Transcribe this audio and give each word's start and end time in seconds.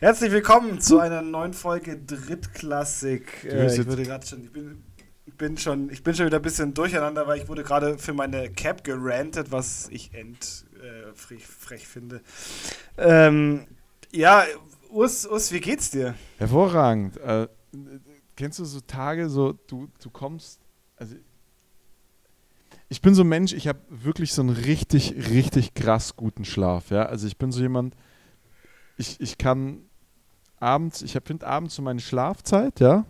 Herzlich 0.00 0.30
willkommen 0.30 0.80
zu 0.80 1.00
einer 1.00 1.22
neuen 1.22 1.52
Folge 1.52 1.98
Drittklassik. 1.98 3.44
Äh, 3.44 3.66
ich 3.66 3.84
gerade 3.84 4.24
schon, 4.24 4.44
ich 4.44 4.52
bin, 4.52 4.84
ich 5.26 5.34
bin 5.34 5.56
schon, 5.56 5.90
ich 5.90 6.04
bin 6.04 6.14
schon 6.14 6.26
wieder 6.26 6.38
ein 6.38 6.42
bisschen 6.42 6.72
durcheinander, 6.72 7.26
weil 7.26 7.40
ich 7.40 7.48
wurde 7.48 7.64
gerade 7.64 7.98
für 7.98 8.12
meine 8.12 8.48
Cap 8.48 8.84
gerantet, 8.84 9.50
was 9.50 9.88
ich 9.90 10.14
endfrech 10.14 11.42
äh, 11.42 11.44
frech 11.44 11.88
finde. 11.88 12.20
Ähm, 12.96 13.66
ja, 14.12 14.44
Urs, 14.90 15.26
Urs, 15.26 15.50
wie 15.50 15.58
geht's 15.58 15.90
dir? 15.90 16.14
Hervorragend. 16.36 17.16
Äh, 17.16 17.48
kennst 18.36 18.60
du 18.60 18.66
so 18.66 18.78
Tage, 18.78 19.28
so 19.28 19.54
du, 19.66 19.88
du 20.00 20.10
kommst, 20.10 20.60
also 20.96 21.16
ich 22.88 23.02
bin 23.02 23.16
so 23.16 23.24
ein 23.24 23.28
Mensch, 23.28 23.52
ich 23.52 23.66
habe 23.66 23.80
wirklich 23.88 24.32
so 24.32 24.42
einen 24.42 24.50
richtig, 24.50 25.28
richtig 25.30 25.74
krass 25.74 26.14
guten 26.14 26.44
Schlaf. 26.44 26.92
Ja? 26.92 27.06
Also 27.06 27.26
ich 27.26 27.36
bin 27.36 27.50
so 27.50 27.60
jemand, 27.60 27.96
ich, 28.96 29.20
ich 29.20 29.38
kann 29.38 29.87
abends, 30.60 31.02
ich 31.02 31.18
finde 31.24 31.46
abends 31.46 31.74
so 31.74 31.82
meine 31.82 32.00
Schlafzeit, 32.00 32.80
ja, 32.80 33.04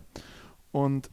und 0.71 1.09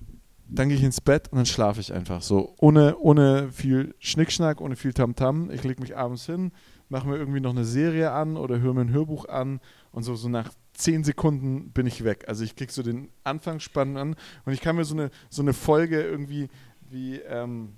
dann 0.49 0.69
gehe 0.69 0.79
ich 0.79 0.85
ins 0.85 1.01
Bett 1.01 1.29
und 1.33 1.39
dann 1.39 1.47
schlafe 1.47 1.81
ich 1.81 1.93
einfach 1.93 2.23
so, 2.23 2.55
ohne, 2.61 2.97
ohne 2.99 3.51
viel 3.51 3.95
Schnickschnack, 3.99 4.61
ohne 4.61 4.77
viel 4.77 4.93
Tamtam. 4.93 5.49
-Tam. 5.49 5.53
Ich 5.53 5.65
lege 5.65 5.81
mich 5.81 5.97
abends 5.97 6.27
hin, 6.27 6.53
mache 6.89 7.09
mir 7.09 7.17
irgendwie 7.17 7.41
noch 7.41 7.51
eine 7.51 7.65
Serie 7.65 8.13
an 8.13 8.37
oder 8.37 8.61
höre 8.61 8.75
mir 8.75 8.83
ein 8.83 8.93
Hörbuch 8.93 9.29
an 9.29 9.61
und 9.91 10.05
so, 10.05 10.15
so 10.15 10.29
nach 10.29 10.53
zehn 10.73 11.05
Sekunden 11.05 11.71
bin 11.71 11.87
ich 11.87 12.05
weg. 12.05 12.25
Also 12.29 12.45
ich 12.45 12.55
kriege 12.55 12.73
so 12.73 12.83
den 12.83 13.09
Anfangsspann 13.25 13.97
an 13.97 14.15
und 14.45 14.53
ich 14.53 14.61
kann 14.61 14.77
mir 14.77 14.85
so 14.85 14.95
eine, 14.95 15.11
so 15.31 15.43
eine 15.43 15.53
Folge 15.53 16.01
irgendwie 16.01 16.49
wie, 16.89 17.17
ähm, 17.17 17.73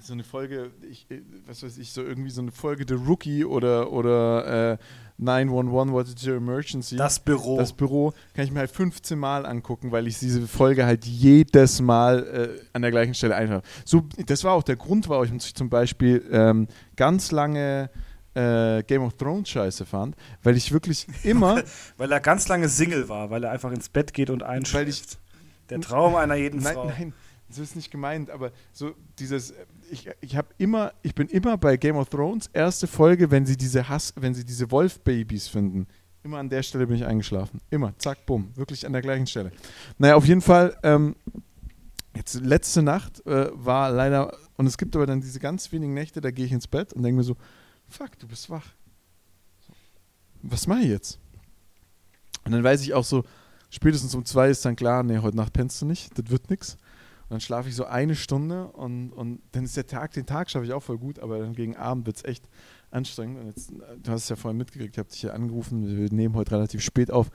so 0.00 0.12
eine 0.12 0.24
Folge, 0.24 0.70
ich, 0.88 1.10
äh, 1.10 1.22
was 1.46 1.62
weiß 1.62 1.78
ich, 1.78 1.92
so 1.92 2.02
irgendwie 2.02 2.30
so 2.30 2.42
eine 2.42 2.50
Folge 2.50 2.84
The 2.86 2.94
Rookie 2.94 3.44
oder, 3.44 3.92
oder 3.92 4.72
äh, 4.72 4.78
911, 5.22 5.92
What 5.92 6.06
is 6.08 6.26
your 6.26 6.36
emergency? 6.36 6.96
Das 6.96 7.18
Büro. 7.18 7.56
Das 7.56 7.72
Büro 7.72 8.12
kann 8.34 8.44
ich 8.44 8.50
mir 8.50 8.60
halt 8.60 8.70
15 8.70 9.18
Mal 9.18 9.46
angucken, 9.46 9.92
weil 9.92 10.06
ich 10.06 10.18
diese 10.18 10.46
Folge 10.46 10.84
halt 10.84 11.04
jedes 11.04 11.80
Mal 11.80 12.58
äh, 12.58 12.66
an 12.72 12.82
der 12.82 12.90
gleichen 12.90 13.14
Stelle 13.14 13.36
einfach. 13.36 13.62
So, 13.84 14.04
das 14.26 14.44
war 14.44 14.52
auch 14.54 14.62
der 14.62 14.76
Grund, 14.76 15.08
warum 15.08 15.36
ich 15.36 15.54
zum 15.54 15.68
Beispiel 15.68 16.24
ähm, 16.30 16.68
ganz 16.96 17.30
lange 17.30 17.90
äh, 18.34 18.82
Game 18.84 19.02
of 19.02 19.14
Thrones 19.14 19.48
scheiße 19.48 19.84
fand, 19.86 20.16
weil 20.42 20.56
ich 20.56 20.72
wirklich 20.72 21.06
immer. 21.22 21.62
weil 21.96 22.10
er 22.10 22.20
ganz 22.20 22.48
lange 22.48 22.68
Single 22.68 23.08
war, 23.08 23.30
weil 23.30 23.44
er 23.44 23.50
einfach 23.50 23.72
ins 23.72 23.88
Bett 23.88 24.14
geht 24.14 24.30
und 24.30 24.42
einschläft. 24.42 25.18
Der 25.70 25.80
Traum 25.80 26.16
einer 26.16 26.34
jeden 26.34 26.62
nein, 26.62 26.74
Frau. 26.74 26.86
Nein, 26.86 27.14
so 27.54 27.62
ist 27.62 27.76
nicht 27.76 27.90
gemeint, 27.90 28.30
aber 28.30 28.52
so 28.72 28.94
dieses, 29.18 29.54
ich, 29.90 30.08
ich 30.20 30.36
habe 30.36 30.48
immer, 30.58 30.92
ich 31.02 31.14
bin 31.14 31.28
immer 31.28 31.56
bei 31.56 31.76
Game 31.76 31.96
of 31.96 32.08
Thrones, 32.08 32.48
erste 32.52 32.86
Folge, 32.86 33.30
wenn 33.30 33.46
sie 33.46 33.56
diese 33.56 33.88
Hass, 33.88 34.12
wenn 34.16 34.34
sie 34.34 34.44
diese 34.44 34.70
Wolf-Babys 34.70 35.48
finden. 35.48 35.86
Immer 36.22 36.38
an 36.38 36.48
der 36.48 36.62
Stelle 36.62 36.86
bin 36.86 36.96
ich 36.96 37.04
eingeschlafen. 37.04 37.60
Immer, 37.70 37.96
zack, 37.98 38.24
bumm, 38.26 38.50
wirklich 38.54 38.86
an 38.86 38.92
der 38.92 39.02
gleichen 39.02 39.26
Stelle. 39.26 39.52
Naja, 39.98 40.14
auf 40.14 40.26
jeden 40.26 40.40
Fall, 40.40 40.76
ähm, 40.82 41.16
jetzt 42.14 42.34
letzte 42.34 42.82
Nacht 42.82 43.24
äh, 43.26 43.50
war 43.52 43.90
leider, 43.90 44.36
und 44.56 44.66
es 44.66 44.78
gibt 44.78 44.94
aber 44.94 45.06
dann 45.06 45.20
diese 45.20 45.40
ganz 45.40 45.72
wenigen 45.72 45.94
Nächte, 45.94 46.20
da 46.20 46.30
gehe 46.30 46.46
ich 46.46 46.52
ins 46.52 46.68
Bett 46.68 46.92
und 46.92 47.02
denke 47.02 47.16
mir 47.16 47.24
so, 47.24 47.36
fuck, 47.88 48.18
du 48.18 48.28
bist 48.28 48.48
wach. 48.50 48.66
Was 50.42 50.66
mache 50.66 50.80
ich 50.80 50.88
jetzt? 50.88 51.18
Und 52.44 52.52
dann 52.52 52.62
weiß 52.62 52.82
ich 52.82 52.94
auch 52.94 53.04
so, 53.04 53.24
spätestens 53.70 54.14
um 54.14 54.24
zwei 54.24 54.48
ist 54.50 54.64
dann 54.64 54.76
klar, 54.76 55.02
nee, 55.02 55.18
heute 55.18 55.36
Nacht 55.36 55.52
pennst 55.52 55.82
du 55.82 55.86
nicht, 55.86 56.16
das 56.18 56.30
wird 56.30 56.50
nichts 56.50 56.76
dann 57.32 57.40
schlafe 57.40 57.68
ich 57.70 57.74
so 57.74 57.86
eine 57.86 58.14
Stunde 58.14 58.66
und, 58.66 59.10
und 59.10 59.40
dann 59.52 59.64
ist 59.64 59.74
der 59.76 59.86
Tag, 59.86 60.12
den 60.12 60.26
Tag 60.26 60.50
schaffe 60.50 60.66
ich 60.66 60.72
auch 60.74 60.82
voll 60.82 60.98
gut, 60.98 61.18
aber 61.18 61.38
dann 61.38 61.54
gegen 61.54 61.76
Abend 61.76 62.04
wird 62.06 62.16
es 62.16 62.24
echt 62.24 62.44
anstrengend. 62.90 63.40
Und 63.40 63.46
jetzt, 63.46 63.72
du 64.02 64.10
hast 64.10 64.24
es 64.24 64.28
ja 64.28 64.36
vorhin 64.36 64.58
mitgekriegt, 64.58 64.94
ich 64.94 64.98
habe 64.98 65.08
dich 65.08 65.20
hier 65.20 65.32
angerufen, 65.32 65.96
wir 65.96 66.12
nehmen 66.12 66.34
heute 66.34 66.52
relativ 66.52 66.82
spät 66.82 67.10
auf. 67.10 67.30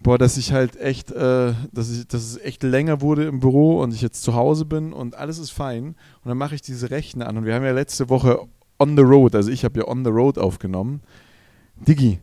Boah, 0.00 0.18
dass 0.18 0.36
ich 0.36 0.52
halt 0.52 0.76
echt, 0.76 1.10
äh, 1.10 1.54
dass, 1.72 1.90
ich, 1.90 2.06
dass 2.06 2.22
es 2.22 2.36
echt 2.36 2.62
länger 2.62 3.00
wurde 3.00 3.24
im 3.24 3.40
Büro 3.40 3.82
und 3.82 3.94
ich 3.94 4.02
jetzt 4.02 4.22
zu 4.22 4.34
Hause 4.34 4.66
bin 4.66 4.92
und 4.92 5.16
alles 5.16 5.38
ist 5.38 5.50
fein. 5.50 5.86
Und 6.22 6.26
dann 6.26 6.36
mache 6.36 6.54
ich 6.54 6.60
diese 6.60 6.90
Rechner 6.90 7.26
an 7.26 7.38
und 7.38 7.46
wir 7.46 7.54
haben 7.54 7.64
ja 7.64 7.72
letzte 7.72 8.10
Woche 8.10 8.38
on 8.78 8.96
the 8.96 9.02
road, 9.02 9.34
also 9.34 9.50
ich 9.50 9.64
habe 9.64 9.80
ja 9.80 9.88
on 9.88 10.04
the 10.04 10.10
road 10.10 10.38
aufgenommen. 10.38 11.00
Diggi, 11.76 12.20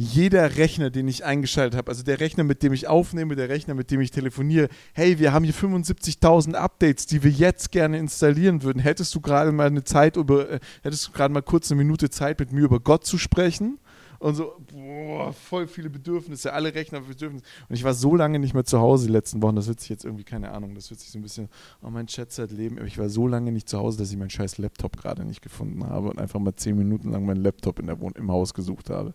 jeder 0.00 0.56
Rechner, 0.56 0.90
den 0.90 1.08
ich 1.08 1.24
eingeschaltet 1.24 1.76
habe, 1.76 1.90
also 1.90 2.04
der 2.04 2.20
Rechner, 2.20 2.44
mit 2.44 2.62
dem 2.62 2.72
ich 2.72 2.86
aufnehme, 2.86 3.34
der 3.34 3.48
Rechner, 3.48 3.74
mit 3.74 3.90
dem 3.90 4.00
ich 4.00 4.12
telefoniere, 4.12 4.68
hey, 4.92 5.18
wir 5.18 5.32
haben 5.32 5.44
hier 5.44 5.52
75.000 5.52 6.54
Updates, 6.54 7.06
die 7.06 7.24
wir 7.24 7.32
jetzt 7.32 7.72
gerne 7.72 7.98
installieren 7.98 8.62
würden. 8.62 8.78
Hättest 8.78 9.12
du 9.16 9.20
gerade 9.20 9.50
mal 9.50 9.66
eine 9.66 9.82
Zeit 9.82 10.16
über, 10.16 10.48
äh, 10.48 10.60
hättest 10.82 11.08
du 11.08 11.12
gerade 11.12 11.34
mal 11.34 11.42
kurz 11.42 11.72
eine 11.72 11.82
Minute 11.82 12.10
Zeit, 12.10 12.38
mit 12.38 12.52
mir 12.52 12.60
über 12.60 12.78
Gott 12.78 13.04
zu 13.04 13.18
sprechen? 13.18 13.80
Und 14.20 14.34
so, 14.34 14.52
boah, 14.72 15.32
voll 15.32 15.66
viele 15.66 15.90
Bedürfnisse, 15.90 16.52
alle 16.52 16.74
Rechner 16.74 17.00
Bedürfnisse. 17.00 17.44
Und 17.68 17.74
ich 17.74 17.82
war 17.82 17.94
so 17.94 18.14
lange 18.14 18.38
nicht 18.38 18.54
mehr 18.54 18.64
zu 18.64 18.78
Hause 18.78 19.06
die 19.06 19.12
letzten 19.12 19.42
Wochen, 19.42 19.56
das 19.56 19.66
wird 19.66 19.80
sich 19.80 19.88
jetzt 19.88 20.04
irgendwie, 20.04 20.24
keine 20.24 20.52
Ahnung, 20.52 20.76
das 20.76 20.90
wird 20.90 21.00
sich 21.00 21.10
so 21.10 21.18
ein 21.18 21.22
bisschen, 21.22 21.48
oh, 21.82 21.90
mein 21.90 22.06
Chat-Leben, 22.06 22.78
aber 22.78 22.86
ich 22.86 22.98
war 22.98 23.08
so 23.08 23.26
lange 23.26 23.50
nicht 23.50 23.68
zu 23.68 23.78
Hause, 23.78 23.98
dass 23.98 24.10
ich 24.10 24.16
meinen 24.16 24.30
scheiß 24.30 24.58
Laptop 24.58 24.96
gerade 24.96 25.24
nicht 25.24 25.42
gefunden 25.42 25.84
habe 25.84 26.08
und 26.10 26.20
einfach 26.20 26.40
mal 26.40 26.54
zehn 26.54 26.76
Minuten 26.76 27.10
lang 27.10 27.26
meinen 27.26 27.42
Laptop 27.42 27.80
in 27.80 27.86
der 27.86 28.00
Wohn 28.00 28.12
im 28.16 28.30
Haus 28.30 28.54
gesucht 28.54 28.90
habe 28.90 29.14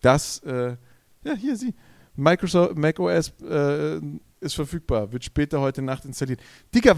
dass, 0.00 0.38
äh, 0.40 0.76
ja, 1.24 1.34
hier 1.34 1.56
sie, 1.56 1.74
Microsoft, 2.14 2.76
macOS 2.76 3.32
äh, 3.42 4.00
ist 4.40 4.54
verfügbar, 4.54 5.12
wird 5.12 5.24
später 5.24 5.60
heute 5.60 5.82
Nacht 5.82 6.04
installiert. 6.04 6.40
Digga, 6.74 6.94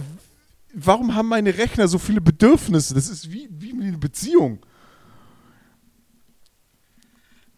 warum 0.75 1.15
haben 1.15 1.29
meine 1.29 1.57
Rechner 1.57 1.89
so 1.89 1.99
viele 1.99 2.21
Bedürfnisse? 2.21 2.95
Das 2.95 3.09
ist 3.09 3.31
wie, 3.33 3.49
wie 3.51 3.73
eine 3.73 3.99
Beziehung. 3.99 4.61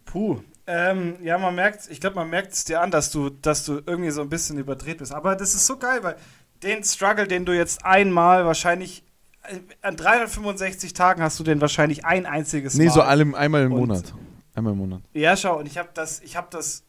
Puh. 0.05 0.41
Ähm, 0.67 1.17
ja, 1.23 1.37
man 1.39 1.55
merkt, 1.55 1.91
ich 1.91 2.01
glaube, 2.01 2.17
man 2.17 2.31
merkt 2.31 2.53
es 2.53 2.65
dir 2.65 2.81
an, 2.81 2.91
dass 2.91 3.11
du, 3.11 3.31
dass 3.31 3.65
du 3.65 3.81
irgendwie 3.87 4.11
so 4.11 4.21
ein 4.23 4.29
bisschen 4.29 4.59
überdreht 4.59 4.99
bist. 4.99 5.13
Aber 5.13 5.35
das 5.37 5.55
ist 5.55 5.67
so 5.67 5.77
geil, 5.77 6.03
weil 6.03 6.17
den 6.63 6.85
Struggle, 6.85 7.27
den 7.27 7.45
du 7.45 7.53
jetzt 7.53 7.85
einmal 7.85 8.45
wahrscheinlich 8.45 9.05
äh, 9.45 9.59
an 9.83 9.97
365 9.97 10.93
Tagen 10.93 11.23
hast 11.23 11.41
du 11.41 11.45
den 11.45 11.61
wahrscheinlich 11.61 12.05
ein 12.05 12.27
einziges 12.27 12.75
Mal. 12.75 12.85
Nee, 12.85 12.91
so 12.91 13.03
allem, 13.03 13.35
einmal 13.35 13.63
im 13.63 13.71
Monat. 13.71 14.15
Einmal 14.61 14.75
im 14.75 14.79
Monat. 14.79 15.03
Ja, 15.15 15.39
schau, 15.39 15.59
und 15.59 15.65
ich 15.65 15.79
habe 15.79 15.89
das, 15.95 16.21
ich 16.21 16.37
habe 16.37 16.49
das, 16.51 16.83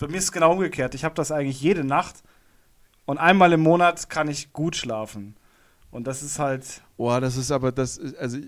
bei 0.00 0.08
mir 0.08 0.16
ist 0.16 0.24
es 0.24 0.32
genau 0.32 0.50
umgekehrt. 0.50 0.96
Ich 0.96 1.04
habe 1.04 1.14
das 1.14 1.30
eigentlich 1.30 1.60
jede 1.60 1.84
Nacht 1.84 2.24
und 3.04 3.18
einmal 3.18 3.52
im 3.52 3.60
Monat 3.60 4.10
kann 4.10 4.26
ich 4.26 4.52
gut 4.52 4.74
schlafen. 4.74 5.36
Und 5.92 6.08
das 6.08 6.20
ist 6.24 6.40
halt. 6.40 6.82
Boah, 6.96 7.20
das 7.20 7.36
ist 7.36 7.52
aber 7.52 7.70
das, 7.70 8.00
also. 8.16 8.38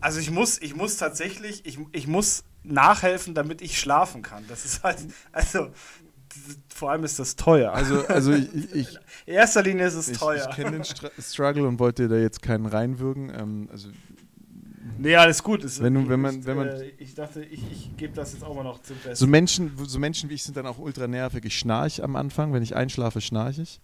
Also 0.00 0.20
ich 0.20 0.30
muss, 0.30 0.62
ich 0.62 0.76
muss 0.76 0.96
tatsächlich, 0.96 1.66
ich, 1.66 1.76
ich 1.90 2.06
muss 2.06 2.44
nachhelfen, 2.62 3.34
damit 3.34 3.60
ich 3.60 3.80
schlafen 3.80 4.22
kann. 4.22 4.44
Das 4.46 4.64
ist 4.64 4.84
halt, 4.84 4.98
also 5.32 5.70
vor 6.72 6.92
allem 6.92 7.02
ist 7.02 7.18
das 7.18 7.34
teuer. 7.34 7.72
Also, 7.72 8.06
also 8.06 8.32
ich, 8.32 8.72
ich 8.72 8.98
in 9.26 9.34
erster 9.34 9.64
Linie 9.64 9.88
ist 9.88 9.94
es 9.94 10.08
ich, 10.10 10.18
teuer. 10.18 10.46
Ich 10.48 10.54
kenne 10.54 10.70
den 10.70 10.84
Struggle 10.84 11.66
und 11.66 11.80
wollte 11.80 12.06
da 12.06 12.14
jetzt 12.14 12.42
keinen 12.42 12.66
reinwürgen. 12.66 13.32
Ähm, 13.36 13.68
also 13.72 13.88
Nee, 14.98 15.14
alles 15.16 15.42
gut. 15.42 15.64
Es, 15.64 15.80
wenn, 15.80 15.94
du, 15.94 16.08
wenn 16.08 16.20
man, 16.20 16.44
wenn 16.44 16.56
man, 16.56 16.68
äh, 16.68 16.88
ich 16.98 17.14
dachte, 17.14 17.44
ich, 17.44 17.62
ich 17.70 17.96
gebe 17.96 18.14
das 18.14 18.32
jetzt 18.32 18.42
auch 18.42 18.54
mal 18.54 18.64
noch 18.64 18.82
zum 18.82 18.96
Besten. 18.96 19.14
So 19.14 19.26
Menschen, 19.26 19.72
so 19.76 19.98
Menschen 19.98 20.28
wie 20.28 20.34
ich 20.34 20.42
sind 20.42 20.56
dann 20.56 20.66
auch 20.66 20.78
ultra 20.78 21.06
nervig. 21.06 21.44
Ich 21.44 21.58
schnarche 21.58 22.02
am 22.02 22.16
Anfang, 22.16 22.52
wenn 22.52 22.62
ich 22.62 22.74
einschlafe, 22.74 23.20
schnarche 23.20 23.62
ich. 23.62 23.80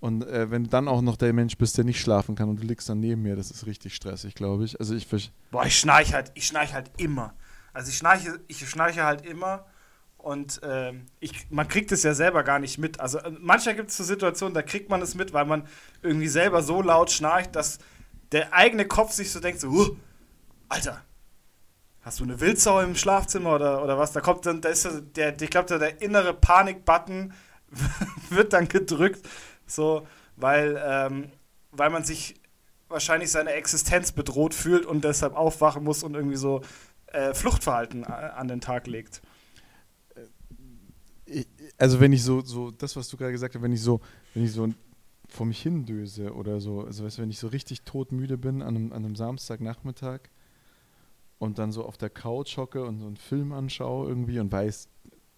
Und 0.00 0.26
äh, 0.26 0.50
wenn 0.50 0.64
du 0.64 0.70
dann 0.70 0.88
auch 0.88 1.00
noch 1.00 1.16
der 1.16 1.32
Mensch 1.32 1.56
bist, 1.56 1.78
der 1.78 1.84
nicht 1.84 2.00
schlafen 2.00 2.34
kann 2.34 2.48
und 2.48 2.62
du 2.62 2.66
liegst 2.66 2.88
dann 2.88 3.00
neben 3.00 3.22
mir, 3.22 3.36
das 3.36 3.50
ist 3.50 3.66
richtig 3.66 3.94
stressig, 3.94 4.34
glaube 4.34 4.64
ich. 4.64 4.78
Also 4.78 4.94
ich 4.94 5.08
Boah, 5.50 5.64
ich 5.64 5.78
schnarche 5.78 6.12
halt, 6.12 6.32
ich 6.34 6.46
schnarche 6.46 6.74
halt 6.74 6.90
immer. 6.98 7.34
Also 7.72 7.90
ich 7.90 7.96
schnarche, 7.96 8.40
ich 8.46 8.68
schnarche 8.68 9.04
halt 9.04 9.24
immer 9.24 9.66
und 10.18 10.60
ähm, 10.64 11.06
ich, 11.20 11.50
man 11.50 11.68
kriegt 11.68 11.92
es 11.92 12.02
ja 12.02 12.14
selber 12.14 12.42
gar 12.42 12.58
nicht 12.58 12.78
mit. 12.78 13.00
Also 13.00 13.18
äh, 13.18 13.32
manchmal 13.40 13.76
gibt 13.76 13.90
es 13.90 13.96
so 13.96 14.04
Situationen, 14.04 14.54
da 14.54 14.62
kriegt 14.62 14.90
man 14.90 15.00
es 15.00 15.14
mit, 15.14 15.32
weil 15.32 15.46
man 15.46 15.66
irgendwie 16.02 16.28
selber 16.28 16.62
so 16.62 16.82
laut 16.82 17.10
schnarcht, 17.10 17.54
dass 17.54 17.78
der 18.32 18.52
eigene 18.52 18.86
Kopf 18.86 19.12
sich 19.12 19.30
so 19.30 19.40
denkt, 19.40 19.60
so, 19.60 19.68
uh, 19.68 19.96
Alter, 20.68 21.02
hast 22.00 22.20
du 22.20 22.24
eine 22.24 22.40
Wildsau 22.40 22.80
im 22.80 22.94
Schlafzimmer 22.94 23.54
oder, 23.54 23.82
oder 23.82 23.98
was? 23.98 24.12
Da 24.12 24.20
kommt 24.20 24.46
dann, 24.46 24.60
da 24.60 24.68
ist 24.68 24.88
der, 25.16 25.40
ich 25.40 25.50
glaube, 25.50 25.78
der 25.78 26.00
innere 26.00 26.34
Panik-Button 26.34 27.32
wird 28.30 28.52
dann 28.52 28.68
gedrückt, 28.68 29.26
so, 29.66 30.06
weil, 30.36 30.80
ähm, 30.84 31.30
weil 31.72 31.90
man 31.90 32.04
sich 32.04 32.40
wahrscheinlich 32.88 33.30
seine 33.30 33.50
Existenz 33.50 34.12
bedroht 34.12 34.54
fühlt 34.54 34.86
und 34.86 35.04
deshalb 35.04 35.34
aufwachen 35.34 35.82
muss 35.82 36.02
und 36.02 36.14
irgendwie 36.14 36.36
so 36.36 36.62
äh, 37.06 37.34
Fluchtverhalten 37.34 38.04
an 38.04 38.48
den 38.48 38.60
Tag 38.60 38.86
legt. 38.86 39.22
Äh, 41.26 41.44
also 41.78 42.00
wenn 42.00 42.12
ich 42.12 42.22
so, 42.22 42.40
so, 42.40 42.70
das, 42.70 42.94
was 42.96 43.08
du 43.08 43.16
gerade 43.16 43.32
gesagt 43.32 43.54
hast, 43.54 43.62
wenn 43.62 43.72
ich 43.72 43.82
so, 43.82 44.00
wenn 44.34 44.44
ich 44.44 44.52
so 44.52 44.68
vor 45.28 45.46
mich 45.46 45.60
hindöse 45.60 46.32
oder 46.32 46.60
so, 46.60 46.82
also 46.82 47.04
weißt 47.04 47.18
du, 47.18 47.22
wenn 47.22 47.30
ich 47.30 47.38
so 47.38 47.48
richtig 47.48 47.82
todmüde 47.82 48.38
bin 48.38 48.62
an 48.62 48.76
einem, 48.76 48.92
an 48.92 49.04
einem 49.04 49.16
Samstagnachmittag 49.16 50.20
und 51.38 51.58
dann 51.58 51.72
so 51.72 51.84
auf 51.84 51.96
der 51.96 52.10
Couch 52.10 52.56
hocke 52.56 52.84
und 52.84 52.98
so 52.98 53.06
einen 53.06 53.16
Film 53.16 53.52
anschaue 53.52 54.08
irgendwie 54.08 54.38
und 54.38 54.50
weiß, 54.50 54.88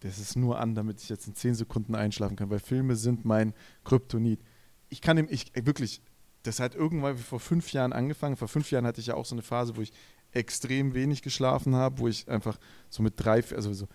das 0.01 0.19
ist 0.19 0.37
nur 0.37 0.61
an, 0.61 0.75
damit 0.75 1.03
ich 1.03 1.09
jetzt 1.09 1.27
in 1.27 1.35
10 1.35 1.55
Sekunden 1.55 1.95
einschlafen 1.95 2.37
kann, 2.37 2.51
weil 2.51 2.61
Filme 2.61 2.95
sind 2.95 3.25
mein 3.25 3.53
Kryptonit. 3.85 4.41
Ich 4.89 5.01
kann 5.01 5.19
ihm, 5.19 5.27
ich 5.29 5.53
wirklich, 5.55 6.03
das 6.45 6.61
hat 6.61 6.75
irgendwann 6.75 7.17
vor 7.17 7.41
fünf 7.41 7.73
Jahren 7.73 7.93
angefangen. 7.93 8.37
Vor 8.37 8.49
fünf 8.49 8.71
Jahren 8.71 8.87
hatte 8.87 9.01
ich 9.01 9.09
ja 9.09 9.15
auch 9.15 9.25
so 9.25 9.35
eine 9.35 9.43
Phase, 9.43 9.77
wo 9.77 9.81
ich 9.81 9.93
extrem 10.33 10.95
wenig 10.95 11.23
geschlafen 11.23 11.75
habe, 11.75 11.99
wo 11.99 12.09
ich 12.09 12.29
einfach 12.29 12.59
so 12.91 13.03
mit 13.03 13.15
drei, 13.17 13.43
also 13.55 13.73
so, 13.73 13.89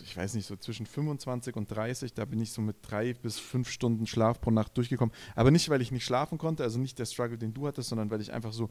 ich 0.00 0.16
weiß 0.16 0.34
nicht, 0.34 0.46
so 0.46 0.56
zwischen 0.56 0.84
25 0.84 1.56
und 1.56 1.70
30, 1.70 2.12
da 2.12 2.24
bin 2.26 2.40
ich 2.40 2.52
so 2.52 2.60
mit 2.60 2.76
drei 2.82 3.14
bis 3.14 3.38
fünf 3.38 3.70
Stunden 3.70 4.06
Schlaf 4.06 4.40
pro 4.40 4.50
Nacht 4.50 4.76
durchgekommen. 4.76 5.14
Aber 5.34 5.50
nicht, 5.50 5.70
weil 5.70 5.80
ich 5.80 5.90
nicht 5.90 6.04
schlafen 6.04 6.36
konnte, 6.36 6.64
also 6.64 6.78
nicht 6.78 6.98
der 6.98 7.06
Struggle, 7.06 7.38
den 7.38 7.54
du 7.54 7.66
hattest, 7.66 7.88
sondern 7.88 8.10
weil 8.10 8.20
ich 8.20 8.32
einfach 8.32 8.52
so 8.52 8.68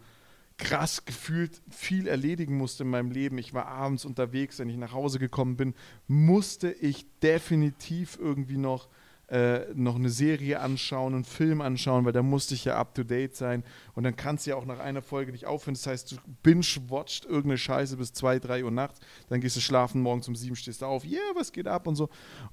krass 0.58 1.06
gefühlt 1.06 1.62
viel 1.70 2.08
erledigen 2.08 2.58
musste 2.58 2.84
in 2.84 2.90
meinem 2.90 3.12
Leben. 3.12 3.38
Ich 3.38 3.54
war 3.54 3.66
abends 3.68 4.06
unterwegs, 4.06 4.60
wenn 4.60 4.70
ich 4.70 4.78
nach 4.78 4.94
Hause 4.94 5.20
gekommen 5.20 5.58
bin, 5.58 5.74
musste 6.08 6.72
ich 6.72 7.06
definitiv 7.20 8.18
irgendwie 8.20 8.58
noch 8.58 8.88
äh, 9.28 9.74
noch 9.74 9.96
eine 9.96 10.10
Serie 10.10 10.60
anschauen, 10.60 11.16
einen 11.16 11.24
Film 11.24 11.62
anschauen, 11.62 12.06
weil 12.06 12.12
da 12.12 12.22
musste 12.22 12.54
ich 12.54 12.66
ja 12.66 12.78
up 12.78 12.94
to 12.94 13.04
date 13.04 13.36
sein. 13.36 13.64
Und 13.96 14.04
dann 14.04 14.16
kannst 14.16 14.46
du 14.46 14.52
ja 14.52 14.56
auch 14.56 14.66
nach 14.66 14.80
einer 14.80 15.02
Folge 15.02 15.32
nicht 15.32 15.48
aufhören. 15.48 15.74
Das 15.74 15.88
heißt, 15.88 16.12
du 16.12 16.18
binge-watcht 16.44 17.26
irgendeine 17.26 17.58
Scheiße 17.58 17.98
bis 17.98 18.14
2, 18.14 18.38
3 18.38 18.64
Uhr 18.64 18.72
nachts. 18.72 19.00
Dann 19.30 19.42
gehst 19.42 19.56
du 19.56 19.62
schlafen, 19.62 20.02
morgens 20.02 20.28
um 20.28 20.36
7 20.36 20.56
stehst 20.56 20.84
du 20.84 20.86
auf. 20.86 21.04
Yeah, 21.06 21.20
was 21.34 21.52
geht 21.52 21.68
ab 21.68 21.88
und 21.88 21.96
so. 21.96 22.10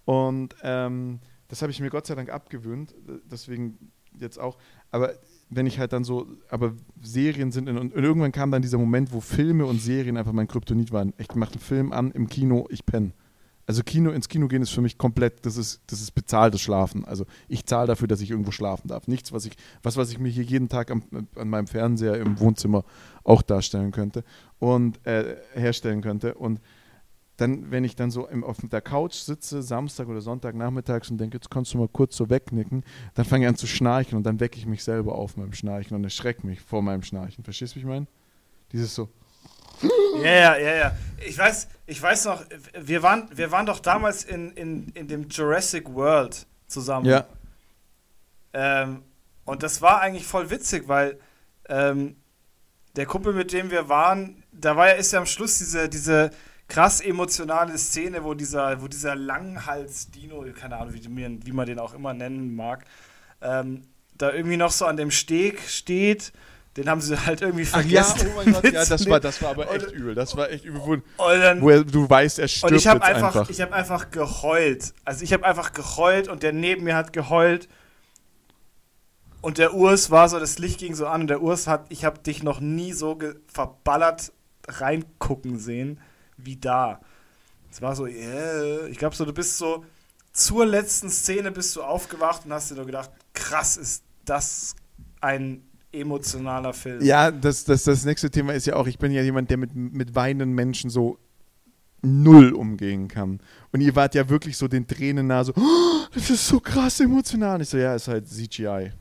Und 0.06 0.54
ähm, 0.62 1.20
das 1.48 1.60
habe 1.60 1.70
ich 1.70 1.80
mir 1.80 1.90
Gott 1.90 2.06
sei 2.06 2.14
Dank 2.14 2.30
abgewöhnt. 2.30 2.94
Deswegen 3.30 3.92
jetzt 4.18 4.38
auch. 4.38 4.56
Aber 4.90 5.12
wenn 5.54 5.66
ich 5.66 5.78
halt 5.78 5.92
dann 5.92 6.04
so, 6.04 6.26
aber 6.48 6.74
Serien 7.00 7.52
sind, 7.52 7.68
in, 7.68 7.78
und 7.78 7.94
irgendwann 7.94 8.32
kam 8.32 8.50
dann 8.50 8.62
dieser 8.62 8.78
Moment, 8.78 9.12
wo 9.12 9.20
Filme 9.20 9.66
und 9.66 9.80
Serien 9.80 10.16
einfach 10.16 10.32
mein 10.32 10.48
Kryptonit 10.48 10.92
waren. 10.92 11.12
Ich 11.18 11.34
mache 11.34 11.52
einen 11.52 11.60
Film 11.60 11.92
an 11.92 12.10
im 12.12 12.28
Kino, 12.28 12.66
ich 12.70 12.86
penne. 12.86 13.12
Also 13.66 13.82
Kino, 13.84 14.10
ins 14.10 14.28
Kino 14.28 14.48
gehen 14.48 14.62
ist 14.62 14.70
für 14.70 14.80
mich 14.80 14.98
komplett, 14.98 15.46
das 15.46 15.56
ist, 15.56 15.82
das 15.86 16.00
ist 16.00 16.12
bezahltes 16.12 16.60
Schlafen. 16.60 17.04
Also 17.04 17.26
ich 17.48 17.64
zahle 17.64 17.86
dafür, 17.86 18.08
dass 18.08 18.20
ich 18.20 18.30
irgendwo 18.30 18.50
schlafen 18.50 18.88
darf. 18.88 19.06
Nichts, 19.06 19.32
was 19.32 19.44
ich, 19.44 19.52
was, 19.82 19.96
was 19.96 20.10
ich 20.10 20.18
mir 20.18 20.30
hier 20.30 20.42
jeden 20.42 20.68
Tag 20.68 20.90
am, 20.90 21.04
an 21.36 21.48
meinem 21.48 21.68
Fernseher 21.68 22.16
im 22.16 22.40
Wohnzimmer 22.40 22.84
auch 23.22 23.42
darstellen 23.42 23.92
könnte 23.92 24.24
und 24.58 25.04
äh, 25.06 25.36
herstellen 25.54 26.02
könnte. 26.02 26.34
Und 26.34 26.60
dann, 27.42 27.70
wenn 27.70 27.84
ich 27.84 27.96
dann 27.96 28.10
so 28.10 28.26
im, 28.28 28.44
auf 28.44 28.58
der 28.62 28.80
Couch 28.80 29.14
sitze, 29.14 29.62
Samstag 29.62 30.08
oder 30.08 30.20
Sonntag 30.20 30.54
nachmittags 30.54 31.10
und 31.10 31.18
denke, 31.18 31.36
jetzt 31.36 31.50
kannst 31.50 31.74
du 31.74 31.78
mal 31.78 31.88
kurz 31.88 32.16
so 32.16 32.30
wegnicken, 32.30 32.84
dann 33.14 33.24
fange 33.24 33.44
ich 33.44 33.48
an 33.48 33.56
zu 33.56 33.66
schnarchen 33.66 34.16
und 34.16 34.24
dann 34.24 34.40
wecke 34.40 34.58
ich 34.58 34.66
mich 34.66 34.84
selber 34.84 35.16
auf 35.16 35.36
meinem 35.36 35.52
Schnarchen 35.52 35.96
und 35.96 36.04
erschrecke 36.04 36.46
mich 36.46 36.60
vor 36.60 36.82
meinem 36.82 37.02
Schnarchen. 37.02 37.42
Verstehst 37.42 37.72
du, 37.72 37.76
wie 37.76 37.80
ich 37.80 37.86
meine? 37.86 38.06
Dieses 38.70 38.94
so. 38.94 39.08
Ja, 40.22 40.30
ja, 40.30 40.56
ja, 40.56 40.74
ja. 40.76 40.96
Ich 41.26 41.36
weiß, 41.36 41.68
ich 41.86 42.00
weiß 42.00 42.26
noch, 42.26 42.44
wir 42.80 43.02
waren, 43.02 43.28
wir 43.34 43.50
waren 43.50 43.66
doch 43.66 43.80
damals 43.80 44.24
in, 44.24 44.52
in, 44.52 44.88
in 44.90 45.08
dem 45.08 45.28
Jurassic 45.28 45.92
World 45.92 46.46
zusammen. 46.68 47.06
Ja. 47.06 47.26
Ähm, 48.52 49.02
und 49.44 49.62
das 49.64 49.82
war 49.82 50.00
eigentlich 50.00 50.26
voll 50.26 50.50
witzig, 50.50 50.86
weil 50.86 51.18
ähm, 51.68 52.16
der 52.94 53.06
Kumpel, 53.06 53.32
mit 53.32 53.52
dem 53.52 53.70
wir 53.70 53.88
waren, 53.88 54.44
da 54.52 54.76
war 54.76 54.88
ja, 54.88 54.92
ist 54.94 55.12
ja 55.12 55.18
am 55.18 55.26
Schluss 55.26 55.58
diese, 55.58 55.88
diese 55.88 56.30
krass 56.72 57.00
emotionale 57.00 57.76
Szene, 57.76 58.24
wo 58.24 58.32
dieser, 58.32 58.80
wo 58.80 58.88
dieser 58.88 59.14
Langhals-Dino, 59.14 60.46
keine 60.58 60.78
Ahnung, 60.78 60.94
wie, 60.94 61.46
wie 61.46 61.52
man 61.52 61.66
den 61.66 61.78
auch 61.78 61.92
immer 61.92 62.14
nennen 62.14 62.56
mag, 62.56 62.84
ähm, 63.42 63.82
da 64.16 64.32
irgendwie 64.32 64.56
noch 64.56 64.70
so 64.70 64.86
an 64.86 64.96
dem 64.96 65.10
Steg 65.10 65.60
steht 65.60 66.32
den 66.78 66.88
haben 66.88 67.02
sie 67.02 67.18
halt 67.26 67.42
irgendwie 67.42 67.66
vergessen. 67.66 68.14
Ach 68.16 68.24
ja, 68.24 68.30
oh 68.30 68.36
mein 68.36 68.52
Gott, 68.54 68.72
ja, 68.72 68.84
das 68.86 69.06
war, 69.06 69.20
das 69.20 69.42
war 69.42 69.50
aber 69.50 69.70
echt 69.74 69.88
und, 69.88 69.92
übel. 69.92 70.14
Das 70.14 70.34
war 70.38 70.50
echt 70.50 70.64
übel. 70.64 70.80
Wo, 70.80 71.02
dann, 71.18 71.60
wo 71.60 71.68
er, 71.68 71.84
du 71.84 72.08
weißt, 72.08 72.38
er 72.38 72.48
stirbt 72.48 72.72
und 72.72 72.78
ich 72.78 72.86
hab 72.86 73.02
einfach, 73.02 73.36
einfach. 73.36 73.50
Ich 73.50 73.60
habe 73.60 73.74
einfach 73.74 74.10
geheult. 74.10 74.94
Also 75.04 75.22
ich 75.22 75.34
habe 75.34 75.44
einfach 75.44 75.74
geheult 75.74 76.28
und 76.28 76.42
der 76.42 76.54
neben 76.54 76.84
mir 76.84 76.96
hat 76.96 77.12
geheult. 77.12 77.68
Und 79.42 79.58
der 79.58 79.74
Urs 79.74 80.10
war 80.10 80.30
so, 80.30 80.38
das 80.38 80.58
Licht 80.58 80.78
ging 80.78 80.94
so 80.94 81.06
an 81.06 81.20
und 81.20 81.26
der 81.26 81.42
Urs 81.42 81.66
hat, 81.66 81.84
ich 81.90 82.06
habe 82.06 82.20
dich 82.20 82.42
noch 82.42 82.60
nie 82.60 82.94
so 82.94 83.18
verballert 83.52 84.32
reingucken 84.66 85.58
sehen 85.58 86.00
wie 86.44 86.56
da. 86.56 87.00
Es 87.70 87.80
war 87.80 87.96
so, 87.96 88.06
yeah. 88.06 88.86
ich 88.86 88.98
glaube 88.98 89.16
so, 89.16 89.24
du 89.24 89.32
bist 89.32 89.56
so 89.56 89.84
zur 90.32 90.66
letzten 90.66 91.10
Szene 91.10 91.50
bist 91.52 91.76
du 91.76 91.82
aufgewacht 91.82 92.44
und 92.44 92.52
hast 92.52 92.70
dir 92.70 92.74
nur 92.74 92.86
gedacht, 92.86 93.10
krass 93.34 93.76
ist 93.76 94.04
das 94.24 94.74
ein 95.20 95.62
emotionaler 95.92 96.72
Film. 96.72 97.02
Ja, 97.02 97.30
das, 97.30 97.64
das, 97.64 97.84
das 97.84 98.04
nächste 98.04 98.30
Thema 98.30 98.54
ist 98.54 98.66
ja 98.66 98.76
auch, 98.76 98.86
ich 98.86 98.98
bin 98.98 99.12
ja 99.12 99.22
jemand, 99.22 99.50
der 99.50 99.58
mit, 99.58 99.74
mit 99.74 100.14
weinenden 100.14 100.54
Menschen 100.54 100.90
so 100.90 101.18
null 102.02 102.52
umgehen 102.52 103.08
kann. 103.08 103.40
Und 103.72 103.80
ihr 103.80 103.94
wart 103.94 104.14
ja 104.14 104.28
wirklich 104.28 104.56
so 104.56 104.68
den 104.68 104.86
Tränen 104.86 105.26
nah, 105.26 105.44
so, 105.44 105.52
oh, 105.54 106.06
das 106.14 106.30
ist 106.30 106.46
so 106.48 106.60
krass 106.60 107.00
emotional. 107.00 107.60
ich 107.60 107.68
so, 107.68 107.76
ja, 107.76 107.94
ist 107.94 108.08
halt 108.08 108.26
CGI. 108.28 108.92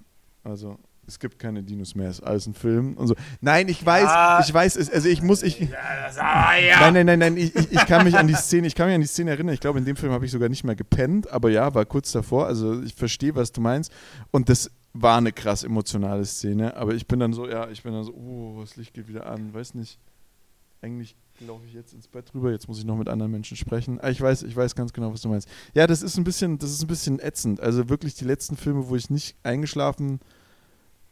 Also, 0.44 0.78
es 1.08 1.20
gibt 1.20 1.40
keine 1.40 1.64
Dinos 1.64 1.96
mehr, 1.96 2.10
ist 2.10 2.22
alles 2.22 2.48
ein 2.48 2.54
Film 2.54 2.96
und 2.96 3.08
so. 3.08 3.16
Nein, 3.42 3.68
ich 3.68 3.86
weiß, 3.86 4.04
ja. 4.04 4.40
ich 4.40 4.54
weiß, 4.54 4.90
also 4.92 5.10
ich 5.10 5.22
muss, 5.22 5.44
ich. 5.44 5.60
Ja, 5.60 5.68
das, 6.06 6.18
ah, 6.18 6.56
ja. 6.56 6.80
Nein, 6.80 6.94
nein, 6.94 7.06
nein, 7.06 7.20
nein, 7.20 7.38
ich, 7.38 7.56
ich, 7.56 7.72
ich, 7.72 7.86
kann 7.86 8.04
mich 8.04 8.18
an 8.18 8.28
die 8.28 8.34
Szene, 8.34 8.68
ich 8.68 8.76
kann 8.76 8.88
mich 8.88 8.96
an 8.96 9.02
die 9.02 9.08
Szene 9.08 9.32
erinnern. 9.32 9.54
Ich 9.54 9.60
glaube, 9.60 9.80
in 9.80 9.86
dem 9.86 9.96
Film 9.96 10.12
habe 10.12 10.26
ich 10.26 10.32
sogar 10.32 10.50
nicht 10.50 10.64
mehr 10.64 10.76
gepennt, 10.76 11.30
aber 11.32 11.50
ja, 11.50 11.74
war 11.74 11.86
kurz 11.86 12.12
davor. 12.12 12.48
Also 12.48 12.82
ich 12.82 12.96
verstehe, 12.96 13.36
was 13.36 13.52
du 13.52 13.62
meinst. 13.62 13.92
Und 14.32 14.50
das 14.50 14.72
war 14.94 15.18
eine 15.18 15.32
krass 15.32 15.64
emotionale 15.64 16.26
Szene, 16.26 16.76
aber 16.76 16.94
ich 16.94 17.08
bin 17.08 17.20
dann 17.20 17.34
so, 17.34 17.48
ja, 17.48 17.70
ich 17.70 17.82
bin 17.84 17.94
dann 17.94 18.04
so, 18.04 18.14
oh, 18.14 18.58
das 18.62 18.76
Licht 18.76 18.94
geht 18.94 19.08
wieder 19.08 19.26
an, 19.26 19.54
weiß 19.54 19.74
nicht. 19.76 20.00
Eigentlich 20.82 21.16
laufe 21.40 21.66
ich 21.66 21.74
jetzt 21.74 21.94
ins 21.94 22.08
Bett 22.08 22.34
rüber, 22.34 22.52
jetzt 22.52 22.68
muss 22.68 22.80
ich 22.80 22.86
noch 22.86 22.98
mit 22.98 23.10
anderen 23.10 23.32
Menschen 23.32 23.58
sprechen. 23.58 24.00
Ah, 24.02 24.10
ich 24.10 24.22
weiß, 24.22 24.44
ich 24.44 24.56
weiß 24.56 24.76
ganz 24.76 24.94
genau, 24.94 25.14
was 25.14 25.22
du 25.22 25.30
meinst. 25.30 25.48
Ja, 25.74 25.88
das 25.88 26.02
ist 26.02 26.18
ein 26.18 26.24
bisschen, 26.24 26.58
das 26.58 26.72
ist 26.72 26.84
ein 26.84 26.88
bisschen 26.88 27.20
ätzend. 27.20 27.60
Also 27.60 27.90
wirklich 27.90 28.16
die 28.16 28.26
letzten 28.26 28.58
Filme, 28.58 28.88
wo 28.90 28.96
ich 28.96 29.10
nicht 29.10 29.36
eingeschlafen 29.44 30.08
bin, 30.08 30.20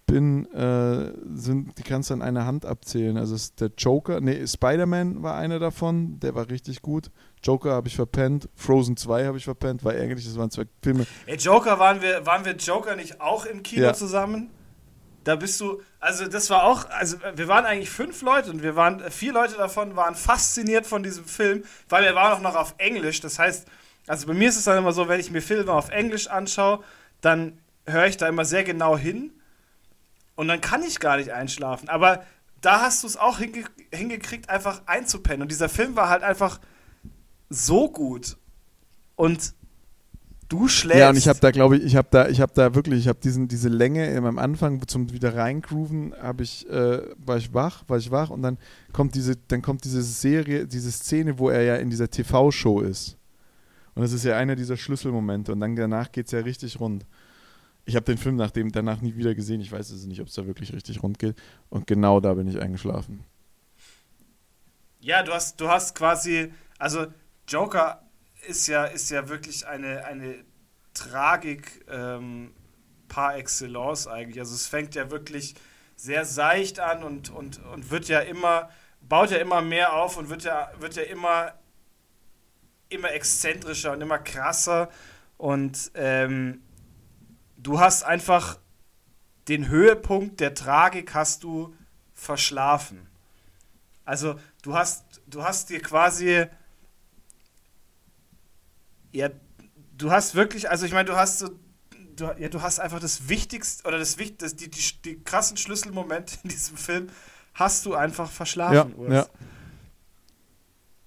äh, 0.09 1.13
sind, 1.35 1.77
die 1.77 1.83
kannst 1.83 2.09
du 2.09 2.13
an 2.13 2.21
einer 2.21 2.45
Hand 2.45 2.65
abzählen. 2.65 3.17
Also 3.17 3.35
der 3.59 3.71
Joker, 3.77 4.21
nee, 4.21 4.45
Spider-Man 4.45 5.23
war 5.23 5.35
einer 5.35 5.59
davon, 5.59 6.19
der 6.19 6.35
war 6.35 6.49
richtig 6.49 6.81
gut. 6.81 7.11
Joker 7.43 7.71
habe 7.71 7.87
ich 7.87 7.95
verpennt, 7.95 8.49
Frozen 8.55 8.97
2 8.97 9.25
habe 9.25 9.37
ich 9.37 9.45
verpennt, 9.45 9.83
war 9.83 9.93
ärgerlich, 9.93 10.25
das 10.25 10.37
waren 10.37 10.51
zwei 10.51 10.65
Filme. 10.83 11.05
Ey, 11.25 11.37
Joker, 11.37 11.79
waren 11.79 12.01
wir, 12.01 12.25
waren 12.25 12.45
wir 12.45 12.55
Joker 12.55 12.95
nicht 12.95 13.21
auch 13.21 13.45
im 13.45 13.63
Kino 13.63 13.83
ja. 13.83 13.93
zusammen? 13.93 14.49
Da 15.23 15.35
bist 15.35 15.59
du, 15.61 15.81
also 15.99 16.27
das 16.27 16.49
war 16.49 16.63
auch, 16.63 16.89
also 16.89 17.17
wir 17.35 17.47
waren 17.47 17.65
eigentlich 17.65 17.89
fünf 17.89 18.21
Leute 18.21 18.49
und 18.49 18.63
wir 18.63 18.75
waren, 18.75 18.99
vier 19.11 19.33
Leute 19.33 19.55
davon 19.57 19.95
waren 19.95 20.15
fasziniert 20.15 20.85
von 20.87 21.03
diesem 21.03 21.25
Film, 21.25 21.63
weil 21.87 22.03
er 22.03 22.15
war 22.15 22.35
auch 22.35 22.41
noch 22.41 22.55
auf 22.55 22.75
Englisch. 22.77 23.21
Das 23.21 23.37
heißt, 23.37 23.67
also 24.07 24.27
bei 24.27 24.33
mir 24.33 24.49
ist 24.49 24.57
es 24.57 24.63
dann 24.63 24.77
immer 24.77 24.91
so, 24.91 25.07
wenn 25.07 25.19
ich 25.19 25.29
mir 25.29 25.41
Filme 25.41 25.71
auf 25.71 25.89
Englisch 25.89 26.27
anschaue, 26.27 26.83
dann 27.21 27.59
höre 27.85 28.07
ich 28.07 28.17
da 28.17 28.27
immer 28.27 28.45
sehr 28.45 28.63
genau 28.63 28.97
hin 28.97 29.31
und 30.39 30.47
dann 30.47 30.61
kann 30.61 30.83
ich 30.83 31.01
gar 31.01 31.17
nicht 31.17 31.33
einschlafen. 31.33 31.89
Aber 31.89 32.23
da 32.61 32.79
hast 32.79 33.03
du 33.03 33.07
es 33.07 33.17
auch 33.17 33.39
hinge 33.39 33.65
hingekriegt, 33.93 34.49
einfach 34.49 34.83
einzupennen. 34.85 35.41
Und 35.41 35.51
dieser 35.51 35.67
Film 35.67 35.97
war 35.97 36.07
halt 36.07 36.23
einfach 36.23 36.61
so 37.49 37.91
gut. 37.91 38.37
Und 39.17 39.53
du 40.47 40.69
schläfst. 40.69 40.99
Ja, 41.01 41.09
und 41.09 41.17
ich 41.17 41.27
habe 41.27 41.39
da, 41.41 41.51
glaube 41.51 41.75
ich, 41.75 41.83
ich 41.83 41.97
habe 41.97 42.07
da, 42.09 42.29
ich 42.29 42.39
habe 42.39 42.53
da 42.55 42.73
wirklich, 42.73 43.01
ich 43.01 43.09
habe 43.09 43.19
diesen, 43.21 43.49
diese 43.49 43.67
Länge 43.67 44.15
am 44.15 44.39
Anfang 44.39 44.87
zum 44.87 45.11
wieder 45.11 45.35
reingrooven, 45.35 46.13
habe 46.21 46.43
ich, 46.43 46.69
äh, 46.69 47.01
war 47.17 47.35
ich 47.35 47.53
wach, 47.53 47.83
war 47.87 47.97
ich 47.97 48.09
wach 48.09 48.29
und 48.29 48.41
dann 48.41 48.57
kommt 48.93 49.15
diese, 49.15 49.35
dann 49.35 49.61
kommt 49.61 49.83
diese 49.83 50.01
Serie, 50.01 50.67
diese 50.67 50.93
Szene, 50.93 51.37
wo 51.37 51.49
er 51.49 51.63
ja 51.63 51.75
in 51.75 51.89
dieser 51.89 52.09
TV-Show 52.09 52.79
ist. 52.79 53.17
Und 53.93 54.03
das 54.03 54.13
ist 54.13 54.23
ja 54.23 54.37
einer 54.37 54.55
dieser 54.55 54.77
Schlüsselmomente 54.77 55.51
und 55.51 55.59
dann 55.59 55.75
danach 55.75 56.13
geht 56.13 56.27
es 56.27 56.31
ja 56.31 56.39
richtig 56.39 56.79
rund. 56.79 57.05
Ich 57.85 57.95
habe 57.95 58.05
den 58.05 58.17
Film 58.17 58.35
nach 58.35 58.51
dem, 58.51 58.71
danach 58.71 59.01
nie 59.01 59.15
wieder 59.15 59.33
gesehen. 59.33 59.61
Ich 59.61 59.71
weiß 59.71 59.89
es 59.89 60.05
nicht, 60.05 60.21
ob 60.21 60.27
es 60.27 60.33
da 60.33 60.45
wirklich 60.45 60.73
richtig 60.73 61.01
rund 61.01 61.17
geht. 61.17 61.35
Und 61.69 61.87
genau 61.87 62.19
da 62.19 62.33
bin 62.33 62.47
ich 62.47 62.61
eingeschlafen. 62.61 63.23
Ja, 64.99 65.23
du 65.23 65.31
hast, 65.33 65.59
du 65.59 65.69
hast 65.69 65.95
quasi, 65.95 66.53
also 66.77 67.07
Joker 67.47 68.03
ist 68.47 68.67
ja, 68.67 68.85
ist 68.85 69.09
ja 69.09 69.29
wirklich 69.29 69.65
eine, 69.65 70.05
eine 70.05 70.43
Tragik 70.93 71.85
ähm, 71.89 72.51
par 73.07 73.37
excellence 73.37 74.07
eigentlich. 74.07 74.39
Also 74.39 74.55
es 74.55 74.67
fängt 74.67 74.95
ja 74.95 75.09
wirklich 75.09 75.55
sehr 75.95 76.25
seicht 76.25 76.79
an 76.79 77.03
und, 77.03 77.29
und, 77.29 77.63
und 77.65 77.91
wird 77.91 78.07
ja 78.07 78.19
immer, 78.19 78.69
baut 79.01 79.31
ja 79.31 79.37
immer 79.37 79.61
mehr 79.61 79.93
auf 79.93 80.17
und 80.17 80.29
wird 80.29 80.43
ja, 80.43 80.71
wird 80.79 80.95
ja 80.95 81.03
immer, 81.03 81.53
immer 82.89 83.11
exzentrischer 83.11 83.91
und 83.93 84.01
immer 84.01 84.19
krasser. 84.19 84.89
Und 85.37 85.91
ähm, 85.95 86.61
du 87.61 87.79
hast 87.79 88.03
einfach 88.03 88.59
den 89.47 89.67
Höhepunkt 89.67 90.39
der 90.39 90.53
Tragik 90.53 91.13
hast 91.13 91.43
du 91.43 91.75
verschlafen. 92.13 93.07
Also 94.05 94.39
du 94.61 94.75
hast, 94.75 95.21
du 95.27 95.43
hast 95.43 95.69
dir 95.69 95.81
quasi 95.81 96.47
ja, 99.11 99.29
du 99.97 100.11
hast 100.11 100.35
wirklich, 100.35 100.69
also 100.69 100.85
ich 100.85 100.93
meine, 100.93 101.05
du 101.05 101.15
hast 101.15 101.39
so, 101.39 101.49
du, 102.15 102.25
ja, 102.37 102.49
du 102.49 102.61
hast 102.61 102.79
einfach 102.79 102.99
das 102.99 103.27
Wichtigste 103.29 103.87
oder 103.87 103.97
das, 103.97 104.17
das 104.37 104.55
die, 104.55 104.69
die, 104.69 105.01
die 105.03 105.23
krassen 105.23 105.57
Schlüsselmomente 105.57 106.37
in 106.43 106.49
diesem 106.49 106.77
Film 106.77 107.09
hast 107.53 107.85
du 107.85 107.95
einfach 107.95 108.29
verschlafen, 108.29 108.91
ja, 108.91 108.97
Urs. 108.97 109.29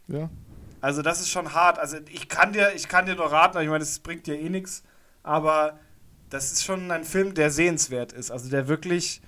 Ja. 0.09 0.19
ja. 0.19 0.31
Also 0.81 1.03
das 1.03 1.21
ist 1.21 1.31
schon 1.31 1.55
hart. 1.55 1.79
Also 1.79 1.99
ich 2.11 2.29
kann 2.29 2.53
dir, 2.53 2.75
ich 2.75 2.89
kann 2.89 3.07
dir 3.07 3.15
nur 3.15 3.31
raten, 3.31 3.59
ich 3.61 3.69
meine, 3.69 3.79
das 3.79 4.01
bringt 4.01 4.27
dir 4.27 4.39
eh 4.39 4.49
nichts, 4.49 4.83
aber 5.23 5.79
das 6.33 6.53
ist 6.53 6.65
schon 6.65 6.91
ein 6.91 7.05
Film, 7.05 7.35
der 7.35 7.51
sehenswert 7.51 8.13
ist. 8.13 8.31
Also 8.31 8.49
der 8.49 8.69
wirklich, 8.69 9.21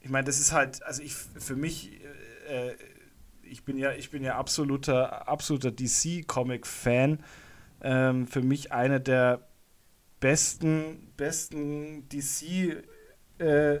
ich 0.00 0.10
meine, 0.10 0.24
das 0.24 0.38
ist 0.40 0.52
halt, 0.52 0.82
also 0.82 1.02
ich 1.02 1.14
für 1.14 1.56
mich 1.56 2.00
äh, 2.48 2.74
ich 3.50 3.64
bin 3.64 3.78
ja, 3.78 3.92
ich 3.92 4.10
bin 4.10 4.22
ja 4.22 4.36
absoluter, 4.36 5.28
absoluter 5.28 5.70
DC-Comic-Fan. 5.70 7.20
Ähm, 7.82 8.26
für 8.26 8.42
mich 8.42 8.72
eine 8.72 9.00
der 9.00 9.46
besten, 10.20 11.12
besten 11.16 12.08
DC 12.08 12.82
äh, 13.38 13.80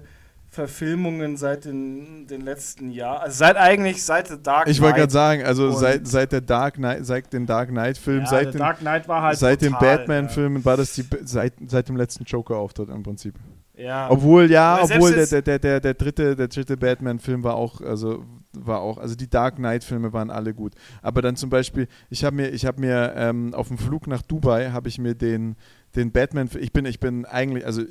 Verfilmungen 0.56 1.36
seit 1.36 1.66
den, 1.66 2.26
den 2.26 2.40
letzten 2.40 2.90
Jahren. 2.90 3.20
Also 3.24 3.36
seit 3.36 3.56
eigentlich 3.56 4.02
seit 4.02 4.28
The 4.28 4.42
Dark 4.42 4.68
Ich 4.68 4.80
wollte 4.80 5.00
gerade 5.00 5.12
sagen, 5.12 5.44
also 5.44 5.70
seit, 5.70 6.08
seit 6.08 6.32
der 6.32 6.40
Dark 6.40 6.76
Knight, 6.76 7.04
seit 7.04 7.30
den 7.30 7.44
Dark 7.44 7.68
Knight 7.68 7.98
Film, 7.98 8.20
ja, 8.20 8.26
seit, 8.26 8.54
den, 8.54 8.58
Dark 8.58 8.78
Knight 8.78 9.06
war 9.06 9.20
halt 9.20 9.38
seit 9.38 9.60
total, 9.60 9.78
den 9.78 9.86
Batman 9.86 10.28
Filmen 10.30 10.64
war 10.64 10.78
das 10.78 10.94
die 10.94 11.04
seit, 11.24 11.52
seit 11.66 11.90
dem 11.90 11.96
letzten 11.96 12.24
Joker 12.24 12.56
Auftritt 12.56 12.88
im 12.88 13.02
Prinzip. 13.02 13.34
Ja. 13.76 14.10
Obwohl 14.10 14.50
ja, 14.50 14.76
Aber 14.76 14.84
obwohl 14.84 15.12
der, 15.12 15.26
der, 15.26 15.42
der, 15.42 15.58
der, 15.58 15.80
der 15.80 15.94
dritte 15.94 16.34
der 16.34 16.48
dritte 16.48 16.78
Batman 16.78 17.18
Film 17.18 17.44
war 17.44 17.56
auch 17.56 17.82
also 17.82 18.24
war 18.54 18.80
auch 18.80 18.96
also 18.96 19.14
die 19.14 19.28
Dark 19.28 19.56
Knight 19.56 19.84
Filme 19.84 20.14
waren 20.14 20.30
alle 20.30 20.54
gut. 20.54 20.72
Aber 21.02 21.20
dann 21.20 21.36
zum 21.36 21.50
Beispiel 21.50 21.86
ich 22.08 22.24
habe 22.24 22.34
mir 22.34 22.48
ich 22.48 22.64
habe 22.64 22.80
mir 22.80 23.12
ähm, 23.14 23.52
auf 23.52 23.68
dem 23.68 23.76
Flug 23.76 24.06
nach 24.06 24.22
Dubai 24.22 24.70
habe 24.70 24.88
ich 24.88 24.98
mir 24.98 25.14
den 25.14 25.56
den 25.94 26.12
Batman 26.12 26.48
ich 26.58 26.72
bin 26.72 26.86
ich 26.86 26.98
bin 26.98 27.26
eigentlich 27.26 27.66
also 27.66 27.82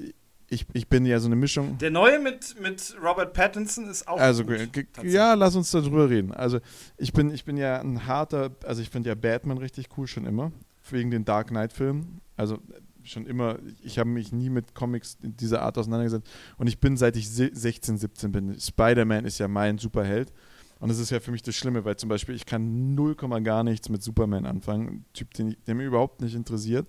ich, 0.50 0.66
ich 0.74 0.88
bin 0.88 1.06
ja 1.06 1.20
so 1.20 1.28
eine 1.28 1.36
Mischung. 1.36 1.78
Der 1.80 1.92
neue 1.92 2.20
mit, 2.20 2.60
mit 2.62 2.96
Robert 3.02 3.34
Pattinson 3.34 3.88
ist 3.88 4.08
auch 4.08 4.20
also, 4.20 4.46
gut. 4.46 4.58
Ja, 5.04 5.34
lass 5.34 5.56
uns 5.56 5.72
darüber 5.72 6.10
reden. 6.10 6.32
Also 6.32 6.60
ich 6.98 7.14
bin, 7.14 7.32
ich 7.32 7.46
bin 7.46 7.58
ja 7.58 7.80
ein 7.82 8.06
harter, 8.06 8.52
also 8.64 8.82
ich 8.82 8.90
finde 8.90 9.10
ja 9.10 9.16
Batman 9.16 9.58
richtig 9.58 9.90
cool 9.98 10.08
schon 10.08 10.26
immer, 10.26 10.52
wegen 10.90 11.10
den 11.12 11.26
Dark 11.26 11.48
Knight-Filmen. 11.48 12.22
Also 12.38 12.60
schon 13.04 13.26
immer, 13.26 13.58
ich 13.84 13.98
habe 14.00 14.10
mich 14.10 14.32
nie 14.32 14.50
mit 14.50 14.76
Comics 14.76 15.18
in 15.22 15.36
dieser 15.38 15.62
Art 15.62 15.78
auseinandergesetzt. 15.78 16.28
Und 16.58 16.68
ich 16.68 16.80
bin, 16.80 16.98
seit 16.98 17.16
ich 17.16 17.30
se- 17.30 17.52
16, 17.54 17.98
17 17.98 18.32
bin, 18.32 18.60
Spider-Man 18.60 19.26
ist 19.26 19.40
ja 19.40 19.48
mein 19.48 19.78
Superheld. 19.78 20.32
Und 20.80 20.90
das 20.90 21.00
ist 21.00 21.10
ja 21.10 21.20
für 21.20 21.32
mich 21.32 21.42
das 21.42 21.56
Schlimme, 21.56 21.86
weil 21.86 21.96
zum 21.96 22.10
Beispiel 22.10 22.36
ich 22.36 22.46
kann 22.46 22.94
0, 22.96 23.16
gar 23.44 23.64
nichts 23.64 23.90
mit 23.90 24.04
Superman 24.04 24.46
anfangen. 24.46 24.88
Ein 24.88 25.06
Typ, 25.14 25.34
den 25.34 25.50
ich, 25.50 25.58
der 25.66 25.74
mir 25.76 25.86
überhaupt 25.86 26.22
nicht 26.22 26.36
interessiert. 26.36 26.88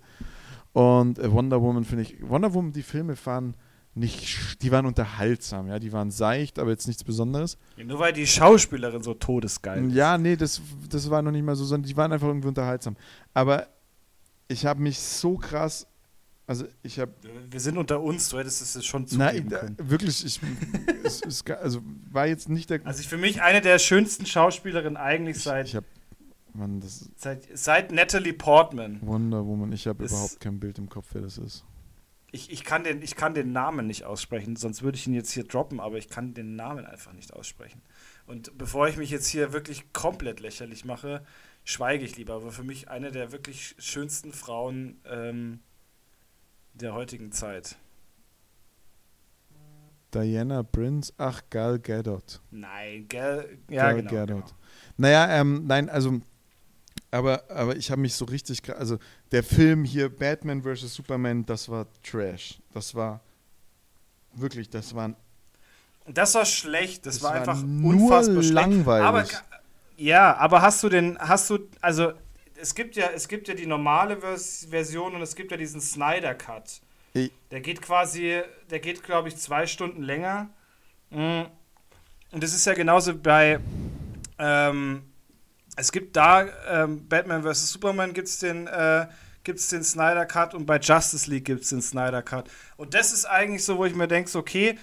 Und 0.77 1.19
äh, 1.19 1.33
Wonder 1.33 1.63
Woman 1.63 1.85
finde 1.85 2.03
ich, 2.03 2.17
Wonder 2.21 2.53
Woman, 2.53 2.71
die 2.71 2.83
Filme 2.83 3.15
waren 3.25 3.55
nicht, 3.95 4.61
die 4.61 4.71
waren 4.71 4.85
unterhaltsam, 4.85 5.69
ja, 5.69 5.79
die 5.79 5.91
waren 5.91 6.11
seicht, 6.11 6.59
aber 6.59 6.69
jetzt 6.71 6.87
nichts 6.87 7.03
Besonderes. 7.03 7.57
Nur 7.83 7.99
weil 7.99 8.13
die 8.13 8.27
Schauspielerin 8.27 9.03
so 9.03 9.15
todesgeil 9.15 9.87
ist. 9.87 9.95
Ja, 9.95 10.19
nee, 10.19 10.37
das, 10.37 10.61
das 10.91 11.09
war 11.09 11.23
noch 11.23 11.31
nicht 11.33 11.45
mal 11.47 11.57
so, 11.57 11.65
sondern 11.65 11.89
die 11.89 11.97
waren 11.97 12.13
einfach 12.13 12.27
irgendwie 12.27 12.49
unterhaltsam. 12.49 12.95
Aber 13.33 13.69
ich 14.49 14.67
habe 14.67 14.83
mich 14.83 14.99
so 14.99 15.39
krass, 15.39 15.87
also 16.47 16.67
ich 16.83 17.01
habe, 17.01 17.13
Wir 17.51 17.61
sind 17.61 17.79
unter 17.79 18.03
uns, 18.03 18.29
du 18.29 18.39
hättest 18.39 18.61
es 18.61 18.75
jetzt 18.75 18.87
schon 18.87 19.07
nein, 19.13 19.31
zugeben 19.31 19.49
da, 19.49 19.59
können. 19.61 19.77
wirklich, 19.83 20.27
ich, 20.27 20.41
es, 21.05 21.23
es, 21.23 21.43
also 21.47 21.81
war 22.11 22.27
jetzt 22.27 22.51
nicht 22.51 22.69
der, 22.69 22.81
Also 22.85 23.01
ich, 23.01 23.09
für 23.09 23.17
mich 23.17 23.41
eine 23.41 23.63
der 23.63 23.79
schönsten 23.79 24.27
Schauspielerinnen 24.27 24.99
eigentlich 24.99 25.39
seit, 25.39 25.69
ich 25.69 25.77
habe, 25.77 25.87
Mann, 26.57 26.81
das 26.81 27.11
seit, 27.17 27.47
seit 27.57 27.93
Natalie 27.93 28.33
Portman. 28.33 28.99
Wonder 29.03 29.45
Woman, 29.47 29.73
ich 29.73 29.87
habe 29.87 30.05
überhaupt 30.05 30.41
kein 30.41 30.59
Bild 30.59 30.79
im 30.79 30.89
Kopf, 30.89 31.09
wer 31.13 31.23
das 31.23 31.39
ist. 31.39 31.65
Ich, 32.33 32.51
ich, 32.51 32.65
kann 32.65 32.85
den, 32.85 33.03
ich 33.03 33.15
kann 33.15 33.35
den 33.35 33.53
Namen 33.53 33.87
nicht 33.87 34.05
aussprechen, 34.05 34.57
sonst 34.57 34.83
würde 34.83 34.99
ich 34.99 35.07
ihn 35.07 35.15
jetzt 35.15 35.31
hier 35.31 35.45
droppen, 35.45 35.81
aber 35.81 35.97
ich 35.97 36.09
kann 36.09 36.35
den 36.35 36.57
Namen 36.57 36.85
einfach 36.85 37.13
nicht 37.13 37.33
aussprechen. 37.33 37.81
Und 38.27 38.59
bevor 38.59 38.89
ich 38.89 38.97
mich 38.97 39.11
jetzt 39.11 39.29
hier 39.29 39.53
wirklich 39.53 39.93
komplett 39.93 40.41
lächerlich 40.41 40.85
mache, 40.85 41.25
schweige 41.65 42.05
ich 42.05 42.17
lieber. 42.17 42.35
Aber 42.35 42.51
für 42.51 42.65
mich 42.65 42.89
eine 42.89 43.13
der 43.13 43.33
wirklich 43.33 43.77
schönsten 43.79 44.33
Frauen 44.33 45.01
ähm, 45.05 45.61
der 46.75 46.95
heutigen 46.95 47.33
Zeit. 47.33 47.77
Diana 50.13 50.63
Prince, 50.63 51.13
ach, 51.19 51.43
Gal 51.51 51.79
Gadot. 51.79 52.41
Nein, 52.51 53.07
gell? 53.09 53.59
Ja, 53.69 53.85
Gal 53.85 53.97
genau. 53.97 54.11
Gadot. 54.11 54.45
genau. 54.45 54.57
Naja, 54.97 55.41
ähm, 55.41 55.65
nein, 55.67 55.89
also, 55.91 56.21
aber, 57.11 57.45
aber 57.51 57.77
ich 57.77 57.91
habe 57.91 58.01
mich 58.01 58.15
so 58.15 58.25
richtig, 58.25 58.63
also 58.75 58.99
der 59.33 59.43
Film 59.43 59.85
hier, 59.85 60.09
Batman 60.09 60.63
vs. 60.63 60.95
Superman, 60.95 61.45
das 61.47 61.69
war 61.69 61.87
Trash. 62.03 62.59
Das 62.73 62.95
war 62.95 63.21
wirklich, 64.35 64.69
das 64.71 64.95
war 64.95 65.15
Das 66.07 66.35
war 66.35 66.45
schlecht, 66.45 67.07
das, 67.07 67.17
Das 67.17 67.23
war 67.25 67.33
war 67.33 67.41
einfach 67.41 67.63
nur 67.63 68.23
langweilig. 68.43 69.07
Aber 69.07 69.25
ja, 69.97 70.37
aber 70.37 70.61
hast 70.63 70.83
du 70.83 70.89
den, 70.89 71.19
hast 71.19 71.49
du, 71.51 71.59
also 71.81 72.13
es 72.61 72.75
gibt 72.75 72.97
ja, 72.97 73.07
es 73.15 73.29
gibt 73.29 73.49
ja 73.49 73.55
die 73.55 73.67
normale 73.67 74.19
Vers 74.19 74.67
Version 74.71 75.15
und 75.15 75.23
es 75.23 75.35
gibt 75.35 75.51
ja 75.51 75.57
diesen 75.57 75.81
Snyder 75.81 76.35
Cut. 76.35 76.81
Ich- 77.15 77.33
Der 77.51 77.61
geht 77.61 77.81
quasi, 77.81 78.43
der 78.71 78.81
geht 78.81 79.03
glaube 79.03 79.29
ich 79.29 79.37
zwei 79.37 79.67
Stunden 79.67 80.03
länger. 80.03 80.51
Mm. 81.11 81.43
Und 82.33 82.43
das 82.43 82.53
ist 82.53 82.67
ja 82.67 82.75
genauso 82.75 83.17
bei, 83.17 83.59
ähm, 84.39 85.03
es 85.77 85.93
gibt 85.93 86.17
da 86.17 86.47
ähm, 86.69 87.07
Batman 87.07 87.43
vs 87.43 87.71
Superman 87.71 88.13
gibt's 88.15 88.39
den, 88.39 88.67
äh, 88.67 89.07
gibt's 89.45 89.69
den 89.69 89.85
Snyder 89.85 90.27
Cut 90.27 90.55
und 90.55 90.67
bei 90.67 90.79
Justice 90.79 91.31
League 91.31 91.45
gibt's 91.45 91.69
den 91.69 91.83
Snyder 91.83 92.23
Cut. 92.23 92.51
Und 92.77 92.95
das 92.95 93.13
ist 93.13 93.27
eigentlich 93.27 93.65
so, 93.65 93.79
wo 93.79 93.85
ich 93.85 93.95
mir 93.95 94.09
denke, 94.09 94.29
so, 94.29 94.39
okay, 94.39 94.79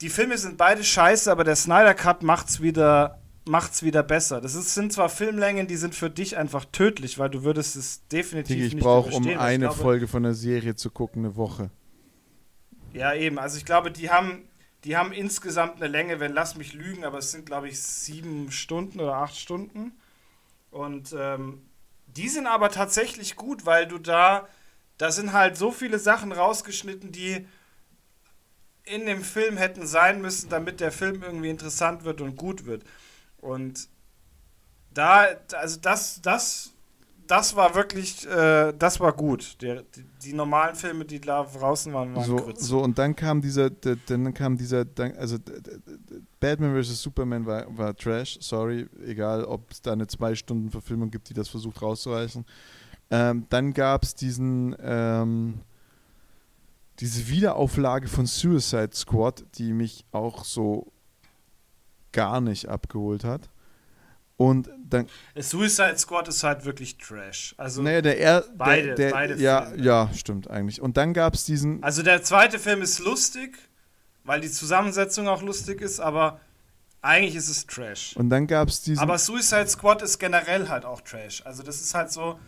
die 0.00 0.08
Filme 0.08 0.38
sind 0.38 0.56
beide 0.56 0.84
scheiße, 0.84 1.30
aber 1.30 1.44
der 1.44 1.56
Snyder 1.56 1.94
Cut 1.94 2.22
macht's 2.22 2.60
wieder, 2.60 3.20
macht's 3.46 3.82
wieder 3.82 4.02
besser. 4.02 4.40
Das 4.40 4.54
ist, 4.54 4.74
sind 4.74 4.92
zwar 4.92 5.08
Filmlängen, 5.08 5.66
die 5.66 5.76
sind 5.76 5.94
für 5.94 6.10
dich 6.10 6.36
einfach 6.36 6.64
tödlich, 6.66 7.18
weil 7.18 7.30
du 7.30 7.42
würdest 7.42 7.76
es 7.76 8.06
definitiv 8.08 8.56
ich 8.56 8.74
nicht 8.74 8.82
brauche, 8.82 9.08
um 9.08 9.22
überstehen. 9.22 9.38
Aber 9.38 9.48
ich 9.48 9.54
eine 9.54 9.64
glaube, 9.66 9.80
Folge 9.80 10.08
von 10.08 10.22
der 10.22 10.34
Serie 10.34 10.76
zu 10.76 10.90
gucken, 10.90 11.24
eine 11.24 11.36
Woche. 11.36 11.70
Ja, 12.92 13.14
eben. 13.14 13.38
Also 13.38 13.58
ich 13.58 13.64
glaube, 13.64 13.90
die 13.90 14.10
haben, 14.10 14.42
die 14.84 14.96
haben 14.96 15.12
insgesamt 15.12 15.76
eine 15.76 15.88
Länge, 15.88 16.20
wenn 16.20 16.32
lass 16.32 16.56
mich 16.56 16.72
lügen, 16.72 17.04
aber 17.04 17.18
es 17.18 17.32
sind, 17.32 17.46
glaube 17.46 17.68
ich, 17.68 17.80
sieben 17.80 18.52
Stunden 18.52 19.00
oder 19.00 19.16
acht 19.16 19.36
Stunden. 19.36 19.92
Und 20.70 21.14
ähm, 21.18 21.62
die 22.06 22.28
sind 22.28 22.46
aber 22.46 22.70
tatsächlich 22.70 23.36
gut, 23.36 23.66
weil 23.66 23.86
du 23.86 23.98
da, 23.98 24.48
da 24.98 25.10
sind 25.10 25.32
halt 25.32 25.56
so 25.56 25.72
viele 25.72 25.98
Sachen 25.98 26.32
rausgeschnitten, 26.32 27.12
die 27.12 27.46
in 28.84 29.06
dem 29.06 29.22
Film 29.22 29.56
hätten 29.56 29.86
sein 29.86 30.20
müssen, 30.20 30.48
damit 30.48 30.80
der 30.80 30.92
Film 30.92 31.22
irgendwie 31.22 31.50
interessant 31.50 32.04
wird 32.04 32.20
und 32.20 32.36
gut 32.36 32.66
wird. 32.66 32.84
Und 33.38 33.88
da, 34.94 35.26
also 35.52 35.80
das, 35.80 36.22
das, 36.22 36.72
das 37.26 37.56
war 37.56 37.74
wirklich, 37.74 38.26
äh, 38.26 38.72
das 38.78 39.00
war 39.00 39.12
gut. 39.12 39.60
Der, 39.60 39.82
die, 39.82 40.04
die 40.22 40.32
normalen 40.32 40.74
Filme, 40.74 41.04
die 41.04 41.20
da 41.20 41.44
draußen 41.44 41.92
waren, 41.92 42.14
waren 42.14 42.24
So, 42.24 42.52
so, 42.56 42.80
und 42.80 42.98
dann 42.98 43.14
kam 43.14 43.40
dieser, 43.40 43.70
dann 43.70 44.32
kam 44.34 44.56
dieser, 44.56 44.84
also 45.18 45.38
Batman 46.40 46.82
vs. 46.82 47.02
Superman 47.02 47.46
war, 47.46 47.66
war 47.76 47.96
Trash, 47.96 48.38
sorry, 48.40 48.88
egal, 49.04 49.44
ob 49.44 49.70
es 49.70 49.82
da 49.82 49.92
eine 49.92 50.06
zwei 50.06 50.34
Stunden 50.34 50.70
Verfilmung 50.70 51.10
gibt, 51.10 51.28
die 51.28 51.34
das 51.34 51.48
versucht 51.48 51.82
rauszureißen. 51.82 52.44
Ähm, 53.10 53.46
dann 53.48 53.72
gab 53.72 54.02
es 54.02 54.14
diesen, 54.14 54.74
ähm, 54.80 55.60
diese 56.98 57.28
Wiederauflage 57.28 58.08
von 58.08 58.26
Suicide 58.26 58.90
Squad, 58.92 59.44
die 59.58 59.72
mich 59.72 60.04
auch 60.12 60.44
so 60.44 60.92
gar 62.12 62.40
nicht 62.40 62.68
abgeholt 62.68 63.24
hat. 63.24 63.50
Und 64.38 64.68
dann, 64.84 65.06
Suicide 65.38 65.96
Squad 65.96 66.28
ist 66.28 66.42
halt 66.42 66.64
wirklich 66.66 66.98
Trash. 66.98 67.54
Also, 67.56 67.80
naja, 67.82 68.02
der, 68.02 68.18
er, 68.20 68.44
beide- 68.56 68.88
der, 68.88 68.94
der 68.94 69.10
beide 69.10 69.36
ja, 69.36 69.62
Filme. 69.66 69.82
ja, 69.82 70.10
stimmt 70.14 70.50
eigentlich. 70.50 70.80
Und 70.82 70.96
dann 70.98 71.14
gab 71.14 71.34
es 71.34 71.44
diesen, 71.44 71.82
also 71.82 72.02
der 72.02 72.22
zweite 72.22 72.58
Film 72.58 72.82
ist 72.82 72.98
lustig, 72.98 73.56
weil 74.24 74.40
die 74.42 74.50
Zusammensetzung 74.50 75.26
auch 75.28 75.40
lustig 75.42 75.80
ist, 75.80 76.00
aber 76.00 76.38
eigentlich 77.00 77.34
ist 77.36 77.48
es 77.48 77.66
Trash. 77.66 78.14
und 78.16 78.28
dann 78.28 78.46
gab 78.46 78.68
es 78.68 78.82
diesen, 78.82 79.00
Aber 79.00 79.16
Suicide 79.18 79.68
Squad 79.68 80.02
ist 80.02 80.18
generell 80.18 80.68
halt 80.68 80.84
auch 80.84 81.00
Trash. 81.00 81.40
Also 81.46 81.62
das 81.62 81.80
ist 81.80 81.94
halt 81.94 82.10
so. 82.12 82.38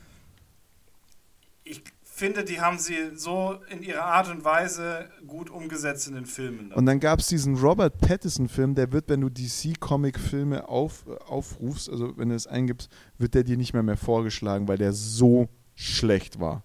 Ich 1.65 1.83
finde, 2.19 2.45
die 2.45 2.61
haben 2.61 2.79
sie 2.79 2.97
so 3.15 3.57
in 3.71 3.83
ihrer 3.83 4.05
Art 4.05 4.29
und 4.29 4.45
Weise 4.45 5.09
gut 5.27 5.51
umgesetzt 5.51 6.09
in 6.09 6.15
den 6.15 6.27
Filmen. 6.27 6.73
Und 6.73 6.87
dann 6.87 7.01
gab 7.01 7.21
es 7.21 7.29
diesen 7.29 7.57
Robert 7.57 7.99
Pattinson-Film, 7.99 8.75
der 8.75 8.93
wird, 8.93 9.09
wenn 9.09 9.21
du 9.21 9.29
DC-Comic-Filme 9.29 10.69
auf, 10.69 11.07
aufrufst, 11.27 11.89
also 11.89 12.17
wenn 12.17 12.31
du 12.31 12.35
es 12.35 12.47
eingibst, 12.47 12.91
wird 13.19 13.35
der 13.35 13.45
dir 13.45 13.57
nicht 13.57 13.73
mehr, 13.73 13.83
mehr 13.83 13.97
vorgeschlagen, 13.97 14.67
weil 14.69 14.79
der 14.79 14.93
so 14.93 15.49
schlecht 15.75 16.41
war. 16.41 16.65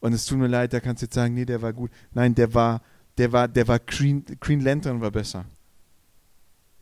Und 0.00 0.12
es 0.12 0.26
tut 0.26 0.38
mir 0.38 0.48
leid, 0.48 0.72
da 0.72 0.80
kannst 0.80 1.02
du 1.02 1.06
jetzt 1.06 1.14
sagen, 1.14 1.34
nee, 1.34 1.44
der 1.44 1.62
war 1.62 1.72
gut. 1.72 1.90
Nein, 2.12 2.34
der 2.34 2.52
war, 2.52 2.82
der 3.18 3.32
war, 3.32 3.48
der 3.48 3.68
war 3.68 3.78
Green, 3.78 4.24
Green 4.40 4.60
Lantern 4.60 5.00
war 5.00 5.10
besser. 5.10 5.44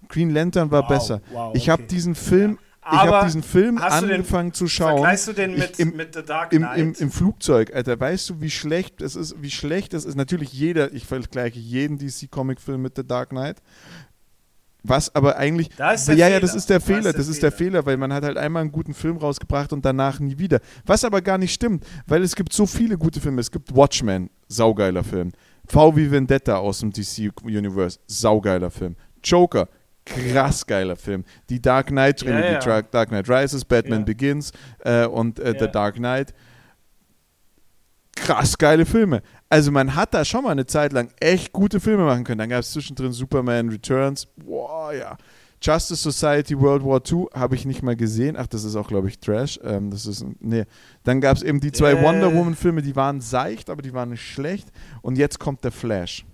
Green 0.09 0.31
Lantern 0.31 0.71
war 0.71 0.83
Wow, 0.83 0.89
besser. 0.89 1.21
wow, 1.33 1.55
ich 1.55 1.69
habe 1.69 1.83
okay. 1.83 1.95
diesen 1.95 2.15
Film, 2.15 2.59
ich 2.91 2.99
Aber 2.99 3.17
habe 3.19 3.27
diesen 3.27 3.43
Film 3.43 3.81
hast 3.81 4.03
du 4.03 4.07
den- 4.07 4.17
angefangen 4.17 4.53
zu 4.53 4.67
schauen. 4.69 4.99
Vergleichst 4.99 5.29
du 5.29 5.33
den 5.33 5.53
Ich- 5.53 5.59
mit, 5.59 5.79
im- 5.81 5.97
mit 5.97 6.15
The 6.15 6.23
Dark 6.23 6.53
Im, 6.53 6.63
Knight? 6.63 6.79
im, 6.79 6.95
Im 6.95 7.11
Flugzeug, 7.11 7.75
Alter, 7.75 7.99
weißt 7.99 8.31
du, 8.31 8.41
wie 8.41 8.51
schlecht 8.51 9.01
es 9.03 9.17
ist, 9.17 9.35
wie 9.43 9.51
schlecht 9.51 9.95
es 9.95 10.05
ist. 10.05 10.15
Natürlich 10.17 10.53
jeder, 10.53 10.93
ich 10.93 11.05
vergleiche 11.07 11.59
jeden 11.59 11.99
DC-Comic-Film 11.99 12.81
mit 12.83 12.97
The 12.97 13.07
Dark 13.07 13.31
Knight. 13.31 13.59
Was 14.85 15.13
aber 15.15 15.37
eigentlich. 15.37 15.71
Da 15.77 15.93
ist 15.93 16.07
der 16.09 16.15
ja, 16.15 16.27
ja, 16.29 16.35
Fehler. 16.37 16.41
das 16.41 16.55
ist 16.55 16.71
der 16.71 16.79
Da 16.79 16.85
Fehler, 16.87 16.99
ist 16.99 17.05
der 17.07 17.13
das 17.15 17.29
ist 17.29 17.43
der 17.43 17.53
Fehler. 17.53 17.85
Weil 17.85 17.97
man 17.97 18.13
hat 18.13 18.23
halt 18.25 18.37
einmal 18.39 18.63
einen 18.63 18.73
guten 18.73 18.95
Film 18.95 19.17
rausgebracht 19.17 19.73
und 19.73 19.85
danach 19.85 20.21
nie 20.21 20.39
wieder. 20.39 20.61
Was 20.87 21.05
aber 21.05 21.21
gar 21.21 21.37
nicht 21.37 21.53
stimmt, 21.53 21.85
weil 22.07 22.23
es 22.23 22.35
gibt 22.37 22.53
so 22.53 22.65
viele 22.65 22.97
gute 22.97 23.21
Filme. 23.21 23.41
Es 23.41 23.51
gibt 23.51 23.75
Watchmen, 23.75 24.31
saugeiler 24.47 25.03
Film. 25.05 25.33
V 25.67 25.97
wie 25.97 26.11
Vendetta 26.11 26.57
aus 26.57 26.79
dem 26.79 26.93
DC-Universe, 26.93 27.99
saugeiler 28.07 28.71
Film. 28.71 28.97
Joker, 29.23 29.69
krass 30.09 30.67
geiler 30.67 30.97
Film. 30.97 31.25
Die 31.49 31.61
Dark 31.61 31.89
Knight 31.89 32.21
Trilogie, 32.21 32.45
Ja, 32.45 32.65
ja. 32.65 32.83
Dark 32.83 33.09
Knight 33.09 33.29
Rises, 33.29 33.65
Batman 33.65 34.01
Ja. 34.01 34.05
Begins 34.05 34.53
äh, 34.81 35.07
und 35.07 35.39
äh. 35.39 35.55
The 35.59 35.69
Dark 35.69 35.97
Knight. 35.97 36.35
Krass 38.17 38.59
geile 38.59 38.85
Filme. 38.85 39.23
Also 39.49 39.71
man 39.71 39.95
hat 39.95 40.13
da 40.13 40.25
schon 40.25 40.45
mal 40.45 40.51
eine 40.51 40.67
Zeit 40.67 40.93
lang 40.93 41.11
echt 41.21 41.53
gute 41.53 41.81
Filme 41.81 42.05
machen 42.05 42.25
können. 42.25 42.39
Dann 42.39 42.49
gab 42.49 42.61
es 42.61 42.73
zwischendrin 42.73 43.13
Superman 43.13 43.69
Returns. 43.69 44.27
Boah, 44.27 44.93
ja. 44.93 45.17
Justice 45.61 46.03
Society 46.03 46.59
World 46.59 46.85
War 46.85 47.01
II 47.11 47.27
habe 47.35 47.55
ich 47.57 47.65
nicht 47.65 47.83
mal 47.83 47.97
gesehen. 47.97 48.37
Ach, 48.39 48.47
das 48.47 48.65
ist 48.65 48.77
auch, 48.77 48.89
glaube 48.89 49.09
ich, 49.09 49.19
Trash. 49.19 49.59
Ähm, 49.65 49.91
das 49.91 50.07
ist, 50.07 50.25
nee. 50.41 50.65
Dann 51.05 51.21
gab 51.21 51.37
es 51.37 51.43
eben 51.43 51.61
die 51.61 51.73
zwei 51.73 51.93
Äh. 51.93 52.03
Wonder 52.03 52.33
Woman 52.33 52.55
Filme, 52.55 52.83
die 52.83 52.95
waren 52.95 53.21
seicht, 53.21 53.69
aber 53.71 53.83
die 53.83 53.93
waren 53.93 54.11
nicht 54.11 54.23
schlecht. 54.23 54.69
Und 55.03 55.19
jetzt 55.19 55.39
kommt 55.41 55.65
der 55.65 55.73
Flash. 55.73 56.25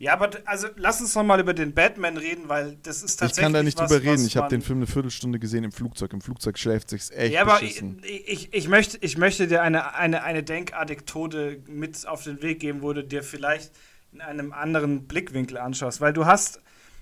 Ja, 0.00 0.12
aber 0.12 0.30
also 0.44 0.68
lass 0.76 1.00
uns 1.00 1.14
noch 1.16 1.24
mal 1.24 1.40
über 1.40 1.54
den 1.54 1.74
Batman 1.74 2.16
reden, 2.16 2.48
weil 2.48 2.76
das 2.84 3.02
ist 3.02 3.14
Ich 3.14 3.16
tatsächlich 3.16 3.42
kann 3.42 3.52
da 3.52 3.64
nicht 3.64 3.78
was, 3.78 3.90
drüber 3.90 4.04
reden. 4.04 4.24
Ich 4.24 4.36
habe 4.36 4.48
den 4.48 4.62
Film 4.62 4.78
eine 4.78 4.86
Viertelstunde 4.86 5.40
gesehen 5.40 5.64
im 5.64 5.72
Flugzeug. 5.72 6.12
Im 6.12 6.20
Flugzeug 6.20 6.56
schläft 6.56 6.90
sich's 6.90 7.10
echt 7.10 7.34
Ja, 7.34 7.42
aber 7.42 7.62
ich, 7.62 7.82
ich, 8.04 8.54
ich, 8.54 8.68
möchte, 8.68 8.98
ich 9.00 9.18
möchte 9.18 9.48
dir 9.48 9.60
eine, 9.60 9.94
eine, 9.96 10.22
eine 10.22 10.44
Denkanekdote 10.44 11.62
mit 11.66 12.06
auf 12.06 12.22
den 12.22 12.42
Weg 12.42 12.60
geben, 12.60 12.82
wo 12.82 12.92
du 12.92 13.02
dir 13.02 13.24
vielleicht 13.24 13.72
in 14.12 14.20
einem 14.20 14.52
anderen 14.52 15.08
Blickwinkel 15.08 15.58
anschaust. 15.58 16.00
Weil 16.00 16.12
du 16.12 16.26
hast, 16.26 16.60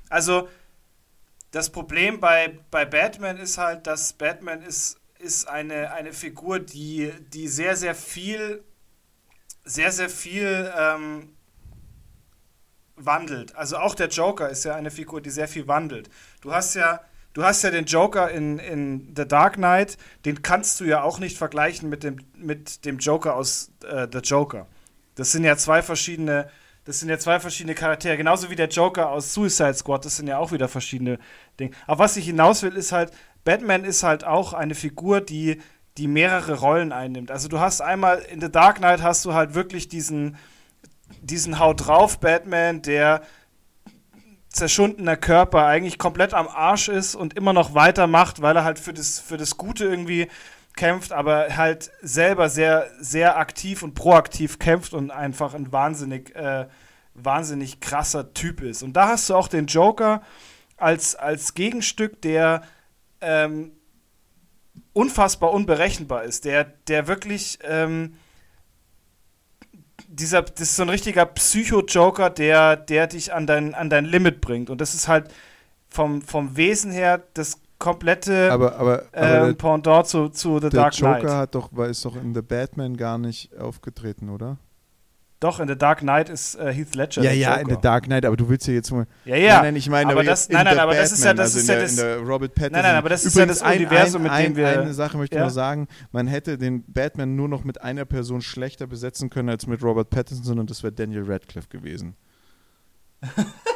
also 0.08 0.48
das 1.50 1.70
Problem 1.70 2.18
bei, 2.18 2.58
bei 2.70 2.86
Batman 2.86 3.36
ist 3.36 3.58
halt, 3.58 3.86
dass 3.86 4.14
Batman 4.14 4.62
ist, 4.62 4.98
ist 5.18 5.48
eine, 5.48 5.92
eine 5.92 6.14
Figur, 6.14 6.60
die, 6.60 7.12
die 7.28 7.48
sehr, 7.48 7.76
sehr 7.76 7.94
viel, 7.94 8.64
sehr, 9.64 9.92
sehr 9.92 10.08
viel 10.08 10.72
ähm, 10.78 11.35
wandelt. 12.96 13.54
Also 13.54 13.76
auch 13.76 13.94
der 13.94 14.08
Joker 14.08 14.48
ist 14.48 14.64
ja 14.64 14.74
eine 14.74 14.90
Figur, 14.90 15.20
die 15.20 15.30
sehr 15.30 15.48
viel 15.48 15.68
wandelt. 15.68 16.08
Du 16.40 16.52
hast 16.52 16.74
ja, 16.74 17.00
du 17.34 17.44
hast 17.44 17.62
ja 17.62 17.70
den 17.70 17.84
Joker 17.84 18.30
in, 18.30 18.58
in 18.58 19.12
The 19.16 19.26
Dark 19.26 19.54
Knight, 19.54 19.98
den 20.24 20.42
kannst 20.42 20.80
du 20.80 20.84
ja 20.84 21.02
auch 21.02 21.18
nicht 21.18 21.36
vergleichen 21.36 21.88
mit 21.88 22.02
dem, 22.02 22.18
mit 22.34 22.84
dem 22.84 22.98
Joker 22.98 23.36
aus 23.36 23.70
äh, 23.86 24.08
The 24.10 24.18
Joker. 24.18 24.66
Das 25.14 25.32
sind 25.32 25.44
ja 25.44 25.56
zwei 25.56 25.82
verschiedene, 25.82 26.48
das 26.84 27.00
sind 27.00 27.08
ja 27.08 27.18
zwei 27.18 27.40
verschiedene 27.40 27.74
Charaktere, 27.74 28.16
genauso 28.16 28.50
wie 28.50 28.56
der 28.56 28.68
Joker 28.68 29.10
aus 29.10 29.32
Suicide 29.34 29.74
Squad, 29.74 30.04
das 30.04 30.16
sind 30.16 30.28
ja 30.28 30.38
auch 30.38 30.52
wieder 30.52 30.68
verschiedene 30.68 31.18
Dinge. 31.58 31.74
Aber 31.86 32.00
was 32.00 32.16
ich 32.16 32.26
hinaus 32.26 32.62
will, 32.62 32.76
ist 32.76 32.92
halt, 32.92 33.12
Batman 33.44 33.84
ist 33.84 34.02
halt 34.02 34.24
auch 34.24 34.52
eine 34.52 34.74
Figur, 34.74 35.20
die, 35.20 35.60
die 35.96 36.08
mehrere 36.08 36.54
Rollen 36.54 36.92
einnimmt. 36.92 37.30
Also 37.30 37.48
du 37.48 37.60
hast 37.60 37.80
einmal 37.80 38.18
in 38.18 38.40
The 38.40 38.50
Dark 38.50 38.76
Knight 38.78 39.02
hast 39.02 39.24
du 39.24 39.34
halt 39.34 39.54
wirklich 39.54 39.88
diesen, 39.88 40.36
diesen 41.22 41.58
Haut 41.58 41.86
drauf 41.86 42.20
Batman, 42.20 42.82
der 42.82 43.22
zerschundener 44.48 45.16
Körper 45.16 45.66
eigentlich 45.66 45.98
komplett 45.98 46.34
am 46.34 46.48
Arsch 46.48 46.88
ist 46.88 47.14
und 47.14 47.34
immer 47.34 47.52
noch 47.52 47.74
weitermacht, 47.74 48.42
weil 48.42 48.56
er 48.56 48.64
halt 48.64 48.78
für 48.78 48.94
das, 48.94 49.20
für 49.20 49.36
das 49.36 49.56
Gute 49.56 49.84
irgendwie 49.84 50.28
kämpft, 50.76 51.12
aber 51.12 51.56
halt 51.56 51.90
selber 52.02 52.48
sehr, 52.48 52.90
sehr 52.98 53.38
aktiv 53.38 53.82
und 53.82 53.94
proaktiv 53.94 54.58
kämpft 54.58 54.94
und 54.94 55.10
einfach 55.10 55.54
ein 55.54 55.72
wahnsinnig, 55.72 56.34
äh, 56.34 56.66
wahnsinnig 57.14 57.80
krasser 57.80 58.34
Typ 58.34 58.60
ist. 58.62 58.82
Und 58.82 58.94
da 58.94 59.08
hast 59.08 59.28
du 59.28 59.34
auch 59.34 59.48
den 59.48 59.66
Joker 59.66 60.22
als, 60.76 61.14
als 61.14 61.54
Gegenstück, 61.54 62.20
der 62.22 62.62
ähm, 63.20 63.72
unfassbar 64.92 65.52
unberechenbar 65.52 66.24
ist, 66.24 66.44
der, 66.44 66.64
der 66.64 67.06
wirklich 67.06 67.58
ähm, 67.62 68.16
dieser, 70.16 70.42
das 70.42 70.60
ist 70.62 70.76
so 70.76 70.82
ein 70.82 70.88
richtiger 70.88 71.26
Psycho-Joker, 71.26 72.30
der, 72.30 72.76
der 72.76 73.06
dich 73.06 73.32
an 73.32 73.46
dein, 73.46 73.74
an 73.74 73.90
dein 73.90 74.04
Limit 74.04 74.40
bringt. 74.40 74.70
Und 74.70 74.80
das 74.80 74.94
ist 74.94 75.08
halt 75.08 75.32
vom, 75.88 76.22
vom 76.22 76.56
Wesen 76.56 76.90
her 76.90 77.22
das 77.34 77.60
komplette 77.78 78.50
Aber, 78.50 78.76
aber, 78.76 79.04
aber 79.12 79.46
der, 79.46 79.54
Pendant 79.54 80.06
zu, 80.06 80.28
zu 80.30 80.56
The 80.56 80.70
der 80.70 80.70
Dark 80.70 80.98
Joker 80.98 81.20
Knight. 81.20 81.30
hat 81.32 81.54
doch, 81.54 81.68
war, 81.72 81.88
ist 81.88 82.04
doch 82.04 82.16
in 82.16 82.34
The 82.34 82.42
Batman 82.42 82.96
gar 82.96 83.18
nicht 83.18 83.56
aufgetreten, 83.58 84.30
oder? 84.30 84.56
Doch, 85.38 85.60
in 85.60 85.68
The 85.68 85.76
Dark 85.76 85.98
Knight 86.00 86.30
ist 86.30 86.54
äh, 86.54 86.72
Heath 86.72 86.94
Ledger. 86.94 87.22
Ja, 87.22 87.30
ja, 87.30 87.50
Joker. 87.58 87.60
in 87.60 87.68
The 87.76 87.80
Dark 87.82 88.04
Knight, 88.04 88.24
aber 88.24 88.38
du 88.38 88.48
willst 88.48 88.66
ja 88.66 88.72
jetzt 88.72 88.90
mal. 88.90 89.06
Ja, 89.26 89.36
ja. 89.36 89.54
Nein, 89.56 89.64
nein, 89.64 89.76
ich 89.76 89.88
meine, 89.90 90.10
aber 90.10 90.20
aber, 90.20 90.24
das- 90.30 90.48
nein, 90.48 90.64
nein, 90.64 90.78
aber 90.78 90.94
das 90.94 91.12
ist 91.12 91.22
ja- 91.24 91.30
Batman, 91.32 91.44
das 91.44 91.54
also 91.54 91.58
ist 91.60 91.68
ja 91.68 91.80
das- 91.80 91.90
in 91.90 91.96
der 91.98 92.18
Robert 92.20 92.54
Pattinson. 92.54 92.82
nein, 92.82 92.94
aber 92.96 93.08
das 93.10 93.24
ist 93.26 93.36
ja 93.36 93.42
Übrigens 93.44 93.58
das 93.60 93.74
Universum, 93.76 94.22
mit 94.22 94.32
dem 94.32 94.56
wir- 94.56 94.80
Eine 94.80 94.94
Sache 94.94 95.18
möchte 95.18 95.36
ich 95.36 95.40
Ja. 95.40 95.44
noch 95.44 95.52
sagen: 95.52 95.88
Man 96.10 96.26
hätte 96.26 96.56
den 96.56 96.84
Batman 96.90 97.36
nur 97.36 97.48
noch 97.48 97.64
mit 97.64 97.82
einer 97.82 98.06
Person 98.06 98.40
schlechter 98.40 98.86
besetzen 98.86 99.28
können 99.28 99.50
als 99.50 99.66
mit 99.66 99.82
Robert 99.82 100.08
Pattinson 100.08 100.58
und 100.58 100.70
das 100.70 100.82
wäre 100.82 100.92
Daniel 100.94 101.24
Radcliffe 101.30 101.68
gewesen. 101.68 102.16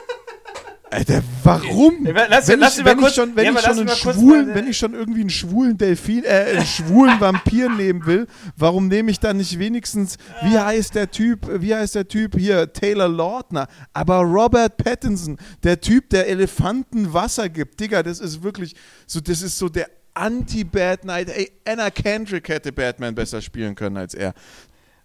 Alter, 0.92 1.22
warum? 1.44 2.04
Lass- 2.28 2.48
wenn 2.48 2.58
lass 2.58 2.78
ich, 2.78 2.84
wenn 2.84 2.98
kurz- 2.98 3.10
ich 3.10 3.14
schon, 3.14 3.36
wenn 3.36 3.44
ja, 3.44 3.52
ich 3.52 3.60
schon 3.60 3.78
einen 3.78 3.88
schwulen, 3.88 4.46
mal- 4.48 4.54
wenn 4.56 4.66
ich 4.68 4.76
schon 4.76 4.94
irgendwie 4.94 5.20
einen 5.20 5.30
schwulen 5.30 5.78
Delfin, 5.78 6.24
äh, 6.24 6.28
einen 6.56 6.66
schwulen 6.66 7.20
Vampir 7.20 7.68
nehmen 7.76 8.04
will, 8.06 8.26
warum 8.56 8.88
nehme 8.88 9.10
ich 9.12 9.20
dann 9.20 9.36
nicht 9.36 9.58
wenigstens, 9.60 10.16
wie 10.42 10.58
heißt 10.58 10.96
der 10.96 11.08
Typ, 11.10 11.48
wie 11.62 11.74
heißt 11.74 11.94
der 11.94 12.08
Typ 12.08 12.36
hier, 12.36 12.72
Taylor 12.72 13.08
Lautner, 13.08 13.68
aber 13.92 14.16
Robert 14.22 14.76
Pattinson, 14.78 15.38
der 15.62 15.80
Typ, 15.80 16.10
der 16.10 16.26
Elefanten 16.28 17.12
Wasser 17.12 17.48
gibt, 17.48 17.78
Digga, 17.78 18.02
das 18.02 18.18
ist 18.18 18.42
wirklich 18.42 18.74
so, 19.06 19.20
das 19.20 19.42
ist 19.42 19.58
so 19.58 19.68
der 19.68 19.88
Anti-Bad 20.14 21.02
Knight, 21.02 21.28
ey, 21.28 21.52
Anna 21.64 21.90
Kendrick 21.90 22.48
hätte 22.48 22.72
Batman 22.72 23.14
besser 23.14 23.40
spielen 23.40 23.76
können 23.76 23.96
als 23.96 24.14
er. 24.14 24.34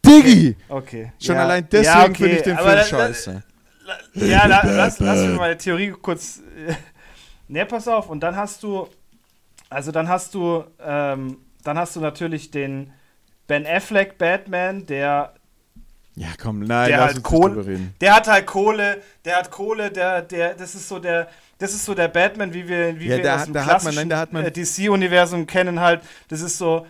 Diggi! 0.03 0.55
Okay. 0.67 1.11
Schon 1.19 1.35
ja. 1.35 1.43
allein 1.43 1.67
deswegen 1.71 1.85
ja, 1.85 2.03
okay. 2.05 2.13
finde 2.15 2.35
ich 2.37 2.41
den 2.41 2.57
Film 2.57 2.83
scheiße. 2.89 3.43
Ja, 4.13 4.45
la, 4.47 4.61
lass, 4.65 4.99
lass 4.99 5.19
mich 5.19 5.29
mal 5.29 5.37
meine 5.37 5.57
Theorie 5.57 5.91
kurz. 5.91 6.41
Ne, 7.47 7.65
pass 7.65 7.87
auf. 7.87 8.09
Und 8.09 8.21
dann 8.21 8.35
hast 8.35 8.63
du. 8.63 8.87
Also 9.69 9.91
dann 9.91 10.07
hast 10.09 10.33
du. 10.33 10.63
Ähm, 10.83 11.37
dann 11.63 11.77
hast 11.77 11.95
du 11.95 11.99
natürlich 11.99 12.51
den 12.51 12.91
Ben 13.47 13.65
Affleck 13.67 14.17
Batman, 14.17 14.85
der. 14.85 15.33
Ja, 16.17 16.27
komm, 16.41 16.61
nein, 16.61 16.87
Der 16.89 17.01
halt 17.01 17.15
uns 17.15 17.23
Kohl- 17.23 17.49
nicht 17.49 17.57
drüber 17.57 17.67
reden. 17.67 17.93
Der 17.99 18.15
hat 18.15 18.27
halt 18.27 18.45
Kohle, 18.47 19.01
der 19.25 19.35
hat 19.35 19.51
Kohle, 19.51 19.91
der, 19.91 20.21
der, 20.21 20.53
das 20.53 20.73
ist 20.75 20.87
so 20.87 20.99
der. 20.99 21.27
Das 21.57 21.73
ist 21.73 21.85
so 21.85 21.93
der 21.93 22.07
Batman, 22.09 22.53
wie 22.53 22.67
wir, 22.67 22.99
wie 22.99 23.07
Ja, 23.07 23.17
wir 23.17 23.23
da- 23.23 23.35
aus 23.37 23.45
dem 23.45 23.53
da 23.53 23.61
hat 23.61 23.67
man- 23.67 23.79
klassischen 23.81 24.07
nein, 24.09 24.09
da 24.09 24.27
man- 24.31 24.45
äh, 24.45 24.51
DC-Universum 24.51 25.45
kennen 25.47 25.79
halt. 25.79 26.01
Das 26.29 26.41
ist 26.41 26.57
so, 26.57 26.85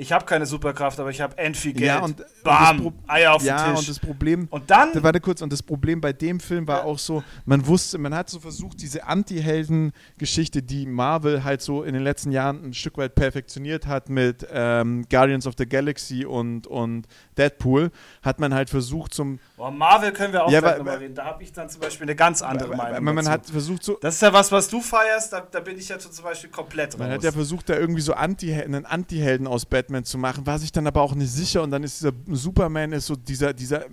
ich 0.00 0.12
habe 0.12 0.24
keine 0.24 0.46
Superkraft, 0.46 0.98
aber 0.98 1.10
ich 1.10 1.20
habe 1.20 1.36
end 1.38 1.56
viel 1.56 1.72
Geld. 1.72 1.84
Ja, 1.86 2.00
und, 2.00 2.24
Bam, 2.42 2.86
und 2.86 2.94
Eier 3.06 3.34
auf 3.34 3.42
ja, 3.44 3.64
den 3.66 3.70
und 3.72 3.78
Tisch. 3.80 3.88
das 3.88 3.98
Problem, 3.98 4.48
Und 4.50 4.70
dann, 4.70 4.92
Da, 4.92 5.02
warte 5.02 5.20
kurz, 5.20 5.42
und 5.42 5.52
das 5.52 5.62
Problem 5.62 6.00
bei 6.00 6.12
dem 6.12 6.40
Film 6.40 6.66
war 6.66 6.84
auch 6.84 6.98
so, 6.98 7.22
man 7.44 7.66
wusste, 7.66 7.98
man 7.98 8.14
hat 8.14 8.30
so 8.30 8.40
versucht, 8.40 8.80
diese 8.80 9.04
Anti-Helden-Geschichte, 9.06 10.62
die 10.62 10.86
Marvel 10.86 11.44
halt 11.44 11.62
so 11.62 11.82
in 11.82 11.94
den 11.94 12.02
letzten 12.02 12.32
Jahren 12.32 12.64
ein 12.64 12.74
Stück 12.74 12.96
weit 12.98 13.14
perfektioniert 13.14 13.86
hat 13.86 14.08
mit 14.08 14.46
ähm, 14.52 15.04
Guardians 15.10 15.46
of 15.46 15.54
the 15.58 15.66
Galaxy 15.66 16.24
und, 16.24 16.66
und 16.66 17.06
Deadpool, 17.36 17.90
hat 18.22 18.40
man 18.40 18.54
halt 18.54 18.70
versucht 18.70 19.14
zum, 19.14 19.38
boah, 19.56 19.70
Marvel 19.70 20.12
können 20.12 20.32
wir 20.32 20.44
auch 20.44 20.50
Ja, 20.50 20.60
nochmal 20.60 20.96
reden. 20.96 21.14
Da 21.14 21.24
habe 21.26 21.42
ich 21.42 21.52
dann 21.52 21.68
zum 21.68 21.80
Beispiel 21.80 22.06
eine 22.06 22.16
ganz 22.16 22.42
andere 22.42 22.74
Meinung. 22.76 23.04
man, 23.04 23.14
man 23.14 23.28
hat 23.28 23.46
versucht 23.46 23.84
so, 23.84 23.98
das 24.00 24.14
ist 24.14 24.22
ja 24.22 24.32
was, 24.32 24.50
was 24.50 24.68
du 24.68 24.80
feierst, 24.80 25.32
da, 25.32 25.40
da 25.50 25.60
bin 25.60 25.78
ich 25.78 25.88
ja 25.88 25.98
zum 25.98 26.10
Beispiel 26.24 26.50
komplett 26.50 26.96
man 26.98 27.08
raus. 27.08 27.16
hat 27.16 27.24
ja 27.24 27.32
versucht, 27.32 27.68
da 27.68 27.76
irgendwie 27.76 28.00
so 28.00 28.14
Anti 28.14 28.52
einen 28.54 28.86
Anti-Helden 28.86 29.46
aus 29.46 29.66
Batman 29.66 29.89
zu 30.04 30.18
machen, 30.18 30.46
war 30.46 30.58
sich 30.58 30.72
dann 30.72 30.86
aber 30.86 31.02
auch 31.02 31.14
nicht 31.14 31.32
sicher 31.32 31.62
und 31.62 31.70
dann 31.70 31.82
ist 31.82 32.00
dieser 32.00 32.12
Superman 32.26 32.92
ist 32.92 33.06
so 33.06 33.16
dieser, 33.16 33.52
dieser 33.52 33.84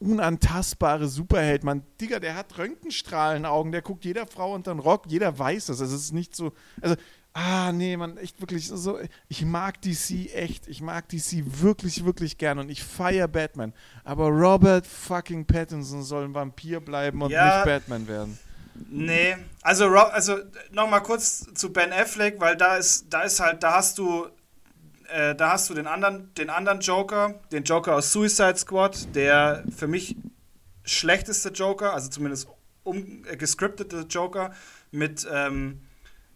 unantastbare 0.00 1.08
Superheld. 1.08 1.64
Man, 1.64 1.82
Digga, 2.00 2.20
der 2.20 2.34
hat 2.36 2.56
Röntgenstrahlenaugen, 2.58 3.72
der 3.72 3.82
guckt 3.82 4.04
jeder 4.04 4.26
Frau 4.26 4.54
unter 4.54 4.72
den 4.74 4.80
Rock, 4.80 5.04
jeder 5.08 5.38
weiß 5.38 5.66
das. 5.66 5.80
Also 5.80 5.96
es 5.96 6.02
ist 6.02 6.12
nicht 6.12 6.34
so, 6.36 6.52
also, 6.80 6.96
ah, 7.32 7.72
nee, 7.72 7.96
man, 7.96 8.16
echt 8.16 8.40
wirklich 8.40 8.68
so, 8.68 8.98
ich 9.28 9.44
mag 9.44 9.80
DC 9.82 10.32
echt, 10.34 10.68
ich 10.68 10.80
mag 10.82 11.08
DC 11.08 11.44
wirklich, 11.62 12.04
wirklich 12.04 12.38
gern 12.38 12.58
und 12.58 12.68
ich 12.70 12.82
feiere 12.82 13.28
Batman. 13.28 13.72
Aber 14.04 14.28
Robert 14.28 14.86
fucking 14.86 15.46
Pattinson 15.46 16.02
soll 16.02 16.24
ein 16.24 16.34
Vampir 16.34 16.80
bleiben 16.80 17.22
und 17.22 17.30
Ja. 17.30 17.56
nicht 17.56 17.64
Batman 17.64 18.06
werden. 18.08 18.38
Nee, 18.90 19.36
also, 19.62 19.86
also 19.86 20.36
nochmal 20.72 21.02
kurz 21.02 21.46
zu 21.54 21.72
Ben 21.72 21.92
Affleck, 21.92 22.40
weil 22.40 22.56
da 22.56 22.76
ist, 22.76 23.06
da 23.08 23.22
ist 23.22 23.38
halt, 23.38 23.62
da 23.62 23.76
hast 23.76 23.98
du, 23.98 24.26
äh, 25.08 25.34
da 25.34 25.52
hast 25.52 25.70
du 25.70 25.74
den 25.74 25.86
anderen, 25.86 26.32
den 26.34 26.50
anderen 26.50 26.80
Joker, 26.80 27.40
den 27.52 27.64
Joker 27.64 27.96
aus 27.96 28.12
Suicide 28.12 28.56
Squad, 28.56 29.14
der 29.14 29.64
für 29.74 29.86
mich 29.86 30.16
schlechteste 30.84 31.50
Joker, 31.50 31.94
also 31.94 32.10
zumindest 32.10 32.48
um, 32.82 33.24
äh, 33.26 33.36
gescriptete 33.36 34.06
Joker 34.08 34.52
mit, 34.90 35.26
ähm, 35.30 35.80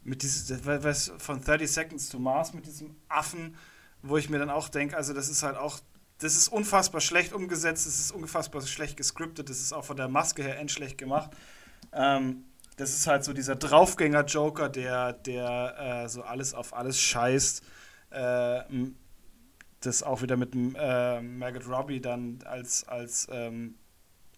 mit 0.02 0.22
dieses, 0.22 0.64
was 0.64 1.12
von 1.18 1.40
30 1.40 1.70
Seconds 1.70 2.08
to 2.08 2.18
Mars, 2.18 2.54
mit 2.54 2.66
diesem 2.66 2.96
Affen, 3.08 3.56
wo 4.02 4.16
ich 4.16 4.30
mir 4.30 4.38
dann 4.38 4.50
auch 4.50 4.68
denke, 4.68 4.96
also 4.96 5.12
das 5.12 5.28
ist 5.28 5.42
halt 5.42 5.56
auch, 5.56 5.80
das 6.18 6.36
ist 6.36 6.48
unfassbar 6.48 7.00
schlecht 7.00 7.32
umgesetzt, 7.32 7.86
das 7.86 7.98
ist 7.98 8.10
unfassbar 8.10 8.62
schlecht 8.62 8.96
gescriptet, 8.96 9.50
das 9.50 9.60
ist 9.60 9.72
auch 9.72 9.84
von 9.84 9.96
der 9.96 10.08
Maske 10.08 10.42
her 10.42 10.58
endschlecht 10.58 10.98
gemacht. 10.98 11.30
Ähm, 11.92 12.44
das 12.76 12.90
ist 12.90 13.06
halt 13.06 13.24
so 13.24 13.32
dieser 13.32 13.56
Draufgänger-Joker, 13.56 14.68
der, 14.68 15.12
der 15.12 16.04
äh, 16.04 16.08
so 16.08 16.22
alles 16.22 16.54
auf 16.54 16.74
alles 16.74 17.00
scheißt. 17.00 17.62
Äh, 18.10 18.60
das 19.80 20.02
auch 20.02 20.22
wieder 20.22 20.36
mit 20.36 20.54
dem, 20.54 20.74
äh, 20.78 21.20
Margot 21.20 21.68
Robbie 21.68 22.00
dann 22.00 22.38
als, 22.44 22.86
als, 22.88 23.28
ähm, 23.30 23.74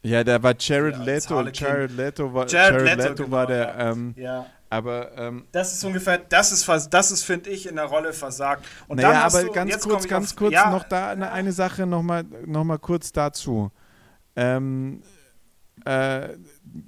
Ja, 0.03 0.23
da 0.25 0.43
war 0.43 0.55
Jared 0.59 0.97
Ja, 0.97 1.03
Leto. 1.05 1.41
Jared 1.51 1.93
Leto 1.93 2.35
war, 2.35 2.47
Jared 2.49 2.73
Jared 2.83 2.97
Leto, 2.99 3.09
Leto 3.11 3.25
genau, 3.25 3.37
war 3.37 3.47
der. 3.47 3.59
ja. 3.69 3.91
Ähm, 3.91 4.15
Ja. 4.17 4.47
aber 4.69 5.17
ähm, 5.17 5.45
Das 5.53 5.73
ist 5.73 5.83
ungefähr, 5.85 6.19
das 6.19 6.53
ist, 6.53 6.69
das 6.93 7.11
ist, 7.11 7.23
finde 7.25 7.51
ich, 7.51 7.67
in 7.69 7.77
der 7.77 7.85
Rolle 7.87 8.13
versagt. 8.13 8.67
Und 8.89 8.97
naja, 9.01 9.23
aber 9.25 9.45
du, 9.45 9.53
ganz 9.53 9.79
kurz, 9.81 10.07
ganz 10.09 10.31
auf- 10.33 10.37
kurz 10.37 10.53
ja, 10.53 10.71
noch 10.71 10.85
da 10.85 11.11
eine, 11.11 11.31
eine 11.33 11.53
Sache 11.53 11.87
nochmal 11.87 12.25
noch 12.47 12.65
mal 12.65 12.79
kurz 12.79 13.13
dazu. 13.13 13.71
Ähm, 14.37 15.03
äh, 15.87 16.37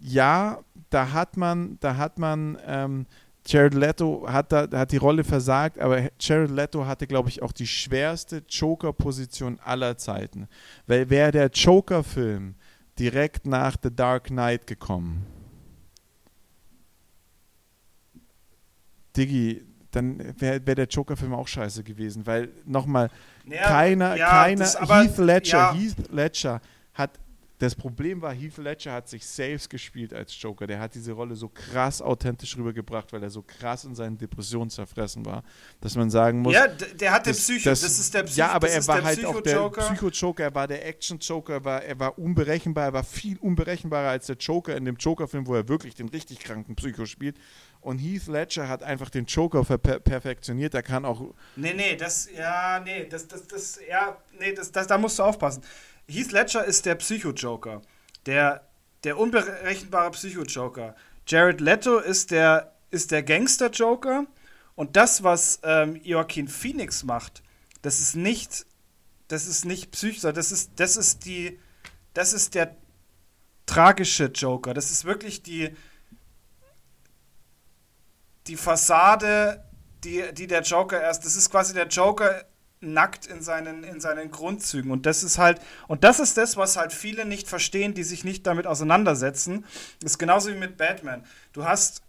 ja, 0.01 0.59
da 0.90 1.12
hat 1.12 1.37
man, 1.38 1.79
da 1.81 1.97
hat 1.97 2.18
man, 2.18 2.59
ähm, 2.66 3.07
Jared 3.44 3.74
Leto 3.74 4.26
hat, 4.28 4.52
da, 4.52 4.68
hat 4.72 4.92
die 4.92 4.98
Rolle 4.98 5.24
versagt, 5.24 5.78
aber 5.78 6.11
Jared 6.20 6.50
Leto 6.50 6.87
hatte, 6.87 7.07
glaube 7.07 7.28
ich, 7.28 7.42
auch 7.42 7.52
die 7.52 7.66
schwerste 7.66 8.42
Joker-Position 8.48 9.59
aller 9.64 9.96
Zeiten. 9.98 10.48
Weil 10.87 11.11
wäre 11.11 11.33
der 11.33 11.48
Joker-Film 11.48 12.55
direkt 12.98 13.46
nach 13.46 13.76
The 13.83 13.94
Dark 13.94 14.26
Knight 14.26 14.66
gekommen, 14.66 15.26
Diggi, 19.16 19.64
dann 19.90 20.18
wäre 20.40 20.66
wär 20.66 20.74
der 20.74 20.87
Joker-Film 20.87 21.35
auch 21.35 21.48
scheiße 21.48 21.83
gewesen, 21.83 22.26
weil 22.26 22.48
nochmal, 22.64 23.11
Ja, 23.44 23.62
keiner, 23.64 24.16
ja, 24.16 24.31
keiner, 24.31 24.64
Heath 24.64 25.18
Ledger, 25.18 25.59
ja. 25.59 25.74
Heath 25.74 26.11
Ledger 26.11 26.61
hat, 26.94 27.11
das 27.62 27.77
Problem 27.77 28.20
war, 28.22 28.33
Heath 28.35 28.57
Ledger 28.59 28.92
hat 28.92 29.09
sich 29.09 29.25
selbst 29.25 29.70
gespielt 29.70 30.12
als 30.12 30.40
Joker. 30.42 30.66
Der 30.66 30.81
hat 30.81 30.96
diese 30.96 31.12
Rolle 31.12 31.37
so 31.37 31.48
krass 31.48 32.03
authentisch 32.03 32.57
rübergebracht, 32.57 33.12
weil 33.12 33.22
er 33.22 33.31
so 33.31 33.42
krass 33.42 33.85
in 33.85 33.94
seinen 33.94 34.18
Depressionen 34.18 34.68
zerfressen 34.68 35.25
war, 35.25 35.44
dass 35.81 35.94
man 35.94 36.11
sagen 36.11 36.40
muss, 36.40 36.55
Ja, 36.55 36.66
der 36.66 37.12
hat 37.12 37.25
den 37.27 37.33
das- 37.33 37.42
Psycho. 37.42 37.70
Das, 37.70 37.83
ist 37.85 38.12
der 38.12 38.25
Psycho. 38.25 38.38
ja, 38.40 38.48
aber 38.51 38.66
das 38.66 38.77
er 38.77 38.87
war 38.88 39.05
halt 39.05 39.25
auch 39.25 39.40
der 39.40 39.68
Psycho-Joker. 39.70 40.42
Er 40.42 40.55
war 40.57 40.66
der 40.66 40.85
Action-Joker, 40.87 41.55
er 41.55 41.64
war, 41.64 41.83
er 41.85 42.01
war 42.01 42.18
unberechenbar, 42.18 42.87
er 42.87 42.92
war 42.94 43.05
viel 43.05 43.38
unberechenbarer 43.38 44.09
als 44.11 44.27
der 44.27 44.37
Joker 44.37 44.77
in 44.77 44.85
dem 44.85 44.96
Joker-Film, 44.96 45.46
wo 45.46 45.55
er 45.55 45.68
wirklich 45.68 45.94
den 45.94 46.09
richtig 46.09 46.40
kranken 46.40 46.75
Psycho 46.75 47.07
spielt. 47.07 47.37
Und 47.81 47.98
Heath 47.98 48.27
Ledger 48.27 48.68
hat 48.68 48.83
einfach 48.83 49.11
den 49.11 49.25
Joker 49.27 49.64
verper 49.64 49.98
perfektioniert. 50.01 50.75
Er 50.75 50.83
kann 50.83 51.05
auch 51.05 51.33
Nee, 51.57 51.75
nee, 51.75 51.96
das, 51.96 52.29
ja, 52.37 52.81
nee, 52.85 53.07
das, 53.09 53.27
das, 53.29 53.46
das, 53.46 53.79
ja, 53.88 54.16
nee, 54.38 54.53
das, 54.53 54.70
das, 54.72 54.87
da 54.88 54.98
musst 54.98 55.18
du 55.18 55.22
aufpassen. 55.25 55.62
Heath 56.12 56.33
Ledger 56.33 56.64
ist 56.64 56.85
der 56.87 56.94
Psycho-Joker. 56.94 57.83
Der, 58.27 58.68
der 59.05 59.18
unberechenbare 59.18 60.11
Psycho-Joker. 60.11 60.94
Jared 61.27 61.61
Leto 61.61 61.98
ist 61.98 62.31
der, 62.31 62.75
ist 62.90 63.11
der 63.11 63.22
Gangster-Joker. 63.22 64.27
Und 64.75 64.96
das, 64.96 65.22
was 65.22 65.61
ähm, 65.62 66.01
Joaquin 66.03 66.48
Phoenix 66.48 67.03
macht, 67.03 67.42
das 67.83 68.01
ist 68.01 68.14
nicht, 68.14 68.66
das 69.29 69.46
ist 69.46 69.64
nicht 69.64 69.90
Psycho, 69.90 70.33
das 70.33 70.53
ist, 70.53 70.72
das 70.77 70.96
ist 70.96 71.25
die, 71.25 71.59
das 72.14 72.33
ist 72.33 72.55
der 72.55 72.77
tragische 73.66 74.27
Joker. 74.27 74.75
Das 74.75 74.90
ist 74.90 75.05
wirklich 75.05 75.42
die, 75.42 75.75
die 78.46 78.57
Fassade, 78.57 79.64
die, 80.05 80.33
die 80.33 80.46
der 80.46 80.62
Joker 80.62 81.01
erst, 81.01 81.25
das 81.25 81.37
ist 81.37 81.51
quasi 81.51 81.75
der 81.75 81.87
Joker 81.87 82.44
nackt 82.83 83.27
in 83.27 83.42
seinen, 83.42 83.85
in 83.85 84.01
seinen 84.01 84.31
Grundzügen. 84.31 84.90
Und 84.90 85.07
das 85.07 85.23
ist 85.23 85.38
halt, 85.38 85.61
und 85.88 86.05
das 86.05 86.21
ist 86.21 86.37
das, 86.37 86.57
was 86.57 86.77
halt 86.77 86.92
viele 86.92 87.25
nicht 87.25 87.49
verstehen, 87.49 87.95
die 87.95 88.03
sich 88.03 88.25
nicht 88.25 88.47
damit 88.47 88.66
auseinandersetzen. 88.66 89.64
Das 90.01 90.12
ist 90.12 90.18
genauso 90.18 90.51
wie 90.51 90.59
mit 90.59 90.77
Batman. 90.77 91.25
Du 91.53 91.64
hast, 91.64 92.03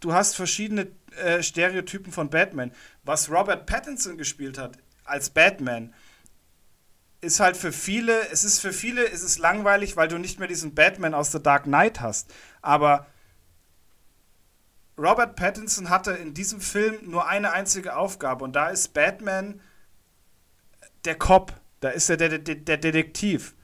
du 0.00 0.12
hast 0.12 0.34
verschiedene 0.34 0.88
äh, 1.22 1.42
Stereotypen 1.42 2.12
von 2.12 2.30
Batman. 2.30 2.72
Was 3.04 3.30
Robert 3.30 3.66
Pattinson 3.66 4.16
gespielt 4.16 4.58
hat 4.58 4.78
als 5.04 5.30
Batman, 5.30 5.92
ist 7.20 7.40
halt 7.40 7.56
für 7.56 7.72
viele, 7.72 8.28
es 8.30 8.44
ist 8.44 8.60
für 8.60 8.72
viele, 8.72 9.02
ist 9.02 9.38
langweilig, 9.38 9.96
weil 9.96 10.08
du 10.08 10.18
nicht 10.18 10.38
mehr 10.38 10.48
diesen 10.48 10.74
Batman 10.74 11.12
aus 11.12 11.32
The 11.32 11.42
Dark 11.42 11.64
Knight 11.64 12.00
hast. 12.00 12.32
Aber 12.62 13.06
Robert 14.96 15.36
Pattinson 15.36 15.90
hatte 15.90 16.12
in 16.12 16.34
diesem 16.34 16.60
Film 16.60 16.98
nur 17.02 17.28
eine 17.28 17.52
einzige 17.52 17.96
Aufgabe 17.96 18.44
und 18.44 18.54
da 18.54 18.68
ist 18.68 18.94
Batman 18.94 19.60
der 21.04 21.16
Cop, 21.16 21.52
da 21.80 21.90
ist 21.90 22.10
er 22.10 22.16
der, 22.16 22.38
der, 22.38 22.56
der 22.56 22.76
Detektiv. 22.76 23.54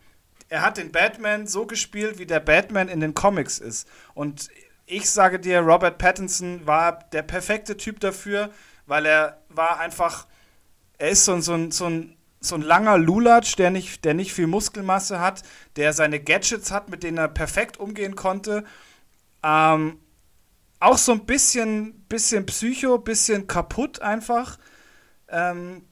Er 0.48 0.62
hat 0.62 0.76
den 0.76 0.92
Batman 0.92 1.46
so 1.46 1.66
gespielt, 1.66 2.18
wie 2.18 2.26
der 2.26 2.40
Batman 2.40 2.88
in 2.88 3.00
den 3.00 3.14
Comics 3.14 3.58
ist. 3.58 3.88
Und 4.14 4.48
ich 4.86 5.10
sage 5.10 5.40
dir, 5.40 5.60
Robert 5.60 5.98
Pattinson 5.98 6.66
war 6.66 7.00
der 7.12 7.22
perfekte 7.22 7.76
Typ 7.76 8.00
dafür, 8.00 8.50
weil 8.86 9.04
er 9.06 9.42
war 9.48 9.80
einfach, 9.80 10.26
er 10.98 11.10
ist 11.10 11.24
so 11.24 11.34
ein, 11.34 11.42
so 11.42 11.54
ein, 11.54 11.70
so 11.72 11.86
ein, 11.86 12.16
so 12.40 12.54
ein 12.54 12.62
langer 12.62 12.96
Lulatsch, 12.96 13.56
der 13.56 13.70
nicht, 13.70 14.04
der 14.04 14.14
nicht 14.14 14.32
viel 14.32 14.46
Muskelmasse 14.46 15.18
hat, 15.20 15.42
der 15.74 15.92
seine 15.92 16.20
Gadgets 16.20 16.70
hat, 16.70 16.88
mit 16.88 17.02
denen 17.02 17.18
er 17.18 17.28
perfekt 17.28 17.78
umgehen 17.78 18.14
konnte. 18.14 18.64
Ähm, 19.42 19.98
auch 20.78 20.98
so 20.98 21.12
ein 21.12 21.26
bisschen, 21.26 22.04
bisschen 22.08 22.46
Psycho, 22.46 22.98
bisschen 22.98 23.46
kaputt 23.48 24.00
einfach. 24.00 24.58
Ähm, 25.28 25.82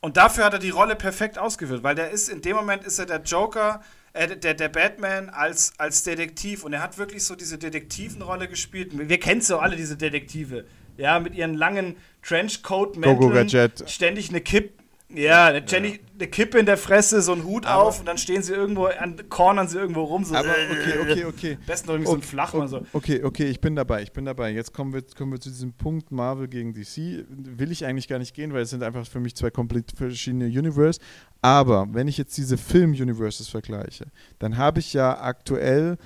und 0.00 0.16
dafür 0.16 0.44
hat 0.44 0.52
er 0.52 0.58
die 0.58 0.70
Rolle 0.70 0.94
perfekt 0.94 1.38
ausgeführt, 1.38 1.82
weil 1.82 1.94
der 1.94 2.10
ist 2.10 2.28
in 2.28 2.40
dem 2.40 2.56
Moment 2.56 2.84
ist 2.84 2.98
er 2.98 3.06
der 3.06 3.22
Joker, 3.22 3.80
äh, 4.12 4.36
der, 4.36 4.54
der 4.54 4.68
Batman 4.68 5.28
als, 5.28 5.72
als 5.78 6.02
Detektiv. 6.04 6.64
Und 6.64 6.72
er 6.72 6.82
hat 6.82 6.98
wirklich 6.98 7.24
so 7.24 7.34
diese 7.34 7.58
Detektivenrolle 7.58 8.48
gespielt. 8.48 8.90
Wir 8.96 9.20
kennen 9.20 9.40
so 9.40 9.58
alle 9.58 9.76
diese 9.76 9.96
Detektive, 9.96 10.66
ja, 10.96 11.18
mit 11.18 11.34
ihren 11.34 11.54
langen 11.54 11.96
Trenchcoat-Mänteln, 12.22 13.72
ständig 13.86 14.30
eine 14.30 14.40
Kipp, 14.40 14.77
ja, 15.14 15.46
eine, 15.46 15.66
ständig 15.66 16.00
eine 16.14 16.28
Kippe 16.28 16.58
in 16.58 16.66
der 16.66 16.76
Fresse, 16.76 17.22
so 17.22 17.32
ein 17.32 17.44
Hut 17.44 17.64
Aber- 17.64 17.82
auf 17.84 18.00
und 18.00 18.06
dann 18.06 18.18
stehen 18.18 18.42
sie 18.42 18.52
irgendwo, 18.52 18.86
an, 18.86 19.16
cornern 19.28 19.66
sie 19.66 19.78
irgendwo 19.78 20.02
rum, 20.04 20.24
so. 20.24 20.34
Aber 20.34 20.48
okay, 20.48 20.98
okay, 21.00 21.24
okay. 21.24 21.58
Besten 21.66 21.86
noch 21.88 21.94
irgendwie 21.94 22.10
so 22.10 22.16
ein 22.16 22.22
Flachmann, 22.22 22.68
so. 22.68 22.84
Okay, 22.92 23.24
okay, 23.24 23.46
ich 23.46 23.60
bin 23.60 23.74
dabei, 23.74 24.02
ich 24.02 24.12
bin 24.12 24.26
dabei. 24.26 24.50
Jetzt 24.50 24.74
kommen 24.74 24.92
wir, 24.92 25.02
kommen 25.16 25.32
wir 25.32 25.40
zu 25.40 25.48
diesem 25.48 25.72
Punkt 25.72 26.12
Marvel 26.12 26.46
gegen 26.48 26.74
DC. 26.74 27.24
Will 27.28 27.72
ich 27.72 27.86
eigentlich 27.86 28.08
gar 28.08 28.18
nicht 28.18 28.34
gehen, 28.34 28.52
weil 28.52 28.62
es 28.62 28.70
sind 28.70 28.82
einfach 28.82 29.06
für 29.06 29.20
mich 29.20 29.34
zwei 29.34 29.50
komplett 29.50 29.92
verschiedene 29.96 30.44
Universe. 30.46 31.00
Aber 31.40 31.86
wenn 31.92 32.08
ich 32.08 32.18
jetzt 32.18 32.36
diese 32.36 32.58
Film-Universes 32.58 33.48
vergleiche, 33.48 34.06
dann 34.38 34.56
habe 34.58 34.80
ich 34.80 34.92
ja 34.92 35.20
aktuell 35.20 35.96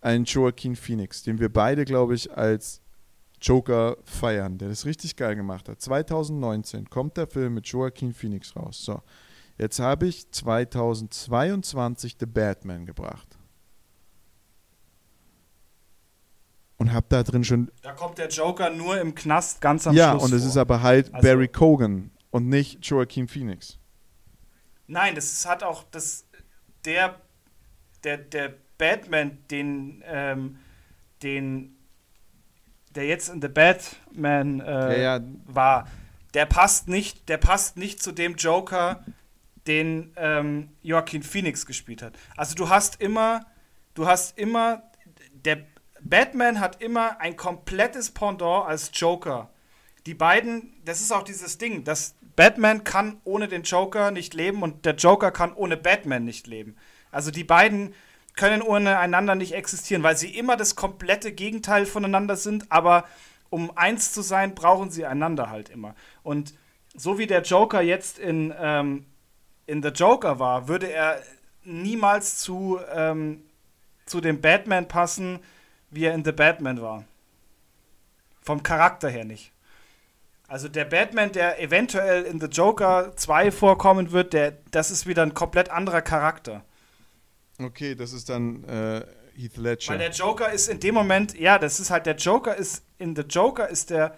einen 0.00 0.24
Joaquin 0.24 0.74
Phoenix, 0.76 1.22
den 1.22 1.38
wir 1.38 1.48
beide, 1.52 1.84
glaube 1.84 2.14
ich, 2.14 2.32
als 2.36 2.80
Joker 3.40 3.96
feiern, 4.04 4.58
der 4.58 4.68
das 4.68 4.84
richtig 4.84 5.16
geil 5.16 5.36
gemacht 5.36 5.68
hat. 5.68 5.80
2019 5.80 6.88
kommt 6.90 7.16
der 7.16 7.26
Film 7.26 7.54
mit 7.54 7.66
Joaquin 7.66 8.12
Phoenix 8.12 8.54
raus. 8.56 8.84
So, 8.84 9.00
jetzt 9.58 9.78
habe 9.80 10.06
ich 10.06 10.30
2022 10.30 12.16
The 12.18 12.26
Batman 12.26 12.86
gebracht. 12.86 13.38
Und 16.76 16.92
habe 16.92 17.06
da 17.08 17.22
drin 17.24 17.42
schon 17.42 17.70
Da 17.82 17.92
kommt 17.92 18.18
der 18.18 18.28
Joker 18.28 18.70
nur 18.70 19.00
im 19.00 19.14
Knast 19.14 19.60
ganz 19.60 19.86
am 19.86 19.94
ja, 19.96 20.12
Schluss. 20.12 20.24
und 20.24 20.32
es 20.32 20.42
vor. 20.42 20.50
ist 20.50 20.56
aber 20.56 20.82
halt 20.82 21.12
Also- 21.12 21.26
Barry 21.26 21.48
Cogan 21.48 22.10
und 22.30 22.48
nicht 22.48 22.84
Joaquin 22.86 23.26
Phoenix. 23.26 23.78
Nein, 24.86 25.14
das 25.16 25.24
ist, 25.32 25.46
hat 25.48 25.62
auch 25.62 25.84
das 25.90 26.24
der 26.84 27.20
der 28.04 28.18
der 28.18 28.54
Batman, 28.78 29.38
den 29.50 30.02
ähm, 30.06 30.58
den 31.22 31.76
der 32.98 33.06
jetzt 33.06 33.28
in 33.28 33.40
The 33.40 33.46
Batman 33.46 34.58
äh, 34.58 35.02
Ja, 35.02 35.18
ja. 35.18 35.24
war, 35.46 35.88
der 36.34 36.46
passt 36.46 36.88
nicht, 36.88 37.28
der 37.28 37.36
passt 37.36 37.76
nicht 37.76 38.02
zu 38.02 38.10
dem 38.10 38.34
Joker, 38.34 39.04
den 39.68 40.12
ähm, 40.16 40.70
Joaquin 40.82 41.22
Phoenix 41.22 41.64
gespielt 41.64 42.02
hat. 42.02 42.14
Also 42.36 42.56
du 42.56 42.70
hast 42.70 43.00
immer, 43.00 43.46
du 43.94 44.08
hast 44.08 44.36
immer, 44.36 44.82
der 45.44 45.58
Batman 46.00 46.58
hat 46.58 46.82
immer 46.82 47.20
ein 47.20 47.36
komplettes 47.36 48.10
Pendant 48.10 48.66
als 48.66 48.90
Joker. 48.92 49.48
Die 50.06 50.14
beiden, 50.14 50.74
das 50.84 51.00
ist 51.00 51.12
auch 51.12 51.22
dieses 51.22 51.56
Ding, 51.56 51.84
dass 51.84 52.16
Batman 52.34 52.82
kann 52.82 53.20
ohne 53.22 53.46
den 53.46 53.62
Joker 53.62 54.10
nicht 54.10 54.34
leben 54.34 54.62
und 54.64 54.84
der 54.84 54.96
Joker 54.96 55.30
kann 55.30 55.52
ohne 55.52 55.76
Batman 55.76 56.24
nicht 56.24 56.48
leben. 56.48 56.74
Also 57.12 57.30
die 57.30 57.44
beiden 57.44 57.94
können 58.38 58.62
ohne 58.62 58.98
einander 58.98 59.34
nicht 59.34 59.52
existieren, 59.52 60.04
weil 60.04 60.16
sie 60.16 60.34
immer 60.34 60.56
das 60.56 60.76
komplette 60.76 61.32
Gegenteil 61.32 61.84
voneinander 61.84 62.36
sind, 62.36 62.70
aber 62.70 63.04
um 63.50 63.76
eins 63.76 64.12
zu 64.12 64.22
sein, 64.22 64.54
brauchen 64.54 64.90
sie 64.90 65.04
einander 65.04 65.50
halt 65.50 65.68
immer. 65.68 65.94
Und 66.22 66.54
so 66.94 67.18
wie 67.18 67.26
der 67.26 67.42
Joker 67.42 67.80
jetzt 67.80 68.18
in, 68.18 68.54
ähm, 68.58 69.06
in 69.66 69.82
The 69.82 69.88
Joker 69.88 70.38
war, 70.38 70.68
würde 70.68 70.90
er 70.90 71.20
niemals 71.64 72.38
zu, 72.38 72.78
ähm, 72.94 73.42
zu 74.06 74.20
dem 74.20 74.40
Batman 74.40 74.86
passen, 74.86 75.40
wie 75.90 76.04
er 76.04 76.14
in 76.14 76.24
The 76.24 76.32
Batman 76.32 76.80
war. 76.80 77.04
Vom 78.40 78.62
Charakter 78.62 79.08
her 79.08 79.24
nicht. 79.24 79.52
Also 80.46 80.68
der 80.68 80.84
Batman, 80.84 81.32
der 81.32 81.60
eventuell 81.60 82.22
in 82.22 82.40
The 82.40 82.46
Joker 82.46 83.16
2 83.16 83.50
vorkommen 83.50 84.12
wird, 84.12 84.32
der, 84.32 84.58
das 84.70 84.92
ist 84.92 85.08
wieder 85.08 85.22
ein 85.22 85.34
komplett 85.34 85.70
anderer 85.70 86.02
Charakter. 86.02 86.64
Okay, 87.58 87.94
das 87.94 88.12
ist 88.12 88.28
dann 88.28 88.64
äh, 88.64 89.04
Heath 89.34 89.56
Ledger. 89.56 89.92
Weil 89.92 89.98
der 89.98 90.10
Joker 90.10 90.52
ist 90.52 90.68
in 90.68 90.80
dem 90.80 90.94
Moment, 90.94 91.38
ja, 91.38 91.58
das 91.58 91.80
ist 91.80 91.90
halt, 91.90 92.06
der 92.06 92.16
Joker 92.16 92.56
ist, 92.56 92.84
in 92.98 93.14
The 93.16 93.22
Joker 93.22 93.68
ist 93.68 93.90
der 93.90 94.16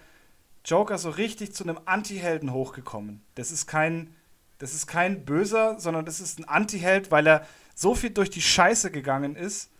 Joker 0.63 0.97
so 0.97 1.09
richtig 1.09 1.53
zu 1.53 1.63
einem 1.63 1.79
Anti-Helden 1.85 2.53
hochgekommen. 2.53 3.23
Das 3.35 3.51
ist 3.51 3.65
kein, 3.67 4.15
Das 4.59 4.75
ist 4.75 4.85
kein 4.85 5.25
Böser, 5.25 5.79
sondern 5.79 6.05
das 6.05 6.19
ist 6.19 6.37
ein 6.37 6.45
Anti-Held, 6.45 7.09
weil 7.09 7.25
er 7.25 7.47
so 7.73 7.95
viel 7.95 8.11
durch 8.11 8.29
die 8.29 8.43
Scheiße 8.43 8.91
gegangen 8.91 9.35
ist, 9.35 9.71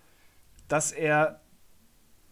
dass 0.67 0.91
er 0.91 1.39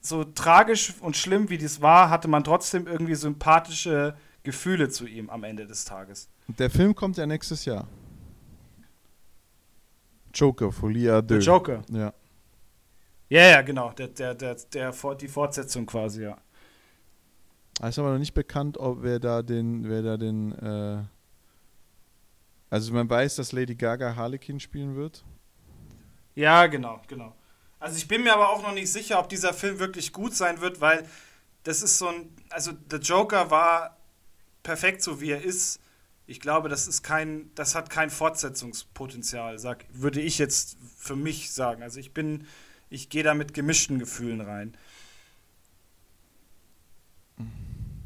so 0.01 0.23
tragisch 0.23 0.95
und 1.01 1.15
schlimm 1.15 1.49
wie 1.51 1.59
dies 1.59 1.81
war, 1.81 2.09
hatte 2.09 2.27
man 2.27 2.43
trotzdem 2.43 2.87
irgendwie 2.87 3.13
sympathische 3.13 4.15
Gefühle 4.41 4.89
zu 4.89 5.05
ihm 5.05 5.29
am 5.29 5.43
Ende 5.43 5.67
des 5.67 5.85
Tages. 5.85 6.27
Der 6.47 6.71
Film 6.71 6.95
kommt 6.95 7.17
ja 7.17 7.27
nächstes 7.27 7.65
Jahr. 7.65 7.87
Joker, 10.33 10.71
Folia 10.71 11.21
Der 11.21 11.39
Joker. 11.39 11.83
Ja. 11.91 12.13
Ja, 13.29 13.47
ja, 13.47 13.61
genau. 13.61 13.91
Der, 13.91 14.07
der, 14.07 14.33
der, 14.33 14.55
der, 14.55 14.93
die 15.15 15.27
Fortsetzung 15.27 15.85
quasi, 15.85 16.23
ja. 16.23 16.37
ist 17.87 17.99
aber 17.99 18.11
noch 18.13 18.19
nicht 18.19 18.33
bekannt, 18.33 18.77
ob 18.77 19.03
wer 19.03 19.19
da 19.19 19.41
den, 19.43 19.87
wer 19.87 20.01
da 20.01 20.17
den, 20.17 20.51
äh 20.53 21.03
also 22.71 22.93
man 22.93 23.09
weiß, 23.09 23.37
dass 23.37 23.51
Lady 23.51 23.75
Gaga 23.75 24.15
Harlequin 24.15 24.59
spielen 24.59 24.95
wird. 24.95 25.23
Ja, 26.35 26.67
genau, 26.67 27.01
genau. 27.07 27.35
Also 27.79 27.97
ich 27.97 28.07
bin 28.07 28.23
mir 28.23 28.33
aber 28.33 28.49
auch 28.49 28.61
noch 28.61 28.73
nicht 28.73 28.91
sicher, 28.91 29.19
ob 29.19 29.29
dieser 29.29 29.53
Film 29.53 29.79
wirklich 29.79 30.13
gut 30.13 30.35
sein 30.35 30.61
wird, 30.61 30.81
weil 30.81 31.07
das 31.63 31.81
ist 31.81 31.97
so 31.97 32.07
ein, 32.07 32.29
also 32.49 32.71
der 32.71 32.99
Joker 32.99 33.49
war 33.49 33.97
perfekt 34.63 35.01
so 35.01 35.21
wie 35.21 35.31
er 35.31 35.41
ist. 35.41 35.79
Ich 36.29 36.39
glaube, 36.39 36.69
das 36.69 36.87
ist 36.87 37.01
kein, 37.01 37.49
das 37.55 37.73
hat 37.73 37.89
kein 37.89 38.11
Fortsetzungspotenzial, 38.11 39.57
sag, 39.57 39.85
würde 39.91 40.21
ich 40.21 40.37
jetzt 40.37 40.77
für 40.95 41.15
mich 41.15 41.51
sagen. 41.51 41.81
Also 41.81 41.99
ich 41.99 42.13
bin, 42.13 42.45
ich 42.91 43.09
gehe 43.09 43.23
da 43.23 43.33
mit 43.33 43.55
gemischten 43.55 43.97
Gefühlen 43.97 44.41
rein. 44.41 44.77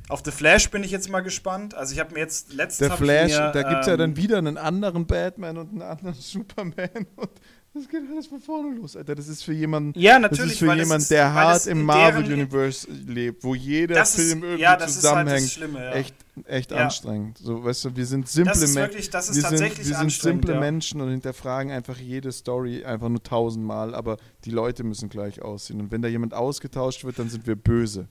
Auf 0.08 0.22
The 0.24 0.32
Flash 0.32 0.70
bin 0.70 0.86
ich 0.86 0.92
jetzt 0.92 1.10
mal 1.10 1.20
gespannt. 1.20 1.74
Also 1.74 1.94
ich 1.94 2.00
habe 2.00 2.14
mir 2.14 2.22
jetzt 2.22 2.54
letztens 2.54 2.88
Der 2.88 2.98
Flash, 2.98 3.32
mir, 3.32 3.52
da 3.52 3.64
gibt 3.64 3.82
es 3.82 3.88
ähm, 3.88 3.92
ja 3.92 3.98
dann 3.98 4.12
ähm, 4.12 4.18
wieder 4.18 4.38
einen 4.38 4.58
anderen 4.58 5.06
Batman 5.06 5.58
und 5.58 5.72
einen 5.72 5.82
anderen 5.82 6.16
Superman 6.20 7.08
und 7.18 7.42
das 7.76 7.90
geht 7.90 8.04
alles 8.12 8.28
von 8.28 8.40
vorne 8.40 8.76
los, 8.76 8.96
Alter. 8.96 9.16
Das 9.16 9.28
ist 9.28 9.44
für 9.44 9.54
jemanden, 9.54 10.00
ja, 10.00 10.20
natürlich, 10.20 10.42
das 10.42 10.52
ist 10.52 10.60
für 10.60 10.76
jemanden, 10.76 11.08
der 11.10 11.34
hart 11.34 11.66
im 11.66 11.84
Marvel 11.84 12.32
Universe 12.32 12.88
lebt, 12.92 13.44
wo 13.44 13.56
jeder 13.56 14.06
Film 14.06 14.44
irgendwie 14.44 14.62
ja, 14.62 14.78
zusammenhängt. 14.78 15.42
Halt 15.42 15.52
Schlimme, 15.52 15.80
ja. 15.80 15.92
Echt, 15.94 16.16
echt 16.46 16.72
anstrengend. 16.72 17.40
So, 17.40 17.64
weißt 17.64 17.86
du, 17.86 17.96
wir 17.96 18.06
sind 18.06 18.30
simple 18.30 18.68
Menschen. 18.68 18.94
Wir 18.94 19.58
sind, 19.58 19.78
wir 19.78 19.96
sind 19.96 20.12
simple 20.12 20.60
Menschen 20.60 21.02
und 21.02 21.10
hinterfragen 21.10 21.72
einfach 21.72 21.98
jede 21.98 22.32
Story 22.32 22.86
einfach 22.86 23.10
nur 23.10 23.24
tausendmal, 23.24 23.96
aber 23.96 24.18
die 24.46 24.52
Leute 24.52 24.84
müssen 24.84 25.10
gleich 25.10 25.42
aussehen. 25.42 25.82
Und 25.82 25.92
wenn 25.92 26.04
da 26.04 26.08
jemand 26.08 26.36
ausgetauscht 26.36 27.04
wird, 27.04 27.18
dann 27.18 27.30
sind 27.30 27.48
wir 27.48 27.56
böse. 27.56 28.08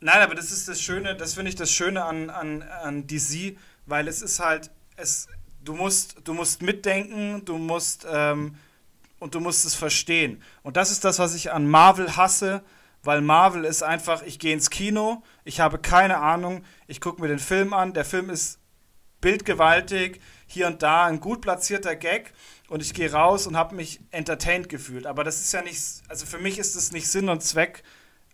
Nein, 0.00 0.20
aber 0.22 0.34
das 0.34 0.50
ist 0.50 0.68
das 0.68 0.80
Schöne, 0.80 1.14
das 1.14 1.34
finde 1.34 1.48
ich 1.48 1.56
das 1.56 1.70
Schöne 1.70 2.04
an, 2.04 2.28
an, 2.28 2.62
an 2.62 3.06
DC, 3.06 3.56
weil 3.86 4.08
es 4.08 4.20
ist 4.20 4.40
halt, 4.40 4.70
es, 4.96 5.26
du 5.64 5.74
musst, 5.74 6.16
du 6.24 6.34
musst 6.34 6.62
mitdenken, 6.62 7.44
du 7.44 7.58
musst 7.58 8.06
ähm, 8.10 8.56
und 9.18 9.34
du 9.34 9.40
musst 9.40 9.64
es 9.64 9.74
verstehen. 9.74 10.42
Und 10.62 10.76
das 10.76 10.90
ist 10.90 11.04
das, 11.04 11.18
was 11.18 11.34
ich 11.34 11.52
an 11.52 11.68
Marvel 11.68 12.16
hasse, 12.16 12.62
weil 13.02 13.20
Marvel 13.20 13.64
ist 13.64 13.82
einfach, 13.82 14.22
ich 14.22 14.38
gehe 14.38 14.52
ins 14.52 14.70
Kino, 14.70 15.22
ich 15.44 15.60
habe 15.60 15.78
keine 15.78 16.18
Ahnung, 16.18 16.64
ich 16.86 17.00
gucke 17.00 17.20
mir 17.20 17.28
den 17.28 17.38
Film 17.38 17.72
an, 17.72 17.92
der 17.92 18.04
Film 18.04 18.30
ist 18.30 18.58
bildgewaltig, 19.20 20.20
hier 20.46 20.66
und 20.66 20.82
da 20.82 21.04
ein 21.06 21.20
gut 21.20 21.42
platzierter 21.42 21.94
Gag 21.96 22.32
und 22.68 22.82
ich 22.82 22.94
gehe 22.94 23.12
raus 23.12 23.46
und 23.46 23.56
habe 23.56 23.74
mich 23.74 24.00
entertained 24.10 24.68
gefühlt. 24.68 25.06
Aber 25.06 25.24
das 25.24 25.40
ist 25.40 25.52
ja 25.52 25.62
nicht, 25.62 25.82
also 26.08 26.26
für 26.26 26.38
mich 26.38 26.58
ist 26.58 26.76
es 26.76 26.92
nicht 26.92 27.08
Sinn 27.08 27.28
und 27.28 27.42
Zweck 27.42 27.82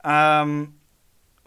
ähm, 0.04 0.74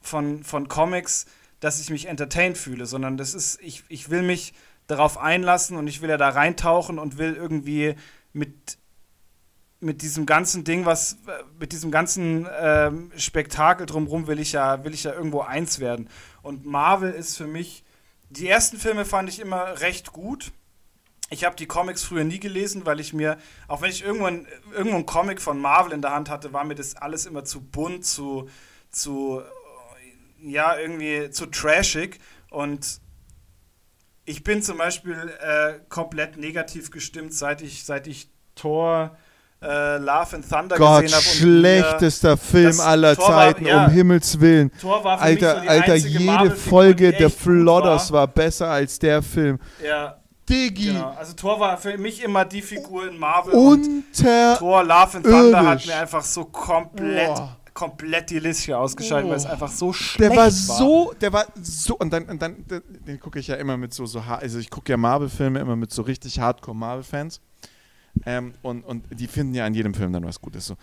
von, 0.02 0.44
von 0.44 0.68
Comics, 0.68 1.26
dass 1.60 1.80
ich 1.80 1.90
mich 1.90 2.08
entertained 2.08 2.58
fühle, 2.58 2.86
sondern 2.86 3.18
das 3.18 3.34
ist, 3.34 3.62
ich, 3.62 3.84
ich 3.90 4.10
will 4.10 4.22
mich 4.22 4.54
darauf 4.90 5.18
einlassen 5.20 5.78
und 5.78 5.88
ich 5.88 6.02
will 6.02 6.10
ja 6.10 6.18
da 6.18 6.30
reintauchen 6.30 6.98
und 6.98 7.18
will 7.18 7.36
irgendwie 7.36 7.96
mit, 8.34 8.80
mit 9.80 10.02
diesem 10.02 10.26
ganzen 10.26 10.64
Ding, 10.64 10.86
was 10.86 11.18
mit 11.60 11.72
diesem 11.72 11.92
ganzen 11.92 12.48
ähm, 12.60 13.12
Spektakel 13.16 13.86
drumherum 13.86 14.26
will 14.26 14.40
ich 14.40 14.52
ja, 14.52 14.84
will 14.84 14.94
ich 14.94 15.04
ja 15.04 15.14
irgendwo 15.14 15.42
eins 15.42 15.80
werden. 15.80 16.10
Und 16.42 16.66
Marvel 16.66 17.12
ist 17.12 17.38
für 17.38 17.46
mich, 17.46 17.84
die 18.30 18.48
ersten 18.48 18.78
Filme 18.78 19.06
fand 19.06 19.30
ich 19.30 19.40
immer 19.40 19.80
recht 19.80 20.12
gut. 20.12 20.52
Ich 21.30 21.46
habe 21.46 21.56
die 21.56 21.68
Comics 21.68 22.04
früher 22.04 22.24
nie 22.24 22.40
gelesen, 22.40 22.88
weil 22.88 23.00
ich 23.00 23.14
mir, 23.14 23.38
auch 23.68 23.82
wenn 23.82 23.92
ich 23.92 24.04
irgendwann 24.04 24.48
irgendwo 24.74 24.96
einen 24.96 25.06
Comic 25.06 25.40
von 25.40 25.60
Marvel 25.60 25.94
in 25.94 26.02
der 26.02 26.12
Hand 26.12 26.32
hatte, 26.32 26.52
war 26.52 26.64
mir 26.64 26.74
das 26.74 26.96
alles 26.96 27.28
immer 27.28 27.46
zu 27.46 27.62
bunt, 27.62 28.06
zu, 28.06 28.50
zu 28.90 29.44
ja, 30.42 30.76
irgendwie 30.76 31.30
zu 31.30 31.46
trashig. 31.46 32.20
Und 32.50 33.02
ich 34.30 34.44
bin 34.44 34.62
zum 34.62 34.78
Beispiel 34.78 35.14
äh, 35.42 35.80
komplett 35.90 36.38
negativ 36.38 36.92
gestimmt, 36.92 37.34
seit 37.34 37.62
ich, 37.62 37.84
seit 37.84 38.06
ich 38.06 38.30
Thor 38.54 39.18
äh, 39.62 39.98
Love 39.98 40.36
and 40.36 40.48
Thunder 40.48 40.78
Gott, 40.78 41.02
gesehen 41.02 41.16
habe. 41.16 41.24
schlechtester 41.24 42.38
Film 42.38 42.80
aller 42.80 43.16
Tor 43.16 43.26
Zeiten, 43.26 43.66
war, 43.66 43.72
ja, 43.72 43.86
um 43.86 43.92
Himmels 43.92 44.40
Willen. 44.40 44.72
Tor 44.80 45.04
war 45.04 45.18
für 45.18 45.24
Alter, 45.24 45.56
mich 45.56 45.64
so 45.64 45.70
Alter 45.70 45.96
jede 45.96 46.52
Folge 46.52 47.12
der 47.12 47.30
Flodders 47.32 48.12
war. 48.12 48.20
war. 48.20 48.28
besser 48.28 48.68
als 48.70 49.00
der 49.00 49.24
Film. 49.24 49.60
Ja. 49.84 50.18
Diggi. 50.48 50.94
Genau. 50.94 51.16
Also 51.18 51.34
Thor 51.34 51.60
war 51.60 51.78
für 51.78 51.98
mich 51.98 52.24
immer 52.24 52.46
die 52.46 52.62
Figur 52.62 53.08
in 53.08 53.18
Marvel. 53.18 53.54
Unter 53.54 54.52
und 54.52 54.58
Thor 54.60 54.84
Love 54.84 55.18
and 55.18 55.26
Thunder 55.26 55.66
hat 55.66 55.86
mir 55.86 55.96
einfach 55.96 56.24
so 56.24 56.46
komplett 56.46 57.36
Boah 57.36 57.59
komplett 57.80 58.30
die 58.30 58.40
Licht 58.40 58.70
ausgeschaltet, 58.70 59.28
oh. 59.28 59.32
weil 59.32 59.38
es 59.38 59.46
oh. 59.46 59.50
einfach 59.50 59.72
so 59.72 59.94
schlecht 59.94 60.32
der 60.32 60.38
war. 60.38 60.52
so, 60.52 61.14
der 61.22 61.32
war 61.32 61.46
so, 61.62 61.98
und 61.98 62.12
dann, 62.12 62.26
und 62.26 62.42
dann 62.42 62.68
den, 62.68 62.82
den 63.08 63.20
gucke 63.22 63.40
ich 63.40 63.48
ja 63.48 63.56
immer 63.56 63.78
mit 63.78 63.94
so, 63.94 64.06
so 64.06 64.20
also 64.20 64.60
ich 64.60 64.70
gucke 64.70 64.92
ja 64.92 64.98
Marvel-Filme 64.98 65.60
immer 65.60 65.78
mit 65.78 65.92
so 65.92 66.02
richtig 66.02 66.40
Hardcore 66.40 66.76
Marvel-Fans. 66.76 67.40
Ähm, 68.26 68.54
und, 68.64 68.84
und 68.84 69.06
die 69.12 69.28
finden 69.28 69.54
ja 69.54 69.66
an 69.66 69.74
jedem 69.74 69.94
Film 69.94 70.12
dann 70.12 70.26
was 70.26 70.42
Gutes. 70.42 70.66
So, 70.66 70.76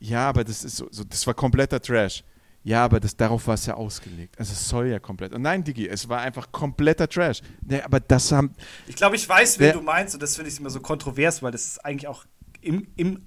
ja, 0.00 0.28
aber 0.28 0.42
das 0.42 0.64
ist 0.64 0.76
so, 0.76 0.88
so 0.90 1.04
das 1.04 1.24
war 1.28 1.34
kompletter 1.34 1.80
Trash. 1.80 2.24
Ja, 2.64 2.84
aber 2.84 2.98
das, 2.98 3.16
darauf 3.16 3.46
war 3.46 3.54
es 3.54 3.66
ja 3.66 3.74
ausgelegt. 3.74 4.36
Also 4.38 4.52
es 4.52 4.68
soll 4.68 4.88
ja 4.88 4.98
komplett. 4.98 5.32
Und 5.32 5.42
nein, 5.42 5.62
Digi, 5.62 5.88
es 5.88 6.08
war 6.08 6.20
einfach 6.20 6.50
kompletter 6.50 7.08
Trash. 7.08 7.40
Nee, 7.60 7.82
aber 7.82 8.00
das 8.00 8.32
haben. 8.32 8.52
Ich 8.88 8.96
glaube, 8.96 9.14
ich 9.14 9.28
weiß, 9.28 9.60
wen 9.60 9.74
du 9.74 9.82
meinst, 9.82 10.14
und 10.14 10.22
das 10.22 10.34
finde 10.34 10.50
ich 10.50 10.58
immer 10.58 10.70
so 10.70 10.80
kontrovers, 10.80 11.42
weil 11.42 11.52
das 11.52 11.66
ist 11.66 11.84
eigentlich 11.84 12.08
auch 12.08 12.24
im, 12.60 12.88
im 12.96 13.26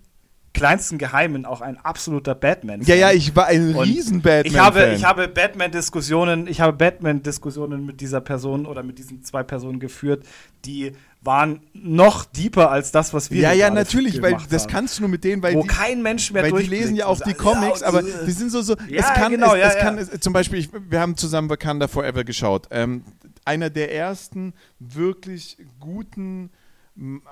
kleinsten 0.55 0.97
Geheimen 0.97 1.45
auch 1.45 1.61
ein 1.61 1.77
absoluter 1.77 2.33
Batman. 2.33 2.81
-Fan. 2.81 2.87
Ja, 2.87 2.95
ja, 2.95 3.11
ich 3.11 3.35
war 3.35 3.47
ein 3.47 3.75
riesen 3.75 4.21
Batman. 4.21 4.45
Ich 4.45 4.57
habe, 4.57 4.93
ich 4.95 5.03
habe 5.03 5.27
Batman-Diskussionen, 5.27 6.47
ich 6.47 6.61
habe 6.61 6.75
Batman-Diskussionen 6.75 7.85
mit 7.85 8.01
dieser 8.01 8.21
Person 8.21 8.65
oder 8.65 8.81
mit 8.81 8.97
diesen 8.97 9.23
zwei 9.23 9.43
Personen 9.43 9.79
geführt, 9.79 10.25
die 10.65 10.93
waren 11.21 11.59
noch 11.73 12.23
deeper 12.25 12.71
als 12.71 12.91
das, 12.91 13.13
was 13.13 13.31
wir 13.31 13.41
Ja, 13.41 13.51
ja, 13.51 13.69
natürlich, 13.69 14.21
weil 14.21 14.37
das 14.49 14.63
haben. 14.63 14.71
kannst 14.71 14.97
du 14.97 15.01
nur 15.03 15.09
mit 15.09 15.23
denen, 15.23 15.43
weil 15.43 15.55
Wo 15.55 15.63
die, 15.63 15.67
kein 15.67 16.01
Mensch 16.01 16.31
mehr 16.31 16.43
Weil 16.43 16.61
die 16.61 16.67
lesen 16.67 16.95
ja 16.95 17.07
auch 17.07 17.19
die 17.19 17.33
Comics, 17.33 17.81
ja, 17.81 17.87
aber 17.87 18.01
die 18.01 18.31
sind 18.31 18.51
so, 18.51 18.61
so 18.61 18.75
ja, 18.87 19.01
es 19.01 19.13
kann, 19.13 19.31
genau, 19.31 19.53
es, 19.53 19.59
ja, 19.59 19.67
es 19.69 19.77
kann, 19.77 19.97
es, 19.97 20.19
zum 20.19 20.33
Beispiel, 20.33 20.59
ich, 20.59 20.69
wir 20.71 20.99
haben 20.99 21.17
zusammen 21.17 21.49
Wakanda 21.49 21.87
Forever 21.87 22.23
geschaut. 22.23 22.67
Ähm, 22.71 23.03
einer 23.43 23.69
der 23.69 23.93
ersten 23.93 24.53
wirklich 24.79 25.57
guten 25.79 26.51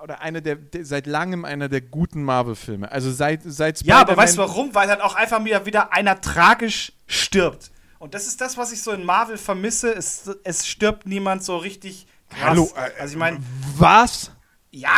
oder 0.03 0.21
einer 0.21 0.41
der, 0.41 0.55
der, 0.55 0.85
seit 0.85 1.07
langem 1.07 1.45
einer 1.45 1.69
der 1.69 1.81
guten 1.81 2.23
Marvel-Filme. 2.23 2.91
Also 2.91 3.11
seit 3.11 3.41
seit 3.45 3.81
Ja, 3.83 4.01
aber 4.01 4.17
weißt 4.17 4.37
du 4.37 4.41
warum? 4.41 4.75
Weil 4.75 4.87
dann 4.87 5.01
auch 5.01 5.15
einfach 5.15 5.43
wieder, 5.45 5.65
wieder 5.65 5.93
einer 5.93 6.19
tragisch 6.19 6.91
stirbt. 7.07 7.71
Und 7.99 8.13
das 8.13 8.27
ist 8.27 8.41
das, 8.41 8.57
was 8.57 8.73
ich 8.73 8.81
so 8.81 8.91
in 8.91 9.05
Marvel 9.05 9.37
vermisse. 9.37 9.93
Es, 9.93 10.29
es 10.43 10.67
stirbt 10.67 11.05
niemand 11.05 11.43
so 11.43 11.55
richtig 11.55 12.07
krass. 12.29 12.49
Hallo, 12.49 12.71
äh, 12.75 13.01
also 13.01 13.13
ich 13.13 13.19
meine. 13.19 13.39
Was? 13.77 14.31
Ja, 14.71 14.89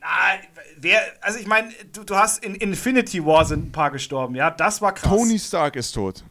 na, 0.00 0.06
wer, 0.78 1.00
also 1.20 1.38
ich 1.38 1.46
meine, 1.46 1.72
du, 1.92 2.04
du 2.04 2.16
hast 2.16 2.44
in 2.44 2.54
Infinity 2.54 3.24
War 3.24 3.44
sind 3.44 3.66
ein 3.66 3.72
paar 3.72 3.90
gestorben, 3.90 4.34
ja, 4.34 4.50
das 4.50 4.80
war 4.80 4.92
krass. 4.92 5.10
Tony 5.10 5.38
Stark 5.38 5.76
ist 5.76 5.92
tot. 5.92 6.24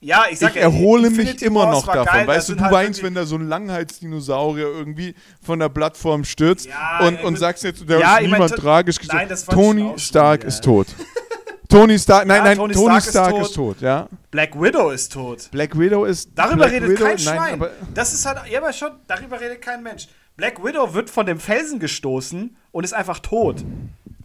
Ja, 0.00 0.26
ich 0.30 0.38
sag 0.38 0.50
ich 0.50 0.56
ja, 0.56 0.62
erhole 0.62 1.10
mich 1.10 1.40
immer 1.42 1.70
noch 1.70 1.86
davon. 1.86 2.04
Geil, 2.04 2.26
weißt 2.26 2.50
du, 2.50 2.54
du 2.54 2.60
halt 2.60 2.72
weinst, 2.72 3.02
wenn 3.02 3.14
da 3.14 3.24
so 3.24 3.36
ein 3.36 3.48
Langheitsdinosaurier 3.48 4.66
irgendwie 4.66 5.14
von 5.40 5.58
der 5.58 5.70
Plattform 5.70 6.24
stürzt 6.24 6.66
ja, 6.66 7.06
und, 7.06 7.22
und 7.22 7.38
sagst 7.38 7.64
jetzt, 7.64 7.88
da 7.88 7.98
ja, 7.98 8.16
ist 8.16 8.22
niemand 8.22 8.50
mein, 8.50 8.58
tragisch 8.58 8.98
gestorben. 8.98 9.34
Tony 9.48 9.98
Stark 9.98 10.44
ist 10.44 10.62
tot. 10.62 10.88
Tony 11.68 11.98
Stark, 11.98 12.26
nein, 12.26 12.38
ja, 12.38 12.44
nein, 12.44 12.56
Tony, 12.58 12.74
Tony 12.74 13.00
Stark, 13.00 13.04
Stark, 13.04 13.28
ist, 13.28 13.36
tot. 13.36 13.46
ist, 13.46 13.54
tot. 13.54 13.80
ja. 13.80 14.08
Black 14.30 14.60
Widow 14.60 14.90
ist 14.90 15.12
tot. 15.12 15.48
Black 15.50 15.78
Widow 15.78 16.04
ist. 16.04 16.30
Darüber 16.34 16.56
Black 16.56 16.72
redet 16.72 16.90
Widow, 16.90 17.04
kein 17.04 17.18
Schwein. 17.18 17.58
Nein, 17.58 17.70
das 17.94 18.12
ist 18.12 18.26
halt, 18.26 18.38
ja, 18.50 18.60
aber 18.60 18.72
schon, 18.72 18.90
darüber 19.06 19.40
redet 19.40 19.62
kein 19.62 19.82
Mensch. 19.82 20.08
Black 20.36 20.62
Widow 20.62 20.92
wird 20.94 21.08
von 21.10 21.26
dem 21.26 21.40
Felsen 21.40 21.80
gestoßen 21.80 22.56
und 22.70 22.84
ist 22.84 22.92
einfach 22.92 23.20
tot. 23.20 23.64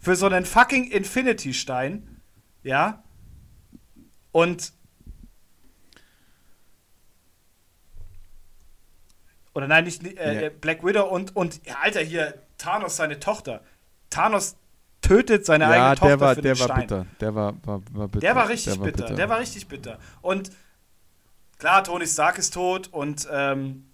Für 0.00 0.14
so 0.16 0.26
einen 0.26 0.44
fucking 0.44 0.90
Infinity-Stein. 0.90 2.20
Ja. 2.62 3.02
Und 4.30 4.72
Oder 9.54 9.68
nein, 9.68 9.84
nicht 9.84 10.04
äh, 10.18 10.44
ja. 10.44 10.50
Black 10.60 10.84
Widow 10.84 11.04
und, 11.04 11.36
und 11.36 11.60
Alter, 11.82 12.00
hier, 12.00 12.34
Thanos, 12.58 12.96
seine 12.96 13.20
Tochter. 13.20 13.62
Thanos 14.10 14.56
tötet 15.02 15.44
seine 15.44 15.64
ja, 15.64 15.70
eigene 15.70 15.94
Tochter 15.96 16.08
der 16.08 16.20
war, 16.20 16.34
für 16.34 16.42
der 16.42 16.54
den 16.54 16.60
war 16.60 16.66
Stein. 16.68 16.80
bitter. 16.80 17.06
Der 17.20 17.34
war, 17.34 17.54
war, 17.64 17.82
war 17.92 18.08
bitter. 18.08 18.20
Der 18.20 18.36
war 18.36 18.48
richtig 18.48 18.72
der 18.72 18.80
war 18.80 18.86
bitter. 18.86 19.02
bitter. 19.04 19.14
Der 19.16 19.28
war 19.28 19.38
richtig 19.40 19.68
bitter. 19.68 19.98
Und 20.20 20.50
klar, 21.58 21.84
Tony 21.84 22.06
Stark 22.06 22.38
ist 22.38 22.54
tot 22.54 22.88
und 22.92 23.28
ähm, 23.30 23.84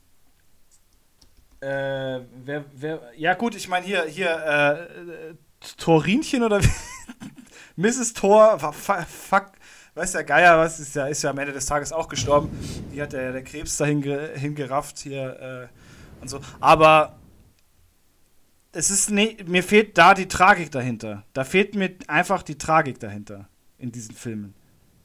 Äh, 1.61 2.21
wer, 2.45 2.65
wer, 2.73 3.01
ja 3.17 3.35
gut, 3.35 3.57
ich 3.57 3.67
meine 3.69 3.85
hier, 3.85 4.05
hier, 4.05 4.31
äh, 4.31 5.35
Torinchen 5.77 6.45
oder 6.45 6.61
Mrs. 7.75 8.13
Thor, 8.15 8.61
fuck, 8.61 9.47
weiß 9.99 10.13
der 10.13 10.25
Geier, 10.25 10.57
was 10.59 10.81
ist 10.81 10.95
ja, 10.95 11.07
ist 11.07 11.23
ja 11.23 11.31
am 11.31 11.39
Ende 11.39 11.53
des 11.53 11.67
Tages 11.67 11.93
auch 11.93 12.09
gestorben. 12.09 12.51
Die 12.93 13.03
hat 13.03 13.13
der, 13.13 13.33
der 13.33 13.43
Krebs 13.43 13.77
dahin 13.77 14.03
hingerafft 14.35 14.99
hier 14.99 15.69
äh, 15.71 16.23
und 16.23 16.29
so. 16.29 16.41
Aber 16.61 17.19
es 18.73 18.91
ist 18.91 19.11
ne, 19.11 19.37
mir 19.47 19.63
fehlt 19.63 19.99
da 19.99 20.15
die 20.15 20.29
Tragik 20.29 20.71
dahinter. 20.71 21.25
Da 21.33 21.45
fehlt 21.45 21.75
mir 21.75 21.95
einfach 22.07 22.43
die 22.43 22.57
Tragik 22.57 23.01
dahinter 23.01 23.49
in 23.79 23.93
diesen 23.93 24.15
Filmen. 24.15 24.55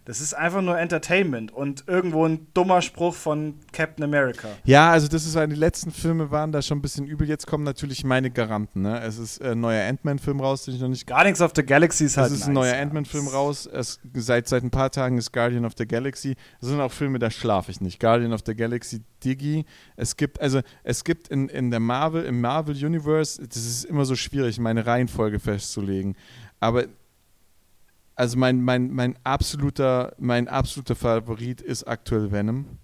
Das 0.06 0.20
ist 0.20 0.34
einfach 0.34 0.62
nur 0.62 0.78
Entertainment 0.78 1.52
und 1.54 1.86
irgendwo 1.88 2.26
ein 2.26 2.48
dummer 2.54 2.82
Spruch 2.82 3.14
von 3.14 3.56
Captain 3.72 4.04
America. 4.04 4.50
Ja, 4.66 4.92
also 4.92 5.08
das 5.08 5.26
ist 5.26 5.36
die 5.36 5.56
letzten 5.56 5.92
Filme 5.92 6.30
waren 6.30 6.52
da 6.52 6.62
schon 6.62 6.80
ein 6.80 6.82
bisschen 6.82 7.08
übel. 7.08 7.28
Jetzt 7.28 7.48
kommen 7.48 7.64
natürlich 7.64 8.04
meine 8.04 8.30
Garanten. 8.30 8.82
Ne? 8.82 9.00
Es 9.02 9.18
ist 9.18 9.42
ein 9.42 9.62
neuer 9.62 9.88
Ant-Man-Film 9.88 10.42
raus, 10.42 10.66
den 10.66 10.76
ich 10.76 10.82
noch 10.82 10.90
nicht. 10.90 11.08
Guardians 11.08 11.42
of 11.42 11.52
the 11.56 11.64
Galaxy 11.64 12.06
ist 12.06 12.18
halt. 12.18 12.32
Es 12.32 12.40
ist 12.40 12.48
ein 12.48 12.54
neuer 12.54 12.76
Ant-Man-Film 12.76 13.30
raus. 13.30 13.66
Es, 13.66 14.00
seit, 14.14 14.50
seit 14.50 14.64
ein 14.64 14.72
paar 14.72 14.92
Tagen 14.92 15.18
ist 15.18 15.32
Guardian 15.32 15.64
of 15.64 15.74
the 15.78 15.88
Galaxy. 15.88 16.36
Das 16.60 16.70
sind 16.70 16.82
auch 16.82 16.92
Filme, 16.92 17.20
da 17.20 17.32
schlafe 17.32 17.72
ich 17.72 17.80
nicht. 17.80 18.00
Guardian 18.00 18.34
of 18.34 18.42
the 18.46 18.56
Galaxy, 18.56 19.02
Diggy. 19.24 19.66
Es 19.96 20.18
gibt, 20.18 20.42
also 20.42 20.62
es 20.84 21.06
gibt 21.06 21.30
in, 21.30 21.48
in 21.48 21.72
der 21.72 21.80
Marvel, 21.80 22.26
im 22.26 22.42
Marvel 22.42 22.76
Universe, 22.76 23.42
das 23.42 23.58
ist 23.58 23.86
immer 23.86 24.04
so 24.04 24.16
schwierig, 24.16 24.60
meine 24.60 24.86
Reihenfolge 24.86 25.40
festzulegen. 25.40 26.16
Aber 26.60 26.86
also 28.16 28.38
mein, 28.38 28.62
mein, 28.62 28.92
mein, 28.92 29.18
absoluter, 29.24 30.14
mein 30.18 30.48
absoluter 30.48 30.96
Favorit 30.96 31.62
ist 31.62 31.84
aktuell 31.84 32.32
Venom. 32.32 32.78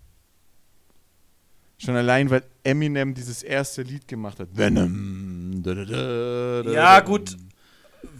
Schon 1.77 1.95
allein, 1.95 2.29
weil 2.29 2.43
Eminem 2.63 3.13
dieses 3.13 3.41
erste 3.41 3.83
Lied 3.83 4.07
gemacht 4.07 4.39
hat. 4.39 4.49
Venom. 4.51 5.61
Da, 5.63 5.73
da, 5.73 6.63
da, 6.63 6.71
ja, 6.71 6.99
gut. 6.99 7.37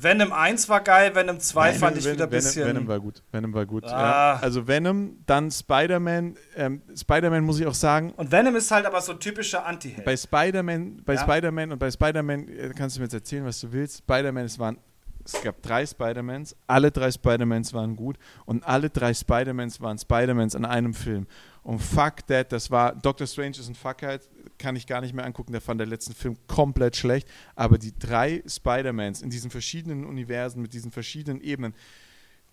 Venom 0.02 0.32
1 0.32 0.69
war 0.69 0.82
geil, 0.82 1.13
Venom 1.15 1.39
2 1.39 1.67
Venom, 1.67 1.80
fand 1.80 1.98
ich 1.98 2.04
Venom, 2.04 2.15
wieder 2.15 2.24
ein 2.26 2.30
bisschen. 2.30 2.67
Venom 2.67 2.88
war 2.88 3.00
gut. 3.00 3.24
Venom 3.32 3.54
war 3.54 3.65
gut. 3.65 3.86
Ah. 3.86 4.36
Ja. 4.36 4.39
Also 4.41 4.67
Venom, 4.67 5.17
dann 5.26 5.52
Spider-Man. 5.52 6.36
Ähm, 6.56 6.82
Spider-Man 6.95 7.43
muss 7.43 7.60
ich 7.60 7.65
auch 7.65 7.74
sagen. 7.74 8.13
Und 8.15 8.32
Venom 8.32 8.56
ist 8.56 8.72
halt 8.72 8.86
aber 8.86 9.02
so 9.02 9.13
ein 9.13 9.19
typischer 9.19 9.65
Anti-Held. 9.65 10.06
Bei 10.06 10.15
Spider-Man, 10.15 11.04
bei 11.04 11.15
ja. 11.15 11.22
Spider-Man 11.22 11.72
und 11.72 11.80
bei 11.80 11.91
Spider-Man 11.91 12.48
äh, 12.48 12.72
kannst 12.76 12.95
du 12.95 13.02
mir 13.02 13.06
jetzt 13.06 13.13
erzählen, 13.13 13.45
was 13.45 13.60
du 13.60 13.72
willst. 13.72 14.00
Spider-Man, 14.00 14.45
es 14.45 14.60
waren 14.60 14.78
es 15.23 15.41
gab 15.41 15.62
drei 15.62 15.86
Spider-Mans, 15.86 16.55
alle 16.67 16.91
drei 16.91 17.12
Spider-Mans 17.12 17.73
waren 17.73 17.95
gut 17.95 18.17
und 18.45 18.63
alle 18.63 18.89
drei 18.89 19.13
Spider-Mans 19.13 19.82
waren 19.82 19.97
Spider-Mans 19.97 20.55
in 20.55 20.65
einem 20.65 20.93
Film. 20.93 21.27
Und 21.63 21.79
fuck 21.79 22.25
that, 22.27 22.51
das 22.51 22.71
war, 22.71 22.95
Doctor 22.95 23.27
Strange 23.27 23.51
ist 23.51 23.67
ein 23.67 23.75
Fuckheit, 23.75 24.27
kann 24.58 24.75
ich 24.75 24.88
gar 24.88 25.01
nicht 25.01 25.13
mehr 25.13 25.25
angucken, 25.25 25.51
der 25.51 25.62
fand 25.62 25.79
der 25.79 25.88
letzten 25.88 26.13
Film 26.13 26.38
komplett 26.47 26.95
schlecht, 26.95 27.27
aber 27.55 27.77
die 27.77 27.93
drei 27.97 28.43
Spider-Mans 28.47 29.21
in 29.21 29.29
diesen 29.29 29.51
verschiedenen 29.51 30.05
Universen, 30.05 30.62
mit 30.62 30.73
diesen 30.73 30.91
verschiedenen 30.91 31.41
Ebenen, 31.41 31.73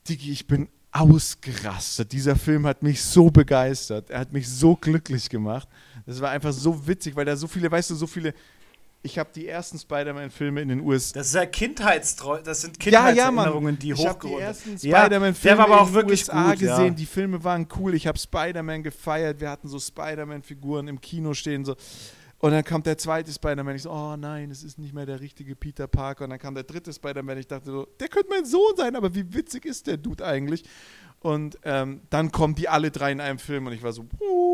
Digi, 0.09 0.31
ich 0.31 0.47
bin 0.47 0.69
ausgerastet. 0.93 2.13
Dieser 2.13 2.37
Film 2.37 2.67
hat 2.67 2.83
mich 2.83 3.03
so 3.03 3.31
begeistert. 3.31 4.09
Er 4.09 4.21
hat 4.21 4.33
mich 4.33 4.49
so 4.49 4.77
glücklich 4.77 5.29
gemacht. 5.29 5.69
Das 6.07 6.21
war 6.21 6.31
einfach 6.31 6.53
so 6.53 6.87
witzig, 6.87 7.17
weil 7.17 7.25
da 7.25 7.37
so 7.37 7.47
viele, 7.47 7.71
weißt 7.71 7.91
du, 7.91 7.95
so 7.95 8.07
viele 8.07 8.33
ich 9.03 9.19
habe 9.19 9.31
die 9.35 9.47
ersten 9.47 9.79
Spider-Man-Filme 9.79 10.61
in 10.61 10.69
den 10.69 10.81
USA. 10.81 11.19
Das 11.19 11.29
ist 11.29 11.35
ja 11.35 11.47
Kindheitstreu, 11.47 12.41
das 12.43 12.63
sind 12.63 12.79
Kindheitserinnerungen, 12.81 13.79
ja, 13.81 13.89
ja, 13.89 13.95
die 13.95 13.95
hochgeholt 13.95 14.15
Ich 14.15 14.29
habe 14.29 14.29
die 14.29 14.43
ersten 14.43 14.79
Spider-Man-Filme 14.79 15.59
ja, 15.59 15.79
in 15.79 15.93
den 15.93 16.11
USA 16.11 16.51
gut, 16.51 16.59
gesehen. 16.59 16.85
Ja. 16.85 16.91
Die 16.91 17.07
Filme 17.07 17.45
waren 17.45 17.69
cool. 17.79 17.95
Ich 17.95 18.07
habe 18.07 18.19
Spider-Man 18.19 18.83
gefeiert. 18.83 19.41
Wir 19.41 19.51
hatten 19.51 19.69
so 19.69 19.79
Spider-Man-Figuren 19.79 20.89
im 20.89 21.01
Kino 21.01 21.35
stehen. 21.35 21.65
So. 21.65 21.77
Und 22.39 22.51
dann 22.51 22.65
kommt 22.65 22.87
der 22.87 22.99
zweite 22.99 23.33
Spider-Man. 23.33 23.77
Ich 23.77 23.83
so, 23.83 23.91
oh 23.91 24.17
nein, 24.17 24.51
es 24.51 24.63
ist 24.63 24.79
nicht 24.79 24.93
mehr 24.93 25.07
der 25.07 25.21
richtige 25.21 25.57
Peter 25.57 25.87
Parker. 25.87 26.25
Und 26.25 26.31
dann 26.31 26.39
kam 26.39 26.55
der 26.55 26.65
dritte 26.65 26.93
Spider-Man. 26.93 27.39
Ich 27.39 27.47
dachte 27.47 27.71
so, 27.71 27.87
der 28.01 28.09
könnte 28.09 28.29
mein 28.29 28.45
Sohn 28.45 28.77
sein, 28.77 28.97
aber 28.97 29.15
wie 29.15 29.33
witzig 29.33 29.65
ist 29.65 29.87
der 29.87 29.97
Dude 29.97 30.25
eigentlich? 30.25 30.65
Und 31.21 31.59
ähm, 31.65 32.03
dann 32.11 32.31
kommen 32.31 32.55
die 32.55 32.69
alle 32.69 32.91
drei 32.91 33.11
in 33.11 33.21
einem 33.21 33.39
Film 33.39 33.67
und 33.67 33.73
ich 33.73 33.83
war 33.83 33.93
so, 33.93 34.05
was? 34.05 34.46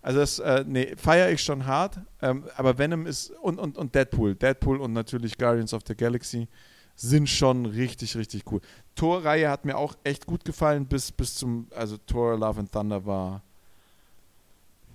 Also 0.00 0.20
das, 0.20 0.38
äh, 0.38 0.64
nee, 0.66 0.94
feiere 0.96 1.30
ich 1.30 1.42
schon 1.42 1.66
hart. 1.66 2.00
Ähm, 2.22 2.44
aber 2.56 2.78
Venom 2.78 3.06
ist 3.06 3.30
und, 3.42 3.58
und, 3.58 3.76
und 3.76 3.94
Deadpool. 3.94 4.34
Deadpool 4.34 4.80
und 4.80 4.92
natürlich 4.92 5.36
Guardians 5.36 5.74
of 5.74 5.82
the 5.86 5.94
Galaxy 5.94 6.48
sind 6.94 7.28
schon 7.28 7.66
richtig, 7.66 8.16
richtig 8.16 8.50
cool. 8.50 8.60
Thor-Reihe 8.94 9.48
hat 9.48 9.64
mir 9.64 9.76
auch 9.76 9.96
echt 10.02 10.26
gut 10.26 10.44
gefallen, 10.44 10.86
bis, 10.86 11.12
bis 11.12 11.34
zum, 11.34 11.68
also 11.74 11.96
Thor 11.96 12.36
Love 12.36 12.60
and 12.60 12.72
Thunder 12.72 13.04
war. 13.06 13.42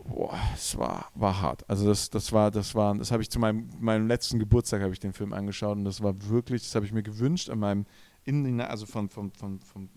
Boah, 0.05 0.37
es 0.53 0.77
war, 0.77 1.09
war 1.15 1.41
hart. 1.41 1.69
Also 1.69 1.87
das, 1.87 2.09
das 2.09 2.33
war, 2.33 2.51
das 2.51 2.75
war, 2.75 2.93
das 2.95 3.09
habe 3.11 3.23
ich 3.23 3.29
zu 3.29 3.39
meinem, 3.39 3.69
meinem 3.79 4.07
letzten 4.07 4.37
Geburtstag 4.37 4.81
habe 4.81 4.91
ich 4.91 4.99
den 4.99 5.13
Film 5.13 5.31
angeschaut 5.31 5.77
und 5.77 5.85
das 5.85 6.03
war 6.03 6.13
wirklich, 6.27 6.63
das 6.63 6.75
habe 6.75 6.85
ich 6.85 6.91
mir 6.91 7.03
gewünscht 7.03 7.49
an 7.49 7.59
meinem, 7.59 7.85
in, 8.25 8.59
also 8.59 8.85
von, 8.85 9.07
von, 9.07 9.31
von, 9.31 9.61
von 9.61 9.89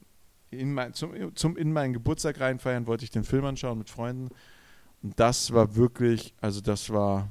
in 0.53 0.75
mein, 0.75 0.95
zum, 0.95 1.35
zum 1.35 1.57
in 1.57 1.73
meinen 1.73 1.93
Geburtstag 1.93 2.39
reinfeiern 2.39 2.87
wollte 2.87 3.05
ich 3.05 3.11
den 3.11 3.25
Film 3.25 3.45
anschauen 3.45 3.79
mit 3.79 3.91
Freunden 3.91 4.29
und 4.29 4.37
das 5.17 5.53
war 5.53 5.77
wirklich, 5.77 6.35
also 6.41 6.61
das 6.61 6.91
war, 6.91 7.29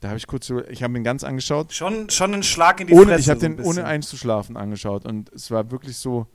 da 0.00 0.08
habe 0.08 0.18
ich 0.18 0.26
kurz, 0.26 0.50
ich 0.68 0.82
habe 0.82 0.96
ihn 0.96 1.04
ganz 1.04 1.24
angeschaut. 1.24 1.72
Schon, 1.72 2.10
schon 2.10 2.34
ein 2.34 2.42
Schlag 2.42 2.80
in 2.80 2.88
die 2.88 2.94
ohne, 2.94 3.06
Fresse. 3.06 3.20
Ich 3.20 3.30
habe 3.30 3.40
so 3.40 3.46
den 3.46 3.60
ohne 3.60 3.84
einzuschlafen 3.84 4.56
angeschaut 4.56 5.04
und 5.04 5.32
es 5.32 5.50
war 5.50 5.70
wirklich 5.70 5.96
so, 5.96 6.26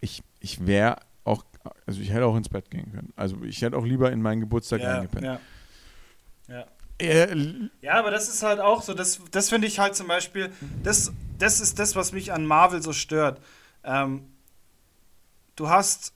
ich, 0.00 0.22
ich 0.40 0.66
wäre 0.66 0.96
auch, 1.24 1.44
also 1.86 2.00
ich 2.00 2.10
hätte 2.10 2.26
auch 2.26 2.36
ins 2.36 2.48
Bett 2.48 2.70
gehen 2.70 2.90
können. 2.92 3.12
Also 3.16 3.36
ich 3.44 3.62
hätte 3.62 3.76
auch 3.76 3.84
lieber 3.84 4.10
in 4.12 4.20
meinen 4.20 4.40
Geburtstag 4.40 4.80
ja, 4.80 4.96
eingepennt. 4.96 5.24
Ja. 5.24 5.40
Ja. 6.48 6.64
Äh, 6.98 7.68
ja, 7.80 7.94
aber 7.94 8.10
das 8.10 8.28
ist 8.28 8.42
halt 8.42 8.60
auch 8.60 8.82
so, 8.82 8.94
das, 8.94 9.20
das 9.30 9.48
finde 9.48 9.66
ich 9.66 9.78
halt 9.78 9.96
zum 9.96 10.06
Beispiel, 10.06 10.52
das, 10.82 11.12
das 11.38 11.60
ist 11.60 11.78
das, 11.78 11.96
was 11.96 12.12
mich 12.12 12.32
an 12.32 12.46
Marvel 12.46 12.82
so 12.82 12.92
stört. 12.92 13.40
Ähm, 13.82 14.24
du 15.56 15.68
hast 15.68 16.12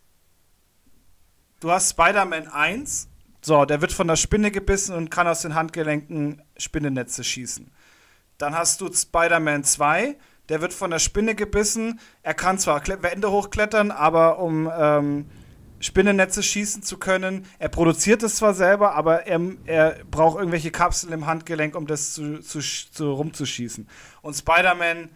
du 1.61 1.71
hast 1.71 1.91
Spider-Man 1.91 2.49
1, 2.49 3.09
so, 3.41 3.65
der 3.65 3.81
wird 3.81 3.93
von 3.93 4.09
der 4.09 4.17
Spinne 4.17 4.51
gebissen 4.51 4.95
und 4.95 5.11
kann 5.11 5.27
aus 5.27 5.43
den 5.43 5.55
Handgelenken 5.55 6.43
Spinnennetze 6.57 7.25
schießen. 7.25 7.71
Dann 8.37 8.55
hast 8.57 8.81
du 8.81 8.93
Spider-Man 8.93 9.65
2, 9.65 10.17
der 10.49 10.61
wird 10.61 10.73
von 10.73 10.91
der 10.91 10.99
Spinne 10.99 11.35
gebissen. 11.35 12.01
Er 12.23 12.35
kann 12.35 12.59
zwar 12.59 12.83
Wände 12.87 13.31
hochklettern, 13.31 13.91
aber 13.91 14.39
um 14.39 14.71
ähm, 14.77 15.27
Spinnennetze 15.81 16.43
schießen 16.43 16.83
zu 16.83 16.99
können, 16.99 17.47
er 17.59 17.69
produziert 17.69 18.23
es 18.23 18.37
zwar 18.37 18.55
selber, 18.55 18.95
aber 18.95 19.27
er, 19.27 19.41
er 19.67 19.97
braucht 20.11 20.39
irgendwelche 20.39 20.71
Kapseln 20.71 21.13
im 21.13 21.27
Handgelenk, 21.27 21.77
um 21.77 21.87
das 21.87 22.15
zu, 22.15 22.41
zu, 22.41 22.61
zu 22.61 23.13
rumzuschießen. 23.13 23.89
Und 24.23 24.35
Spider-Man 24.35 25.11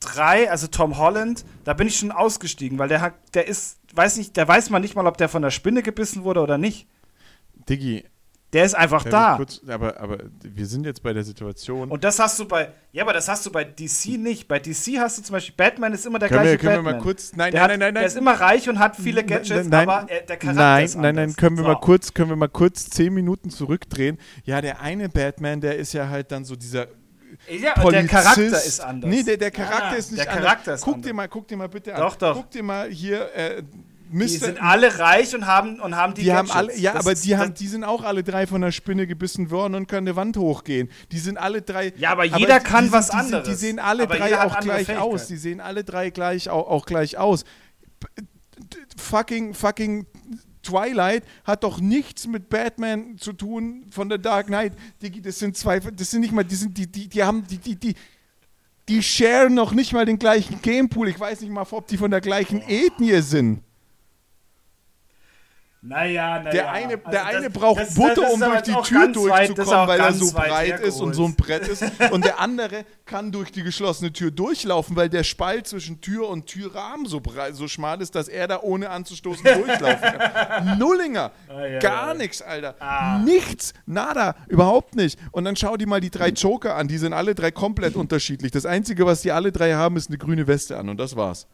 3, 0.00 0.50
also 0.50 0.66
Tom 0.66 0.98
Holland, 0.98 1.44
da 1.64 1.74
bin 1.74 1.86
ich 1.86 1.98
schon 1.98 2.10
ausgestiegen, 2.10 2.78
weil 2.78 2.88
der 2.88 3.02
hat, 3.02 3.14
der 3.34 3.46
ist, 3.46 3.78
weiß 3.94 4.16
nicht, 4.16 4.36
der 4.36 4.46
weiß 4.46 4.70
man 4.70 4.82
nicht 4.82 4.94
mal, 4.94 5.06
ob 5.06 5.16
der 5.16 5.28
von 5.28 5.42
der 5.42 5.50
Spinne 5.50 5.82
gebissen 5.82 6.24
wurde 6.24 6.40
oder 6.40 6.58
nicht. 6.58 6.86
Diggi. 7.68 8.04
Der 8.52 8.64
ist 8.64 8.74
einfach 8.74 9.04
da. 9.04 9.36
Kurz, 9.36 9.60
aber, 9.68 10.00
aber 10.00 10.18
wir 10.42 10.66
sind 10.66 10.84
jetzt 10.84 11.04
bei 11.04 11.12
der 11.12 11.22
Situation. 11.22 11.88
Und 11.88 12.02
das 12.02 12.18
hast 12.18 12.36
du 12.40 12.46
bei, 12.46 12.72
ja, 12.90 13.04
aber 13.04 13.12
das 13.12 13.28
hast 13.28 13.46
du 13.46 13.52
bei 13.52 13.62
DC 13.62 14.18
nicht. 14.18 14.48
Bei 14.48 14.58
DC 14.58 14.98
hast 14.98 15.18
du 15.18 15.22
zum 15.22 15.34
Beispiel, 15.34 15.54
Batman 15.56 15.92
ist 15.92 16.04
immer 16.04 16.18
der 16.18 16.28
können 16.28 16.42
gleiche 16.42 16.52
wir, 16.54 16.58
können 16.58 16.84
Batman. 16.84 16.94
Wir 16.94 16.98
mal 16.98 17.02
kurz, 17.02 17.32
nein, 17.36 17.52
der 17.52 17.60
nein, 17.60 17.70
hat, 17.70 17.78
nein, 17.78 17.94
nein, 17.94 18.02
Der 18.02 18.06
ist 18.06 18.16
immer 18.16 18.32
reich 18.32 18.68
und 18.68 18.80
hat 18.80 18.96
viele 18.96 19.22
Gadgets, 19.22 19.68
nein, 19.68 19.88
aber 19.88 20.10
er, 20.10 20.22
der 20.22 20.36
Charakter 20.36 20.62
nein, 20.62 20.84
ist 20.84 20.94
Nein, 20.96 21.14
nein, 21.14 21.26
nein, 21.28 21.36
können 21.36 21.56
so. 21.58 21.62
wir 21.62 21.68
mal 21.68 21.80
kurz, 21.80 22.12
können 22.12 22.30
wir 22.30 22.36
mal 22.36 22.48
kurz 22.48 22.90
zehn 22.90 23.14
Minuten 23.14 23.50
zurückdrehen. 23.50 24.18
Ja, 24.44 24.60
der 24.60 24.80
eine 24.80 25.08
Batman, 25.08 25.60
der 25.60 25.76
ist 25.76 25.92
ja 25.92 26.08
halt 26.08 26.32
dann 26.32 26.44
so 26.44 26.56
dieser 26.56 26.88
ja, 27.48 27.74
der 27.90 28.06
Charakter 28.06 28.64
ist 28.64 28.80
anders. 28.80 29.10
Nee, 29.10 29.22
der, 29.22 29.36
der 29.36 29.50
Charakter 29.50 29.90
ah, 29.90 29.94
ist 29.94 30.12
nicht 30.12 30.24
der 30.24 30.32
Charakter 30.32 30.72
anders. 30.72 30.80
Ist 30.80 30.84
guck 30.84 30.94
anders. 30.94 31.06
dir 31.06 31.14
mal, 31.14 31.28
guck 31.28 31.48
dir 31.48 31.56
mal 31.56 31.68
bitte 31.68 31.94
an. 31.94 32.00
Doch, 32.00 32.16
doch. 32.16 32.36
Guck 32.36 32.50
dir 32.50 32.62
mal 32.62 32.88
hier 32.90 33.34
äh, 33.34 33.62
Mr. 34.12 34.26
Die 34.26 34.36
sind 34.38 34.62
alle 34.62 34.98
reich 34.98 35.34
und 35.36 35.46
haben 35.46 35.80
und 35.80 35.94
haben 35.94 36.14
die, 36.14 36.22
die 36.22 36.32
haben 36.32 36.50
alle, 36.50 36.76
Ja, 36.76 36.94
das 36.94 37.06
aber 37.06 37.14
die, 37.14 37.36
haben, 37.36 37.54
die 37.54 37.68
sind 37.68 37.84
auch 37.84 38.02
alle 38.02 38.24
drei 38.24 38.46
von 38.46 38.60
der 38.60 38.72
Spinne 38.72 39.06
gebissen 39.06 39.50
worden 39.50 39.76
und 39.76 39.86
können 39.86 40.08
eine 40.08 40.16
Wand 40.16 40.36
hochgehen. 40.36 40.90
Die 41.12 41.18
sind 41.18 41.38
alle 41.38 41.62
drei. 41.62 41.92
Ja, 41.96 42.10
aber 42.10 42.24
jeder 42.24 42.56
aber 42.56 42.64
kann 42.64 42.86
die, 42.86 42.92
was 42.92 43.10
die, 43.10 43.16
anderes. 43.16 43.48
Die 43.48 43.54
sehen 43.54 43.78
alle 43.78 44.04
aber 44.04 44.16
drei 44.16 44.40
auch 44.40 44.58
gleich 44.58 44.96
aus. 44.96 45.28
Die 45.28 45.36
sehen 45.36 45.60
alle 45.60 45.84
drei 45.84 46.10
gleich 46.10 46.50
auch, 46.50 46.66
auch 46.68 46.86
gleich 46.86 47.18
aus. 47.18 47.44
Fucking, 48.96 49.54
fucking 49.54 50.06
Twilight 50.70 51.24
hat 51.44 51.64
doch 51.64 51.80
nichts 51.80 52.26
mit 52.26 52.48
Batman 52.48 53.18
zu 53.18 53.32
tun 53.32 53.86
von 53.90 54.08
der 54.08 54.18
Dark 54.18 54.46
Knight. 54.46 54.72
Die, 55.02 55.20
das 55.20 55.38
sind 55.38 55.56
zwei, 55.56 55.80
das 55.80 56.10
sind 56.10 56.20
nicht 56.20 56.32
mal, 56.32 56.44
die 56.44 56.54
sind, 56.54 56.76
die, 56.76 56.86
die, 56.86 57.08
die 57.08 57.22
haben, 57.22 57.46
die, 57.46 57.58
die, 57.58 57.76
die, 57.76 57.94
die 58.88 59.02
sharen 59.02 59.54
noch 59.54 59.72
nicht 59.72 59.92
mal 59.92 60.04
den 60.04 60.18
gleichen 60.18 60.60
Gamepool. 60.62 61.08
Ich 61.08 61.18
weiß 61.18 61.40
nicht 61.40 61.50
mal, 61.50 61.66
ob 61.70 61.86
die 61.86 61.96
von 61.96 62.10
der 62.10 62.20
gleichen 62.20 62.62
Ethnie 62.62 63.20
sind. 63.20 63.62
Naja, 65.82 66.40
naja. 66.40 66.50
Der 66.50 66.70
eine, 66.72 66.92
Also 66.94 67.10
der 67.10 67.24
eine 67.26 67.48
das- 67.48 67.52
braucht 67.58 67.80
das- 67.80 67.94
Butter, 67.94 68.14
das 68.22 68.32
um 68.34 68.40
durch 68.40 68.60
die 68.62 68.72
Tür 68.82 69.08
durchzukommen, 69.08 69.88
weil 69.88 70.00
er 70.00 70.12
so 70.12 70.30
breit 70.32 70.80
ist 70.80 71.00
und 71.00 71.14
so 71.14 71.24
ein. 71.24 71.34
Brett 71.40 71.66
ist. 71.68 71.82
Und 72.10 72.24
der 72.26 72.38
andere 72.38 72.84
kann 73.06 73.32
durch 73.32 73.50
die 73.50 73.62
geschlossene 73.62 74.12
Tür 74.12 74.30
durchlaufen, 74.30 74.94
weil 74.94 75.08
der 75.08 75.24
Spalt 75.24 75.66
zwischen 75.66 76.02
Tür 76.02 76.28
und 76.28 76.44
Türrahmen 76.46 77.06
so, 77.06 77.20
breit, 77.20 77.54
so 77.56 77.66
schmal 77.66 78.02
ist, 78.02 78.14
dass 78.14 78.28
er 78.28 78.46
da 78.46 78.60
ohne 78.60 78.90
anzustoßen 78.90 79.42
durchlaufen 79.54 80.18
kann. 80.18 80.78
Nullinger. 80.78 81.30
ja, 81.48 81.78
Gar 81.78 82.08
ja. 82.08 82.14
nichts, 82.14 82.42
Alter. 82.42 82.74
Ah. 82.78 83.18
Nichts. 83.18 83.72
Nada. 83.86 84.34
Überhaupt 84.48 84.96
nicht. 84.96 85.18
Und 85.32 85.44
dann 85.46 85.56
schau 85.56 85.78
dir 85.78 85.86
mal 85.88 86.00
die 86.00 86.10
drei 86.10 86.28
Joker 86.28 86.74
an. 86.76 86.88
Die 86.88 86.98
sind 86.98 87.14
alle 87.14 87.34
drei 87.34 87.50
komplett 87.52 87.96
unterschiedlich. 87.96 88.52
Das 88.52 88.66
Einzige, 88.66 89.06
was 89.06 89.22
die 89.22 89.32
alle 89.32 89.50
drei 89.50 89.72
haben, 89.72 89.96
ist 89.96 90.08
eine 90.10 90.18
grüne 90.18 90.46
Weste 90.46 90.76
an. 90.76 90.90
Und 90.90 90.98
das 90.98 91.16
war's. 91.16 91.46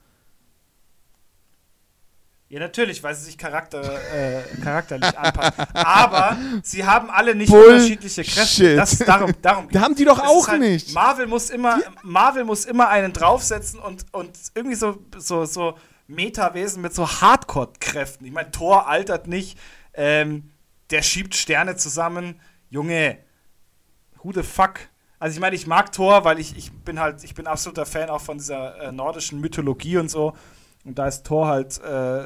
Ja, 2.48 2.60
natürlich, 2.60 3.02
weil 3.02 3.12
sie 3.14 3.24
sich 3.24 3.36
Charakter, 3.38 3.82
äh, 4.14 4.42
charakterlich 4.62 5.18
anpassen. 5.18 5.64
Aber 5.74 6.36
sie 6.62 6.84
haben 6.84 7.10
alle 7.10 7.34
nicht 7.34 7.50
Bullshit. 7.50 7.72
unterschiedliche 7.72 8.22
Kräfte. 8.22 8.76
Das, 8.76 8.98
darum, 8.98 9.32
darum 9.42 9.68
Da 9.68 9.80
haben 9.80 9.96
die 9.96 10.04
doch 10.04 10.18
Das 10.20 10.28
auch 10.28 10.46
halt, 10.46 10.60
nicht. 10.60 10.94
Marvel 10.94 11.26
muss 11.26 11.50
immer, 11.50 11.80
Marvel 12.02 12.44
muss 12.44 12.64
immer 12.64 12.88
einen 12.88 13.12
draufsetzen 13.12 13.80
und, 13.80 14.06
und 14.12 14.30
irgendwie 14.54 14.76
so, 14.76 15.02
so, 15.16 15.44
so 15.44 15.76
Metawesen 16.06 16.82
mit 16.82 16.94
so 16.94 17.08
Hardcore-Kräften. 17.08 18.24
Ich 18.26 18.32
meine, 18.32 18.52
Thor 18.52 18.86
altert 18.86 19.26
nicht, 19.26 19.58
ähm, 19.94 20.52
der 20.90 21.02
schiebt 21.02 21.34
Sterne 21.34 21.74
zusammen. 21.74 22.40
Junge, 22.70 23.18
who 24.22 24.32
the 24.32 24.44
fuck? 24.44 24.74
Also 25.18 25.34
ich 25.34 25.40
meine, 25.40 25.56
ich 25.56 25.66
mag 25.66 25.90
Thor, 25.90 26.24
weil 26.24 26.38
ich, 26.38 26.56
ich 26.56 26.70
bin 26.72 27.00
halt, 27.00 27.24
ich 27.24 27.34
bin 27.34 27.48
absoluter 27.48 27.86
Fan 27.86 28.08
auch 28.08 28.20
von 28.20 28.38
dieser 28.38 28.80
äh, 28.82 28.92
nordischen 28.92 29.40
Mythologie 29.40 29.96
und 29.96 30.08
so. 30.10 30.36
Und 30.86 30.98
da 30.98 31.08
ist 31.08 31.24
Thor 31.26 31.48
halt 31.48 31.80
äh, 31.82 32.24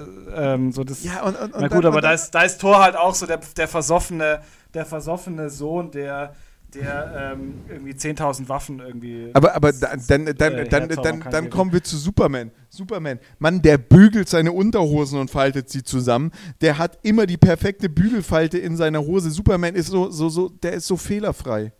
ähm, 0.54 0.70
so 0.70 0.84
das. 0.84 1.02
Ja, 1.02 1.22
und, 1.22 1.34
und, 1.36 1.52
Na 1.54 1.60
dann- 1.60 1.70
gut, 1.70 1.84
aber 1.86 1.96
und 1.96 2.02
da 2.04 2.08
dann- 2.08 2.14
ist, 2.14 2.30
da 2.30 2.42
ist 2.42 2.60
Thor 2.60 2.82
halt 2.82 2.94
auch 2.94 3.14
so 3.14 3.26
der, 3.26 3.40
der 3.56 3.66
versoffene, 3.68 4.40
der 4.74 4.84
versoffene 4.84 5.48
Sohn, 5.48 5.90
der, 5.90 6.34
der 6.74 7.32
ähm, 7.34 7.54
irgendwie 7.70 7.92
10.000 7.94 8.48
Waffen 8.50 8.78
irgendwie. 8.80 9.30
Aber, 9.32 9.54
aber 9.56 9.72
da- 9.72 9.96
dann, 9.96 10.26
dann, 10.26 10.26
äh, 10.26 10.34
dann, 10.34 10.68
dann, 10.68 10.88
dann, 11.02 11.20
dann 11.30 11.50
kommen 11.50 11.72
wir 11.72 11.82
zu 11.82 11.96
Superman. 11.96 12.50
Superman. 12.68 13.18
Mann, 13.38 13.62
der 13.62 13.78
bügelt 13.78 14.28
seine 14.28 14.52
Unterhosen 14.52 15.18
und 15.18 15.30
faltet 15.30 15.70
sie 15.70 15.82
zusammen. 15.82 16.30
Der 16.60 16.76
hat 16.76 16.98
immer 17.02 17.24
die 17.26 17.38
perfekte 17.38 17.88
Bügelfalte 17.88 18.58
in 18.58 18.76
seiner 18.76 19.00
Hose. 19.00 19.30
Superman 19.30 19.74
ist 19.74 19.88
so, 19.88 20.10
so, 20.10 20.28
so, 20.28 20.50
der 20.50 20.74
ist 20.74 20.86
so 20.86 20.98
fehlerfrei. 20.98 21.72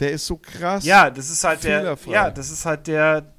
Der 0.00 0.10
ist 0.12 0.26
so 0.26 0.36
krass. 0.36 0.84
ja, 0.84 1.08
das 1.10 1.30
ist 1.30 1.42
halt 1.44 1.64
der. 1.64 1.78
fehlerfrei. 1.80 2.12
Ja, 2.12 2.30
das 2.30 2.50
ist 2.50 2.66
halt 2.66 2.86
der. 2.86 3.32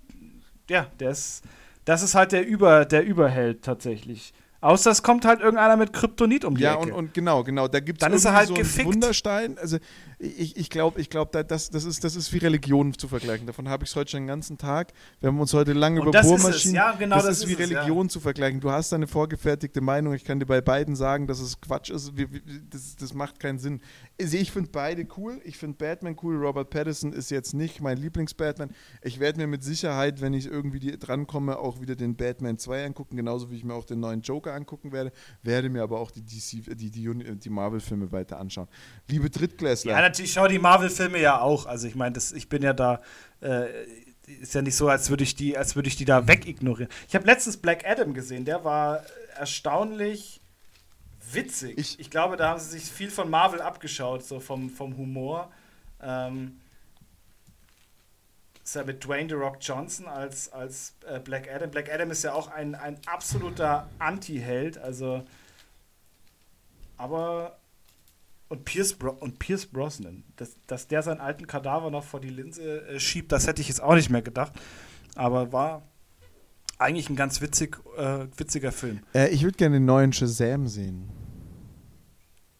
Ja, 0.69 0.87
der 0.99 1.11
ist. 1.11 1.43
Das 1.85 2.01
ist 2.01 2.15
halt 2.15 2.31
der 2.31 2.45
Über, 2.45 2.85
der 2.85 3.05
Überheld 3.05 3.63
tatsächlich. 3.63 4.33
Außer 4.61 4.91
es 4.91 5.03
kommt 5.03 5.25
halt 5.25 5.41
irgendeiner 5.41 5.75
mit 5.75 5.91
Kryptonit 5.91 6.45
um 6.45 6.55
die 6.55 6.63
Ja, 6.63 6.75
Ecke. 6.75 6.83
und, 6.83 6.91
und 6.93 7.13
genau, 7.13 7.43
genau. 7.43 7.67
Da 7.67 7.81
gibt 7.81 8.01
es 8.01 8.05
Dann 8.05 8.13
ist 8.13 8.23
er 8.23 8.31
halt 8.33 8.47
so 8.47 8.55
einen. 8.55 8.85
Wunderstein. 8.85 9.57
Also 9.57 9.77
ich, 10.19 10.55
ich 10.55 10.69
glaube, 10.69 11.01
ich 11.01 11.09
glaub, 11.09 11.33
da- 11.33 11.43
das, 11.43 11.69
das, 11.69 11.83
ist, 11.83 12.05
das 12.05 12.15
ist 12.15 12.31
wie 12.31 12.37
Religion 12.37 12.97
zu 12.97 13.09
vergleichen. 13.09 13.45
Davon 13.45 13.67
habe 13.67 13.83
ich 13.83 13.89
es 13.89 13.95
heute 13.97 14.11
schon 14.11 14.21
den 14.21 14.27
ganzen 14.27 14.57
Tag. 14.57 14.93
Wir 15.19 15.27
haben 15.27 15.39
uns 15.41 15.53
heute 15.53 15.73
lange 15.73 15.99
Und 15.99 16.07
über 16.07 16.11
das. 16.17 16.25
Bohrmaschinen. 16.25 16.75
Ja, 16.75 16.93
genau 16.93 17.17
das, 17.17 17.25
das 17.25 17.37
ist 17.39 17.43
ist 17.43 17.49
wie 17.59 17.61
es, 17.61 17.69
ja. 17.71 17.79
Religion 17.81 18.07
zu 18.07 18.21
vergleichen. 18.21 18.61
Du 18.61 18.71
hast 18.71 18.93
eine 18.93 19.05
vorgefertigte 19.07 19.81
Meinung. 19.81 20.13
Ich 20.13 20.23
kann 20.23 20.39
dir 20.39 20.45
bei 20.45 20.61
beiden 20.61 20.95
sagen, 20.95 21.27
dass 21.27 21.41
es 21.41 21.59
Quatsch 21.59 21.89
ist. 21.89 22.13
Das, 22.69 22.95
das 22.95 23.13
macht 23.13 23.41
keinen 23.41 23.59
Sinn. 23.59 23.81
Also 24.21 24.37
ich 24.37 24.51
finde 24.51 24.69
beide 24.71 25.07
cool. 25.17 25.41
Ich 25.43 25.57
finde 25.57 25.77
Batman 25.77 26.15
cool. 26.21 26.35
Robert 26.35 26.69
Pattinson 26.69 27.13
ist 27.13 27.31
jetzt 27.31 27.53
nicht 27.53 27.81
mein 27.81 27.97
Lieblings-Batman. 27.97 28.69
Ich 29.01 29.19
werde 29.19 29.39
mir 29.39 29.47
mit 29.47 29.63
Sicherheit, 29.63 30.21
wenn 30.21 30.33
ich 30.33 30.45
irgendwie 30.45 30.79
die, 30.79 30.97
drankomme, 30.97 31.57
auch 31.57 31.81
wieder 31.81 31.95
den 31.95 32.15
Batman 32.15 32.57
2 32.57 32.85
angucken, 32.85 33.17
genauso 33.17 33.49
wie 33.49 33.55
ich 33.55 33.63
mir 33.63 33.73
auch 33.73 33.85
den 33.85 33.99
neuen 33.99 34.21
Joker 34.21 34.53
angucken 34.53 34.91
werde. 34.91 35.11
Werde 35.41 35.69
mir 35.69 35.81
aber 35.81 35.99
auch 35.99 36.11
die, 36.11 36.21
DC, 36.21 36.77
die, 36.77 36.91
die, 36.91 37.39
die 37.39 37.49
Marvel-Filme 37.49 38.11
weiter 38.11 38.39
anschauen. 38.39 38.67
Liebe 39.07 39.29
Drittklässler. 39.29 39.91
Ja, 39.91 40.01
natürlich, 40.01 40.29
ich 40.29 40.33
schaue 40.33 40.49
die 40.49 40.59
Marvel-Filme 40.59 41.19
ja 41.19 41.41
auch. 41.41 41.65
Also 41.65 41.87
ich 41.87 41.95
meine, 41.95 42.17
ich 42.17 42.49
bin 42.49 42.61
ja 42.61 42.73
da, 42.73 43.01
äh, 43.41 43.65
ist 44.41 44.53
ja 44.53 44.61
nicht 44.61 44.75
so, 44.75 44.87
als 44.87 45.09
würde 45.09 45.23
ich 45.23 45.35
die, 45.35 45.57
als 45.57 45.75
würde 45.75 45.89
ich 45.89 45.95
die 45.95 46.05
da 46.05 46.27
wegignorieren. 46.27 46.91
Ich 47.07 47.15
habe 47.15 47.25
letztens 47.25 47.57
Black 47.57 47.83
Adam 47.85 48.13
gesehen, 48.13 48.45
der 48.45 48.63
war 48.63 49.03
erstaunlich 49.35 50.42
witzig. 51.33 51.77
Ich- 51.77 51.99
Ich, 51.99 52.09
glaube, 52.09 52.37
da 52.37 52.49
haben 52.49 52.59
sie 52.59 52.69
sich 52.79 52.83
viel 52.83 53.09
von 53.11 53.29
Marvel 53.29 53.61
abgeschaut, 53.61 54.23
so 54.23 54.39
vom, 54.39 54.69
vom 54.69 54.95
Humor. 54.97 55.51
Ähm, 56.01 56.59
ist 58.63 58.75
ja 58.75 58.83
mit 58.85 59.03
Dwayne 59.03 59.27
The 59.29 59.35
Rock 59.35 59.57
Johnson 59.61 60.07
als, 60.07 60.51
als 60.53 60.93
äh, 61.05 61.19
Black 61.19 61.49
Adam. 61.53 61.69
Black 61.69 61.91
Adam 61.91 62.11
ist 62.11 62.23
ja 62.23 62.33
auch 62.33 62.47
ein, 62.47 62.75
ein 62.75 62.97
absoluter 63.07 63.89
Anti-Held, 63.99 64.77
also 64.77 65.23
aber 66.97 67.57
und 68.49 68.65
Pierce, 68.65 68.93
Bro 68.93 69.17
und 69.19 69.39
Pierce 69.39 69.65
Brosnan, 69.65 70.23
dass, 70.37 70.55
dass 70.67 70.87
der 70.87 71.01
seinen 71.01 71.19
alten 71.19 71.47
Kadaver 71.47 71.89
noch 71.89 72.03
vor 72.03 72.19
die 72.21 72.29
Linse 72.29 72.87
äh, 72.87 72.99
schiebt, 72.99 73.31
das 73.31 73.47
hätte 73.47 73.61
ich 73.61 73.67
jetzt 73.67 73.81
auch 73.81 73.95
nicht 73.95 74.09
mehr 74.09 74.21
gedacht. 74.21 74.53
Aber 75.15 75.51
war 75.51 75.81
eigentlich 76.77 77.09
ein 77.09 77.15
ganz 77.15 77.41
witzig, 77.41 77.77
äh, 77.97 78.27
witziger 78.37 78.71
Film. 78.71 79.01
Äh, 79.13 79.29
ich 79.29 79.43
würde 79.43 79.57
gerne 79.57 79.77
den 79.77 79.85
neuen 79.85 80.13
Shazam 80.13 80.67
sehen. 80.67 81.09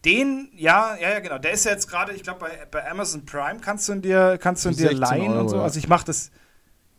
Den, 0.06 0.50
ja, 0.56 0.96
ja, 1.00 1.12
ja, 1.12 1.20
genau. 1.20 1.38
Der 1.38 1.52
ist 1.52 1.66
ja 1.66 1.72
jetzt 1.72 1.88
gerade, 1.90 2.14
ich 2.14 2.24
glaube, 2.24 2.42
bei, 2.42 2.66
bei 2.70 2.90
Amazon 2.90 3.26
Prime 3.26 3.60
kannst 3.62 3.88
du 3.88 3.94
ihn 3.94 4.02
dir, 4.02 4.38
kannst 4.42 4.66
du 4.66 4.70
ihn 4.70 4.76
dir 4.76 4.90
16 4.90 4.98
leihen 5.00 5.32
Euro, 5.32 5.42
und 5.42 5.50
so. 5.50 5.62
Also 5.62 5.80
ich 5.80 5.88
mache 5.88 6.06
das. 6.06 6.30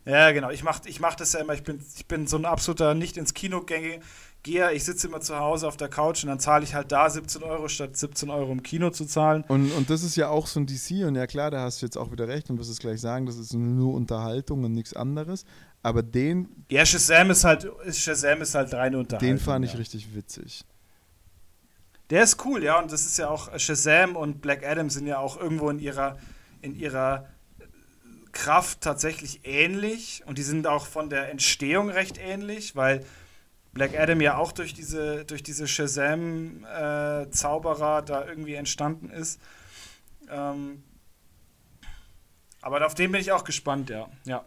Ja, 0.05 0.31
genau. 0.31 0.49
Ich 0.49 0.63
mache 0.63 0.81
ich 0.85 0.99
mach 0.99 1.15
das 1.15 1.33
ja 1.33 1.39
immer. 1.39 1.53
Ich 1.53 1.63
bin, 1.63 1.79
ich 1.95 2.05
bin 2.07 2.27
so 2.27 2.37
ein 2.37 2.45
absoluter 2.45 2.93
nicht 2.93 3.17
ins 3.17 3.33
Kino 3.33 3.59
gänge- 3.59 3.99
Geher. 4.43 4.73
Ich 4.73 4.83
sitze 4.83 5.07
immer 5.07 5.21
zu 5.21 5.35
Hause 5.39 5.67
auf 5.67 5.75
der 5.75 5.87
Couch 5.89 6.23
und 6.23 6.29
dann 6.29 6.39
zahle 6.39 6.63
ich 6.63 6.75
halt 6.75 6.91
da 6.91 7.09
17 7.09 7.41
Euro 7.41 7.67
statt 7.67 7.97
17 7.97 8.29
Euro 8.29 8.51
im 8.51 8.61
Kino 8.61 8.91
zu 8.91 9.05
zahlen. 9.05 9.43
Und, 9.47 9.71
und 9.71 9.89
das 9.89 10.03
ist 10.03 10.15
ja 10.15 10.29
auch 10.29 10.45
so 10.45 10.59
ein 10.59 10.67
DC, 10.67 11.03
und 11.07 11.15
ja 11.15 11.25
klar, 11.25 11.49
da 11.49 11.61
hast 11.61 11.81
du 11.81 11.87
jetzt 11.87 11.97
auch 11.97 12.11
wieder 12.11 12.27
recht 12.27 12.51
und 12.51 12.59
wirst 12.59 12.69
es 12.69 12.77
gleich 12.77 13.01
sagen, 13.01 13.25
das 13.25 13.37
ist 13.37 13.53
nur 13.55 13.95
Unterhaltung 13.95 14.63
und 14.63 14.73
nichts 14.73 14.95
anderes. 14.95 15.45
Aber 15.81 16.03
den, 16.03 16.47
Ja, 16.69 16.85
Shazam 16.85 17.31
ist 17.31 17.43
halt, 17.43 17.67
Shazam 17.91 18.41
ist 18.43 18.53
halt 18.53 18.71
reine 18.75 18.99
Unterhaltung. 18.99 19.27
den 19.27 19.39
fand 19.39 19.65
ich 19.65 19.73
ja. 19.73 19.79
richtig 19.79 20.13
witzig. 20.15 20.63
Der 22.09 22.23
ist 22.23 22.45
cool, 22.45 22.63
ja, 22.63 22.79
und 22.79 22.91
das 22.91 23.05
ist 23.05 23.17
ja 23.17 23.29
auch 23.29 23.57
Shazam 23.57 24.15
und 24.15 24.41
Black 24.41 24.65
Adam 24.65 24.89
sind 24.89 25.07
ja 25.07 25.17
auch 25.17 25.37
irgendwo 25.37 25.69
in 25.69 25.79
ihrer 25.79 26.17
in 26.61 26.75
ihrer 26.75 27.27
Kraft 28.31 28.81
tatsächlich 28.81 29.41
ähnlich 29.43 30.23
und 30.25 30.37
die 30.37 30.43
sind 30.43 30.67
auch 30.67 30.85
von 30.85 31.09
der 31.09 31.29
Entstehung 31.29 31.89
recht 31.89 32.17
ähnlich, 32.17 32.75
weil 32.75 33.05
Black 33.73 33.97
Adam 33.97 34.21
ja 34.21 34.37
auch 34.37 34.51
durch 34.51 34.73
diese 34.73 35.25
durch 35.25 35.41
diese 35.41 35.67
Shazam 35.67 36.63
äh, 36.65 37.25
da 37.27 38.25
irgendwie 38.27 38.55
entstanden 38.55 39.09
ist. 39.09 39.39
Ähm, 40.29 40.83
aber 42.61 42.85
auf 42.85 42.95
den 42.95 43.11
bin 43.11 43.21
ich 43.21 43.31
auch 43.31 43.43
gespannt, 43.43 43.89
ja. 43.89 44.09
Ja. 44.25 44.45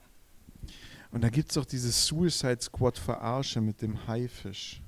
Und 1.11 1.23
da 1.23 1.31
gibt 1.31 1.51
es 1.51 1.55
doch 1.55 1.65
diese 1.65 1.91
Suicide 1.91 2.61
Squad 2.61 2.99
Verarsche 2.99 3.61
mit 3.61 3.81
dem 3.81 4.07
Haifisch. 4.07 4.83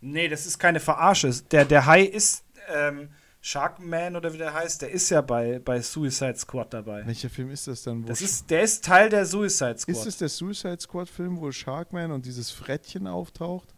Nee, 0.00 0.28
das 0.28 0.46
ist 0.46 0.58
keine 0.58 0.80
Verarsche. 0.80 1.30
Der, 1.50 1.64
der 1.64 1.86
Hai 1.86 2.02
ist 2.02 2.44
ähm, 2.68 3.10
Sharkman 3.40 4.16
oder 4.16 4.32
wie 4.32 4.38
der 4.38 4.52
heißt, 4.52 4.82
der 4.82 4.90
ist 4.90 5.10
ja 5.10 5.20
bei, 5.20 5.58
bei 5.58 5.80
Suicide 5.80 6.36
Squad 6.36 6.74
dabei. 6.74 7.06
Welcher 7.06 7.30
Film 7.30 7.50
ist 7.50 7.66
das 7.66 7.82
dann? 7.82 8.04
Das 8.04 8.20
ist, 8.20 8.50
der 8.50 8.62
ist 8.62 8.84
Teil 8.84 9.08
der 9.08 9.24
Suicide 9.26 9.78
Squad. 9.78 9.96
ist 9.96 10.06
es 10.06 10.18
der 10.18 10.28
Suicide 10.28 10.80
Squad 10.80 11.08
Film, 11.08 11.40
wo 11.40 11.50
Sharkman 11.50 12.12
und 12.12 12.26
dieses 12.26 12.50
Frettchen 12.50 13.06
auftaucht? 13.06 13.74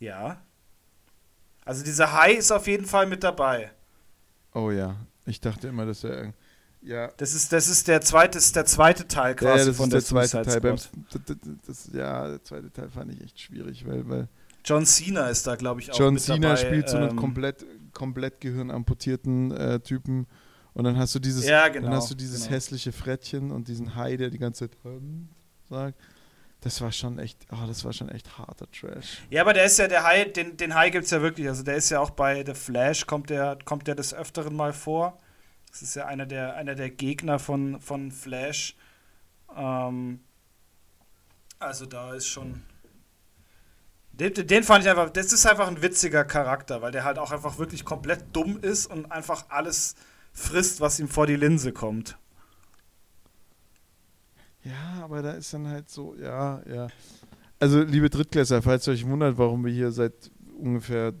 ja. 0.00 0.40
Also 1.64 1.84
dieser 1.84 2.12
Hai 2.12 2.32
ist 2.32 2.50
auf 2.50 2.66
jeden 2.66 2.86
Fall 2.86 3.06
mit 3.06 3.22
dabei. 3.22 3.70
Oh 4.54 4.70
ja, 4.70 4.96
ich 5.26 5.40
dachte 5.40 5.68
immer, 5.68 5.86
dass 5.86 6.02
er. 6.02 6.32
Ja, 6.82 7.08
Das 7.18 7.34
ist, 7.34 7.52
das 7.52 7.68
ist 7.68 7.88
der 7.88 8.00
zweite, 8.00 8.38
ist 8.38 8.56
der 8.56 8.64
zweite 8.64 9.06
Teil 9.06 9.30
ja, 9.30 9.34
quasi 9.34 9.66
das 9.66 9.76
von 9.76 9.90
ist 9.90 9.92
der 9.92 10.00
der 10.00 10.06
zweite 10.28 10.28
Suicide 10.28 10.50
Teil. 10.50 10.60
Beim, 10.60 10.78
Squad. 10.78 11.04
das, 11.12 11.22
das, 11.26 11.36
das, 11.66 11.90
ja, 11.92 12.28
der 12.28 12.42
zweite 12.42 12.72
Teil 12.72 12.88
fand 12.88 13.12
ich 13.12 13.20
echt 13.22 13.38
schwierig, 13.40 13.86
weil, 13.86 14.08
weil 14.08 14.28
John 14.64 14.86
Cena 14.86 15.28
ist 15.28 15.46
da, 15.46 15.56
glaube 15.56 15.80
ich, 15.80 15.92
auch 15.92 15.98
John 15.98 16.14
mit 16.14 16.22
Cena 16.22 16.38
dabei. 16.54 16.56
spielt 16.56 16.88
so 16.88 16.96
einen 16.96 17.10
ähm, 17.10 17.16
komplett, 17.16 17.64
komplett 17.92 18.40
gehirnamputierten 18.40 19.50
äh, 19.52 19.80
Typen. 19.80 20.26
Und 20.72 20.84
dann 20.84 20.96
hast 20.96 21.14
du 21.14 21.18
dieses, 21.18 21.46
Ja, 21.46 21.68
genau, 21.68 21.88
dann 21.88 21.96
hast 21.96 22.10
du 22.10 22.14
dieses 22.14 22.42
genau. 22.44 22.52
hässliche 22.52 22.92
Frettchen 22.92 23.50
und 23.50 23.68
diesen 23.68 23.94
Hai, 23.96 24.16
der 24.16 24.30
die 24.30 24.38
ganze 24.38 24.70
Zeit 24.70 24.78
"Hm", 24.82 25.28
sagt. 25.68 25.98
Das 26.62 26.80
war 26.82 26.92
schon 26.92 27.18
echt, 27.18 27.46
oh, 27.52 27.66
das 27.66 27.84
war 27.86 27.92
schon 27.94 28.10
echt 28.10 28.38
harter 28.38 28.70
Trash. 28.70 29.22
Ja, 29.30 29.40
aber 29.42 29.54
der 29.54 29.64
ist 29.64 29.78
ja 29.78 29.88
der 29.88 30.04
Hai, 30.04 30.24
den, 30.26 30.56
den 30.58 30.74
Hai 30.74 30.90
gibt 30.90 31.06
es 31.06 31.10
ja 31.10 31.22
wirklich. 31.22 31.48
Also 31.48 31.62
der 31.62 31.76
ist 31.76 31.88
ja 31.90 32.00
auch 32.00 32.10
bei 32.10 32.44
The 32.44 32.52
Flash, 32.54 33.06
kommt 33.06 33.30
der, 33.30 33.58
kommt 33.64 33.86
der 33.86 33.94
des 33.94 34.12
Öfteren 34.14 34.54
mal 34.54 34.72
vor. 34.74 35.18
Das 35.70 35.82
ist 35.82 35.94
ja 35.94 36.06
einer 36.06 36.26
der, 36.26 36.56
einer 36.56 36.74
der 36.74 36.90
Gegner 36.90 37.38
von, 37.38 37.80
von 37.80 38.10
Flash. 38.10 38.76
Ähm, 39.56 40.20
also 41.58 41.86
da 41.86 42.14
ist 42.14 42.26
schon. 42.26 42.62
Den, 44.12 44.34
den 44.34 44.64
fand 44.64 44.84
ich 44.84 44.90
einfach, 44.90 45.10
das 45.10 45.32
ist 45.32 45.46
einfach 45.46 45.68
ein 45.68 45.80
witziger 45.80 46.24
Charakter, 46.24 46.82
weil 46.82 46.92
der 46.92 47.04
halt 47.04 47.18
auch 47.18 47.30
einfach 47.32 47.58
wirklich 47.58 47.84
komplett 47.84 48.24
dumm 48.34 48.58
ist 48.60 48.86
und 48.86 49.10
einfach 49.10 49.46
alles 49.48 49.94
frisst, 50.32 50.80
was 50.80 51.00
ihm 51.00 51.08
vor 51.08 51.26
die 51.26 51.36
Linse 51.36 51.72
kommt. 51.72 52.18
Ja, 54.62 55.02
aber 55.02 55.22
da 55.22 55.32
ist 55.32 55.54
dann 55.54 55.68
halt 55.68 55.88
so, 55.88 56.14
ja, 56.16 56.60
ja. 56.66 56.88
Also, 57.58 57.82
liebe 57.82 58.10
Drittklässler, 58.10 58.62
falls 58.62 58.86
ihr 58.86 58.92
euch 58.92 59.06
wundert, 59.06 59.38
warum 59.38 59.64
wir 59.64 59.72
hier 59.72 59.90
seit 59.90 60.30
ungefähr 60.58 61.14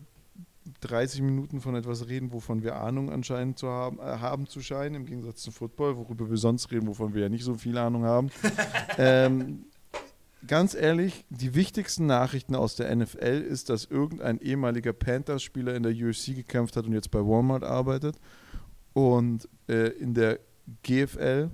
30 0.80 1.22
Minuten 1.22 1.60
von 1.60 1.74
etwas 1.74 2.08
reden, 2.08 2.32
wovon 2.32 2.62
wir 2.62 2.76
Ahnung 2.76 3.10
anscheinend 3.10 3.58
zu 3.58 3.68
haben, 3.68 3.98
äh, 3.98 4.02
haben 4.02 4.46
zu 4.46 4.60
scheinen, 4.60 4.94
im 4.94 5.06
Gegensatz 5.06 5.42
zu 5.42 5.50
Football, 5.50 5.96
worüber 5.96 6.28
wir 6.28 6.36
sonst 6.36 6.70
reden, 6.70 6.86
wovon 6.86 7.14
wir 7.14 7.22
ja 7.22 7.28
nicht 7.28 7.44
so 7.44 7.54
viel 7.54 7.76
Ahnung 7.78 8.04
haben. 8.04 8.30
ähm, 8.98 9.64
ganz 10.46 10.74
ehrlich, 10.74 11.24
die 11.30 11.54
wichtigsten 11.54 12.06
Nachrichten 12.06 12.54
aus 12.54 12.76
der 12.76 12.94
NFL 12.94 13.44
ist, 13.48 13.68
dass 13.68 13.84
irgendein 13.84 14.40
ehemaliger 14.40 14.92
Panthers-Spieler 14.92 15.74
in 15.74 15.82
der 15.82 15.92
UFC 15.92 16.34
gekämpft 16.34 16.76
hat 16.76 16.86
und 16.86 16.92
jetzt 16.92 17.10
bei 17.10 17.20
Walmart 17.20 17.64
arbeitet. 17.64 18.16
Und 18.92 19.48
äh, 19.68 19.88
in 19.98 20.14
der 20.14 20.40
GFL 20.82 21.50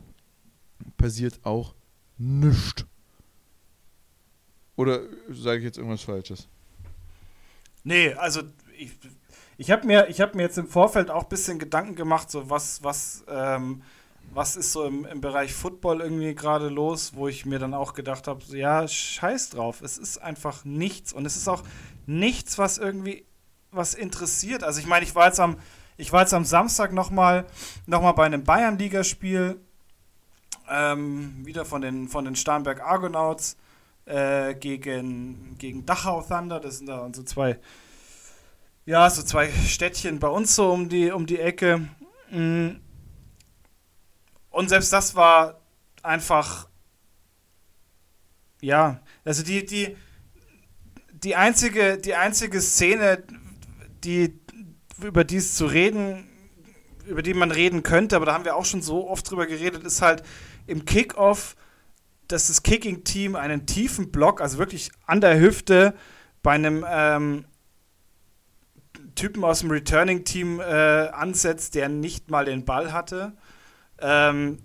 passiert 0.97 1.41
auch 1.45 1.75
nichts. 2.19 2.87
Oder 4.77 5.01
sage 5.31 5.59
ich 5.59 5.65
jetzt 5.65 5.79
irgendwas 5.79 6.03
Falsches? 6.03 6.49
Nee, 7.83 8.13
also 8.15 8.43
ich, 8.79 8.99
ich 9.59 9.71
habe 9.71 9.87
mir, 9.87 10.09
hab 10.09 10.35
mir 10.35 10.43
jetzt 10.43 10.59
im 10.59 10.69
Vorfeld 10.69 11.11
auch 11.11 11.25
ein 11.25 11.29
bisschen 11.29 11.59
Gedanken 11.59 11.95
gemacht, 11.95 12.31
so 12.31 12.51
was, 12.51 12.83
was, 12.83 13.25
ähm, 13.29 13.83
was 14.33 14.57
ist 14.57 14.73
so 14.73 14.85
im, 14.85 15.07
im 15.07 15.21
Bereich 15.21 15.55
Football 15.55 16.01
irgendwie 16.01 16.35
gerade 16.35 16.69
los, 16.69 17.13
wo 17.15 17.29
ich 17.29 17.47
mir 17.47 17.59
dann 17.59 17.75
auch 17.75 17.95
gedacht 17.95 18.29
habe, 18.29 18.43
so, 18.45 18.57
ja, 18.57 18.87
scheiß 18.87 19.51
drauf, 19.51 19.81
es 19.83 19.99
ist 19.99 20.19
einfach 20.19 20.65
nichts 20.65 21.13
und 21.13 21.27
es 21.27 21.37
ist 21.37 21.49
auch 21.49 21.63
nichts, 22.07 22.59
was 22.59 22.79
irgendwie 22.79 23.25
was 23.71 23.95
interessiert. 23.95 24.63
Also 24.65 24.81
ich 24.81 24.87
meine, 24.87 25.05
ich 25.05 25.15
war 25.15 25.27
jetzt 25.27 25.41
am, 25.41 25.57
ich 25.97 26.13
war 26.13 26.23
jetzt 26.23 26.35
am 26.35 26.45
Samstag 26.45 26.93
nochmal 26.93 27.47
noch 27.87 28.03
mal 28.03 28.13
bei 28.13 28.27
einem 28.27 28.45
Bayern-Ligaspiel, 28.45 29.61
ähm, 30.69 31.47
wieder 31.47 31.65
von 31.65 31.81
den, 31.81 32.09
von 32.09 32.25
den 32.25 32.37
Starnberg 32.37 32.81
Argonauts 32.81 33.57
äh, 34.07 34.55
gegen, 34.55 35.57
gegen 35.59 35.87
Dachau 35.87 36.23
Thunder. 36.23 36.61
Das 36.61 36.79
sind 36.79 36.87
da 36.87 37.09
so 37.13 37.23
zwei, 37.23 37.59
ja, 38.87 39.11
so 39.11 39.23
zwei 39.23 39.51
Städtchen 39.51 40.19
bei 40.19 40.29
uns 40.29 40.55
so 40.55 40.73
um 40.73 40.89
die, 40.89 41.11
um 41.11 41.27
die 41.27 41.39
Ecke. 41.39 41.89
Mm. 42.31 42.77
Und 44.51 44.69
selbst 44.71 44.93
das 44.93 45.15
war 45.15 45.61
einfach, 46.03 46.69
ja, 48.63 49.01
also 49.25 49.43
die, 49.43 49.67
die, 49.67 49.97
die 51.13 51.37
einzige, 51.37 51.99
die 51.99 52.15
einzige 52.15 52.61
Szene, 52.63 53.23
die, 54.03 54.41
über 55.03 55.25
die 55.25 55.37
es 55.37 55.57
zu 55.57 55.67
reden, 55.67 56.27
über 57.05 57.23
die 57.23 57.35
man 57.35 57.51
reden 57.51 57.83
könnte, 57.83 58.17
aber 58.17 58.25
da 58.25 58.33
haben 58.33 58.45
wir 58.47 58.57
auch 58.57 58.65
schon 58.65 58.81
so 58.81 59.11
oft 59.11 59.31
drüber 59.31 59.47
geredet, 59.47 59.85
ist 59.85 60.01
halt 60.01 60.23
im 60.67 60.87
Kickoff 60.87 61.57
dass 62.29 62.49
das 62.49 62.63
Kicking-Team 62.63 63.37
einen 63.37 63.67
tiefen 63.67 64.11
Block, 64.11 64.41
also 64.41 64.59
wirklich 64.59 64.91
an 65.07 65.21
der 65.21 65.39
Hüfte, 65.39 65.95
bei 66.43 66.53
einem 66.53 66.85
ähm, 66.89 67.45
Typen 69.17 69.43
aus 69.43 69.61
dem 69.61 69.71
Returning-Team 69.71 70.61
äh, 70.61 71.09
ansetzt, 71.09 71.75
der 71.75 71.89
nicht 71.89 72.31
mal 72.31 72.45
den 72.45 72.65
Ball 72.65 72.93
hatte. 72.93 73.33
Ähm, 74.01 74.59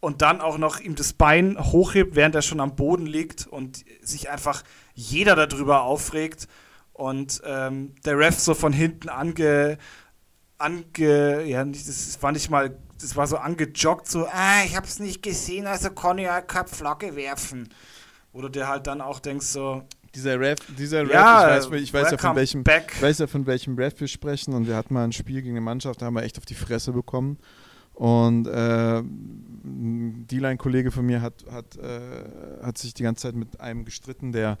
und 0.00 0.20
dann 0.20 0.40
auch 0.40 0.58
noch 0.58 0.78
ihm 0.78 0.94
das 0.94 1.14
Bein 1.14 1.58
hochhebt, 1.58 2.14
während 2.14 2.34
er 2.34 2.42
schon 2.42 2.60
am 2.60 2.76
Boden 2.76 3.06
liegt 3.06 3.46
und 3.46 3.84
sich 4.02 4.28
einfach 4.28 4.62
jeder 4.94 5.34
darüber 5.34 5.82
aufregt. 5.82 6.46
Und 6.92 7.40
ähm, 7.44 7.94
der 8.04 8.18
Ref 8.18 8.38
so 8.38 8.54
von 8.54 8.72
hinten 8.72 9.08
ange, 9.08 9.78
ange 10.58 11.44
ja, 11.44 11.64
das 11.64 12.18
war 12.22 12.32
nicht 12.32 12.50
mal 12.50 12.76
das 13.00 13.16
war 13.16 13.26
so 13.26 13.36
angejoggt, 13.36 14.08
so, 14.08 14.26
ah, 14.26 14.64
ich 14.64 14.76
hab's 14.76 14.98
nicht 14.98 15.22
gesehen, 15.22 15.66
also 15.66 15.90
ja 16.16 16.40
keine 16.40 16.68
Flagge 16.68 17.16
werfen. 17.16 17.68
Oder 18.32 18.50
der 18.50 18.68
halt 18.68 18.86
dann 18.86 19.00
auch 19.00 19.18
denkst 19.18 19.46
so, 19.46 19.82
dieser 20.16 20.40
Ref, 20.40 20.58
dieser 20.76 21.02
Ref, 21.02 21.12
ja, 21.12 21.58
ich 21.58 21.70
weiß, 21.70 21.80
ich 21.80 21.94
weiß 21.94 22.10
ja 22.10 22.18
von 22.18 22.36
welchem, 22.36 22.64
ich 22.66 23.02
weiß 23.02 23.18
ja 23.18 23.26
von 23.26 23.46
welchem 23.46 23.76
Ref 23.76 24.00
wir 24.00 24.08
sprechen 24.08 24.54
und 24.54 24.66
wir 24.66 24.74
hatten 24.74 24.94
mal 24.94 25.04
ein 25.04 25.12
Spiel 25.12 25.42
gegen 25.42 25.50
eine 25.50 25.60
Mannschaft, 25.60 26.00
da 26.00 26.06
haben 26.06 26.14
wir 26.14 26.22
echt 26.22 26.38
auf 26.38 26.46
die 26.46 26.54
Fresse 26.54 26.92
bekommen. 26.92 27.38
Und 27.92 28.46
äh, 28.46 28.98
ein 28.98 30.26
D-Line-Kollege 30.30 30.90
von 30.90 31.06
mir 31.06 31.22
hat, 31.22 31.44
hat, 31.50 31.76
äh, 31.76 32.62
hat 32.62 32.76
sich 32.76 32.92
die 32.92 33.02
ganze 33.02 33.22
Zeit 33.22 33.34
mit 33.34 33.58
einem 33.58 33.86
gestritten, 33.86 34.32
der 34.32 34.58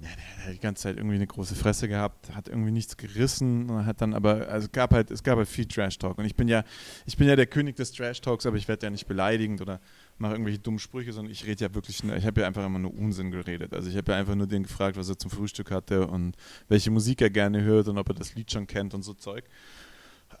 ja, 0.00 0.08
der 0.08 0.46
hat 0.46 0.54
die 0.54 0.60
ganze 0.60 0.82
Zeit 0.84 0.96
irgendwie 0.96 1.16
eine 1.16 1.26
große 1.26 1.54
Fresse 1.54 1.88
gehabt, 1.88 2.34
hat 2.34 2.48
irgendwie 2.48 2.72
nichts 2.72 2.96
gerissen, 2.96 3.86
hat 3.86 4.00
dann 4.00 4.12
aber, 4.12 4.48
also 4.48 4.66
es 4.66 4.72
gab 4.72 4.92
halt, 4.92 5.10
es 5.10 5.22
gab 5.22 5.38
halt 5.38 5.48
viel 5.48 5.66
Trash-Talk. 5.66 6.18
Und 6.18 6.24
ich 6.24 6.34
bin 6.34 6.48
ja, 6.48 6.64
ich 7.06 7.16
bin 7.16 7.28
ja 7.28 7.36
der 7.36 7.46
König 7.46 7.76
des 7.76 7.92
Trash-Talks, 7.92 8.44
aber 8.46 8.56
ich 8.56 8.66
werde 8.66 8.86
ja 8.86 8.90
nicht 8.90 9.06
beleidigend 9.06 9.60
oder 9.60 9.80
mache 10.18 10.32
irgendwelche 10.32 10.58
dummen 10.58 10.78
Sprüche, 10.78 11.12
sondern 11.12 11.32
ich 11.32 11.44
rede 11.44 11.64
ja 11.64 11.74
wirklich, 11.74 12.02
ich 12.02 12.26
habe 12.26 12.40
ja 12.40 12.46
einfach 12.46 12.64
immer 12.64 12.78
nur 12.78 12.94
Unsinn 12.94 13.30
geredet. 13.30 13.72
Also 13.74 13.90
ich 13.90 13.96
habe 13.96 14.12
ja 14.12 14.18
einfach 14.18 14.34
nur 14.34 14.46
den 14.46 14.62
gefragt, 14.62 14.96
was 14.96 15.08
er 15.08 15.18
zum 15.18 15.30
Frühstück 15.30 15.70
hatte 15.70 16.06
und 16.06 16.36
welche 16.68 16.90
Musik 16.90 17.20
er 17.20 17.30
gerne 17.30 17.62
hört 17.62 17.88
und 17.88 17.98
ob 17.98 18.08
er 18.08 18.14
das 18.14 18.34
Lied 18.34 18.50
schon 18.50 18.66
kennt 18.66 18.94
und 18.94 19.02
so 19.02 19.14
Zeug. 19.14 19.44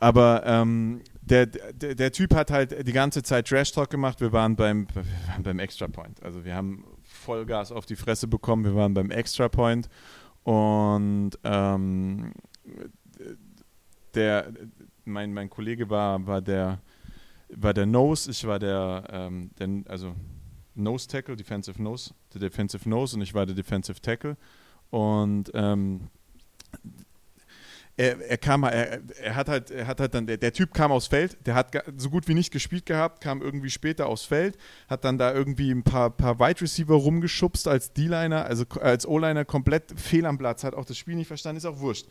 Aber 0.00 0.42
ähm, 0.44 1.02
der, 1.22 1.46
der, 1.46 1.94
der, 1.94 2.12
Typ 2.12 2.34
hat 2.34 2.50
halt 2.50 2.86
die 2.86 2.92
ganze 2.92 3.22
Zeit 3.22 3.48
Trash 3.48 3.72
Talk 3.72 3.90
gemacht. 3.90 4.20
Wir 4.20 4.32
waren 4.32 4.56
beim, 4.56 4.86
beim 5.42 5.58
Extra 5.58 5.88
Point. 5.88 6.22
Also 6.22 6.44
wir 6.44 6.54
haben 6.54 6.84
Vollgas 7.02 7.70
auf 7.70 7.86
die 7.86 7.96
Fresse 7.96 8.26
bekommen. 8.26 8.64
Wir 8.64 8.74
waren 8.74 8.94
beim 8.94 9.10
Extra 9.10 9.48
Point 9.48 9.88
und 10.42 11.32
ähm, 11.44 12.32
der, 14.14 14.52
mein, 15.04 15.32
mein 15.32 15.50
Kollege 15.50 15.90
war, 15.90 16.26
war 16.26 16.42
der 16.42 16.80
war 17.56 17.74
der 17.74 17.86
Nose, 17.86 18.30
ich 18.30 18.46
war 18.46 18.58
der, 18.58 19.04
ähm, 19.10 19.50
der 19.58 19.68
also 19.90 20.14
Nose 20.74 21.08
Tackle, 21.08 21.36
Defensive 21.36 21.82
Nose, 21.82 22.14
der 22.32 22.40
Defensive 22.40 22.88
Nose 22.88 23.16
und 23.16 23.22
ich 23.22 23.34
war 23.34 23.46
der 23.46 23.54
Defensive 23.54 24.00
Tackle 24.00 24.36
und 24.90 25.50
ähm, 25.54 26.08
er, 27.96 28.20
er, 28.20 28.38
kam, 28.38 28.64
er, 28.64 29.00
er, 29.20 29.36
hat 29.36 29.48
halt, 29.48 29.70
er 29.70 29.86
hat 29.86 30.00
halt 30.00 30.14
dann, 30.14 30.26
der, 30.26 30.36
der, 30.36 30.52
Typ 30.52 30.74
kam 30.74 30.90
aufs 30.90 31.06
Feld, 31.06 31.36
der 31.46 31.54
hat 31.54 31.76
so 31.96 32.10
gut 32.10 32.26
wie 32.26 32.34
nicht 32.34 32.52
gespielt 32.52 32.86
gehabt, 32.86 33.20
kam 33.20 33.40
irgendwie 33.40 33.70
später 33.70 34.06
aufs 34.06 34.24
Feld, 34.24 34.58
hat 34.88 35.04
dann 35.04 35.16
da 35.16 35.32
irgendwie 35.32 35.70
ein 35.70 35.84
paar, 35.84 36.10
paar 36.10 36.40
Wide 36.40 36.60
Receiver 36.60 36.94
rumgeschubst 36.94 37.68
als 37.68 37.92
D-Liner, 37.92 38.46
also 38.46 38.64
als 38.80 39.06
O-Liner 39.06 39.44
komplett 39.44 39.92
fehl 39.98 40.26
am 40.26 40.38
Platz, 40.38 40.64
hat 40.64 40.74
auch 40.74 40.84
das 40.84 40.98
Spiel 40.98 41.14
nicht 41.14 41.28
verstanden, 41.28 41.58
ist 41.58 41.66
auch 41.66 41.78
wurscht. 41.78 42.06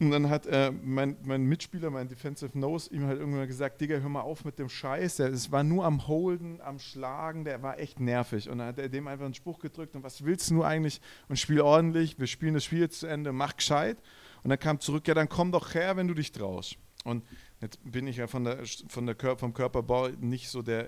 Und 0.00 0.12
dann 0.12 0.30
hat 0.30 0.46
äh, 0.46 0.70
mein, 0.70 1.16
mein, 1.24 1.44
Mitspieler, 1.44 1.90
mein 1.90 2.08
Defensive 2.08 2.56
Nose, 2.56 2.88
ihm 2.94 3.06
halt 3.06 3.18
irgendwann 3.18 3.48
gesagt, 3.48 3.80
Digga, 3.80 3.96
hör 3.96 4.08
mal 4.08 4.20
auf 4.20 4.44
mit 4.44 4.58
dem 4.60 4.68
Scheiß. 4.68 5.18
Es 5.18 5.50
war 5.50 5.64
nur 5.64 5.84
am 5.84 6.06
Holden, 6.06 6.60
am 6.60 6.78
Schlagen, 6.78 7.44
der 7.44 7.62
war 7.62 7.80
echt 7.80 7.98
nervig. 7.98 8.48
Und 8.48 8.58
dann 8.58 8.68
hat 8.68 8.78
er 8.78 8.88
dem 8.88 9.08
einfach 9.08 9.24
einen 9.24 9.34
Spruch 9.34 9.58
gedrückt 9.58 9.96
und 9.96 10.04
was 10.04 10.24
willst 10.24 10.50
du 10.50 10.54
nur 10.54 10.66
eigentlich? 10.68 11.00
Und 11.28 11.36
spiel 11.36 11.60
ordentlich, 11.60 12.16
wir 12.18 12.28
spielen 12.28 12.54
das 12.54 12.62
Spiel 12.62 12.78
jetzt 12.78 13.00
zu 13.00 13.08
Ende, 13.08 13.32
mach 13.32 13.56
gescheit. 13.56 13.98
Und 14.44 14.50
dann 14.50 14.58
kam 14.60 14.78
zurück, 14.78 15.08
ja, 15.08 15.14
dann 15.14 15.28
komm 15.28 15.50
doch 15.50 15.74
her, 15.74 15.96
wenn 15.96 16.06
du 16.06 16.14
dich 16.14 16.30
traust. 16.30 16.76
Und 17.04 17.24
jetzt 17.60 17.78
bin 17.84 18.06
ich 18.06 18.16
ja 18.16 18.26
von 18.26 18.44
der, 18.44 18.58
von 18.88 19.06
der 19.06 19.14
Kör 19.14 19.36
vom 19.36 19.52
Körperbau 19.52 20.08
nicht 20.20 20.48
so 20.48 20.62
der 20.62 20.86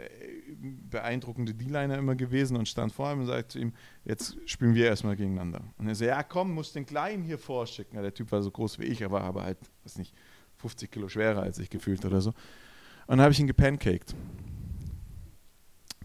beeindruckende 0.89 1.55
D-Liner 1.55 1.99
immer 1.99 2.15
gewesen 2.15 2.57
und 2.57 2.69
stand 2.69 2.93
vor 2.93 3.13
ihm 3.13 3.21
und 3.21 3.27
sagte 3.27 3.49
zu 3.49 3.59
ihm, 3.59 3.73
jetzt 4.05 4.37
spielen 4.47 4.75
wir 4.75 4.87
erstmal 4.87 5.17
gegeneinander. 5.17 5.63
Und 5.79 5.89
er 5.89 5.95
so, 5.95 6.05
ja 6.05 6.23
komm, 6.23 6.55
musst 6.55 6.75
den 6.77 6.87
Kleinen 6.87 7.25
hier 7.25 7.39
vorschicken. 7.39 7.97
Ja, 7.97 8.03
der 8.03 8.15
Typ 8.15 8.31
war 8.31 8.43
so 8.43 8.51
groß 8.51 8.79
wie 8.79 8.85
ich, 8.85 9.01
er 9.01 9.11
war 9.11 9.23
aber 9.23 9.43
halt, 9.43 9.59
weiß 9.85 9.99
nicht, 9.99 10.15
50 10.59 10.91
Kilo 10.91 11.09
schwerer 11.09 11.43
als 11.43 11.59
ich 11.59 11.71
gefühlt 11.71 12.05
oder 12.05 12.21
so. 12.21 12.31
Und 12.31 13.17
dann 13.17 13.23
habe 13.23 13.33
ich 13.33 13.41
ihn 13.41 13.47
gepancaked. 13.47 14.15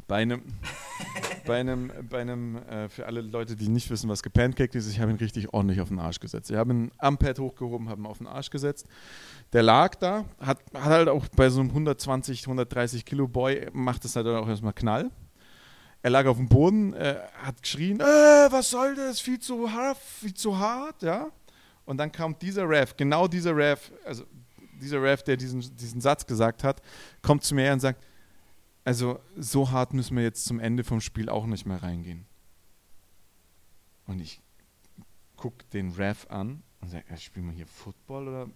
Bei 0.07 0.17
einem, 0.17 0.41
bei 1.45 1.59
einem, 1.59 1.91
bei 2.09 2.21
einem 2.21 2.57
äh, 2.57 2.89
für 2.89 3.05
alle 3.05 3.21
Leute, 3.21 3.55
die 3.55 3.69
nicht 3.69 3.89
wissen, 3.89 4.09
was 4.09 4.23
gepancaked 4.23 4.75
ist, 4.75 4.89
ich 4.89 4.99
habe 4.99 5.11
ihn 5.11 5.17
richtig 5.17 5.53
ordentlich 5.53 5.81
auf 5.81 5.89
den 5.89 5.99
Arsch 5.99 6.19
gesetzt. 6.19 6.49
Ich 6.51 6.57
habe 6.57 6.73
ihn 6.73 6.91
am 6.97 7.17
Pad 7.17 7.39
hochgehoben, 7.39 7.89
habe 7.89 8.01
ihn 8.01 8.05
auf 8.05 8.17
den 8.17 8.27
Arsch 8.27 8.49
gesetzt. 8.49 8.87
Der 9.53 9.63
lag 9.63 9.95
da, 9.95 10.25
hat, 10.39 10.59
hat 10.73 10.83
halt 10.83 11.09
auch 11.09 11.27
bei 11.35 11.49
so 11.49 11.59
einem 11.59 11.69
120, 11.69 12.43
130 12.43 13.05
Kilo 13.05 13.27
Boy, 13.27 13.67
macht 13.73 14.05
es 14.05 14.15
halt 14.15 14.27
auch 14.27 14.47
erstmal 14.47 14.73
Knall. 14.73 15.11
Er 16.01 16.11
lag 16.11 16.25
auf 16.25 16.37
dem 16.37 16.47
Boden, 16.47 16.93
äh, 16.93 17.15
hat 17.41 17.61
geschrien, 17.61 17.99
äh, 17.99 18.03
was 18.03 18.69
soll 18.69 18.95
das, 18.95 19.19
viel 19.19 19.39
zu 19.39 19.71
hart, 19.71 19.97
viel 19.97 20.33
zu 20.33 20.57
hart, 20.57 21.01
ja. 21.01 21.29
Und 21.85 21.97
dann 21.97 22.11
kam 22.11 22.37
dieser 22.37 22.67
Ref, 22.67 22.95
genau 22.97 23.27
dieser 23.27 23.55
Ref, 23.55 23.91
also 24.05 24.23
dieser 24.81 25.01
Ref, 25.01 25.23
der 25.23 25.37
diesen, 25.37 25.61
diesen 25.75 26.01
Satz 26.01 26.25
gesagt 26.25 26.63
hat, 26.63 26.81
kommt 27.21 27.43
zu 27.43 27.55
mir 27.55 27.63
her 27.63 27.73
und 27.73 27.79
sagt, 27.79 28.03
also 28.85 29.19
so 29.35 29.71
hart 29.71 29.93
müssen 29.93 30.15
wir 30.15 30.23
jetzt 30.23 30.45
zum 30.45 30.59
Ende 30.59 30.83
vom 30.83 31.01
Spiel 31.01 31.27
auch 31.27 31.47
nicht 31.47 31.65
mehr 31.65 31.83
reingehen. 31.83 32.25
Und 34.05 34.21
ich 34.21 34.41
gucke 35.35 35.65
den 35.73 35.91
Ref 35.91 36.27
an 36.29 36.61
und 36.79 36.89
sage, 36.89 37.03
ja, 37.09 37.17
spielen 37.17 37.47
wir 37.47 37.53
hier 37.53 37.67
Football 37.67 38.27
oder 38.27 38.49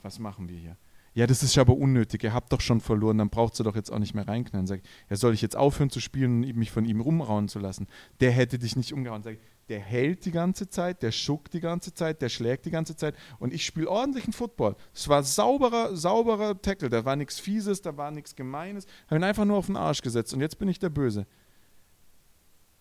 was 0.00 0.18
machen 0.18 0.48
wir 0.48 0.56
hier? 0.56 0.76
Ja, 1.14 1.26
das 1.26 1.42
ist 1.42 1.58
aber 1.58 1.76
unnötig, 1.76 2.24
ihr 2.24 2.32
habt 2.32 2.50
doch 2.54 2.62
schon 2.62 2.80
verloren, 2.80 3.18
dann 3.18 3.28
braucht 3.28 3.60
ihr 3.60 3.64
doch 3.64 3.76
jetzt 3.76 3.92
auch 3.92 3.98
nicht 3.98 4.14
mehr 4.14 4.26
reinknallen. 4.26 4.66
Sag, 4.66 4.80
ja, 5.10 5.16
soll 5.16 5.34
ich 5.34 5.42
jetzt 5.42 5.56
aufhören 5.56 5.90
zu 5.90 6.00
spielen 6.00 6.42
und 6.42 6.56
mich 6.56 6.70
von 6.70 6.86
ihm 6.86 7.02
rumrauen 7.02 7.48
zu 7.48 7.58
lassen? 7.58 7.86
Der 8.20 8.30
hätte 8.30 8.58
dich 8.58 8.76
nicht 8.76 8.94
umgehauen. 8.94 9.22
Sag, 9.22 9.36
der 9.72 9.80
hält 9.80 10.26
die 10.26 10.32
ganze 10.32 10.68
Zeit, 10.68 11.02
der 11.02 11.12
schuckt 11.12 11.54
die 11.54 11.60
ganze 11.60 11.94
Zeit, 11.94 12.20
der 12.20 12.28
schlägt 12.28 12.66
die 12.66 12.70
ganze 12.70 12.94
Zeit 12.94 13.16
und 13.38 13.54
ich 13.54 13.64
spiele 13.64 13.88
ordentlichen 13.88 14.34
Football. 14.34 14.76
Es 14.92 15.08
war 15.08 15.22
sauberer, 15.22 15.96
sauberer 15.96 16.60
Tackle, 16.60 16.90
da 16.90 17.06
war 17.06 17.16
nichts 17.16 17.40
Fieses, 17.40 17.80
da 17.80 17.96
war 17.96 18.10
nichts 18.10 18.36
Gemeines, 18.36 18.84
habe 19.06 19.16
ihn 19.16 19.24
einfach 19.24 19.46
nur 19.46 19.56
auf 19.56 19.64
den 19.64 19.78
Arsch 19.78 20.02
gesetzt 20.02 20.34
und 20.34 20.42
jetzt 20.42 20.58
bin 20.58 20.68
ich 20.68 20.78
der 20.78 20.90
Böse. 20.90 21.26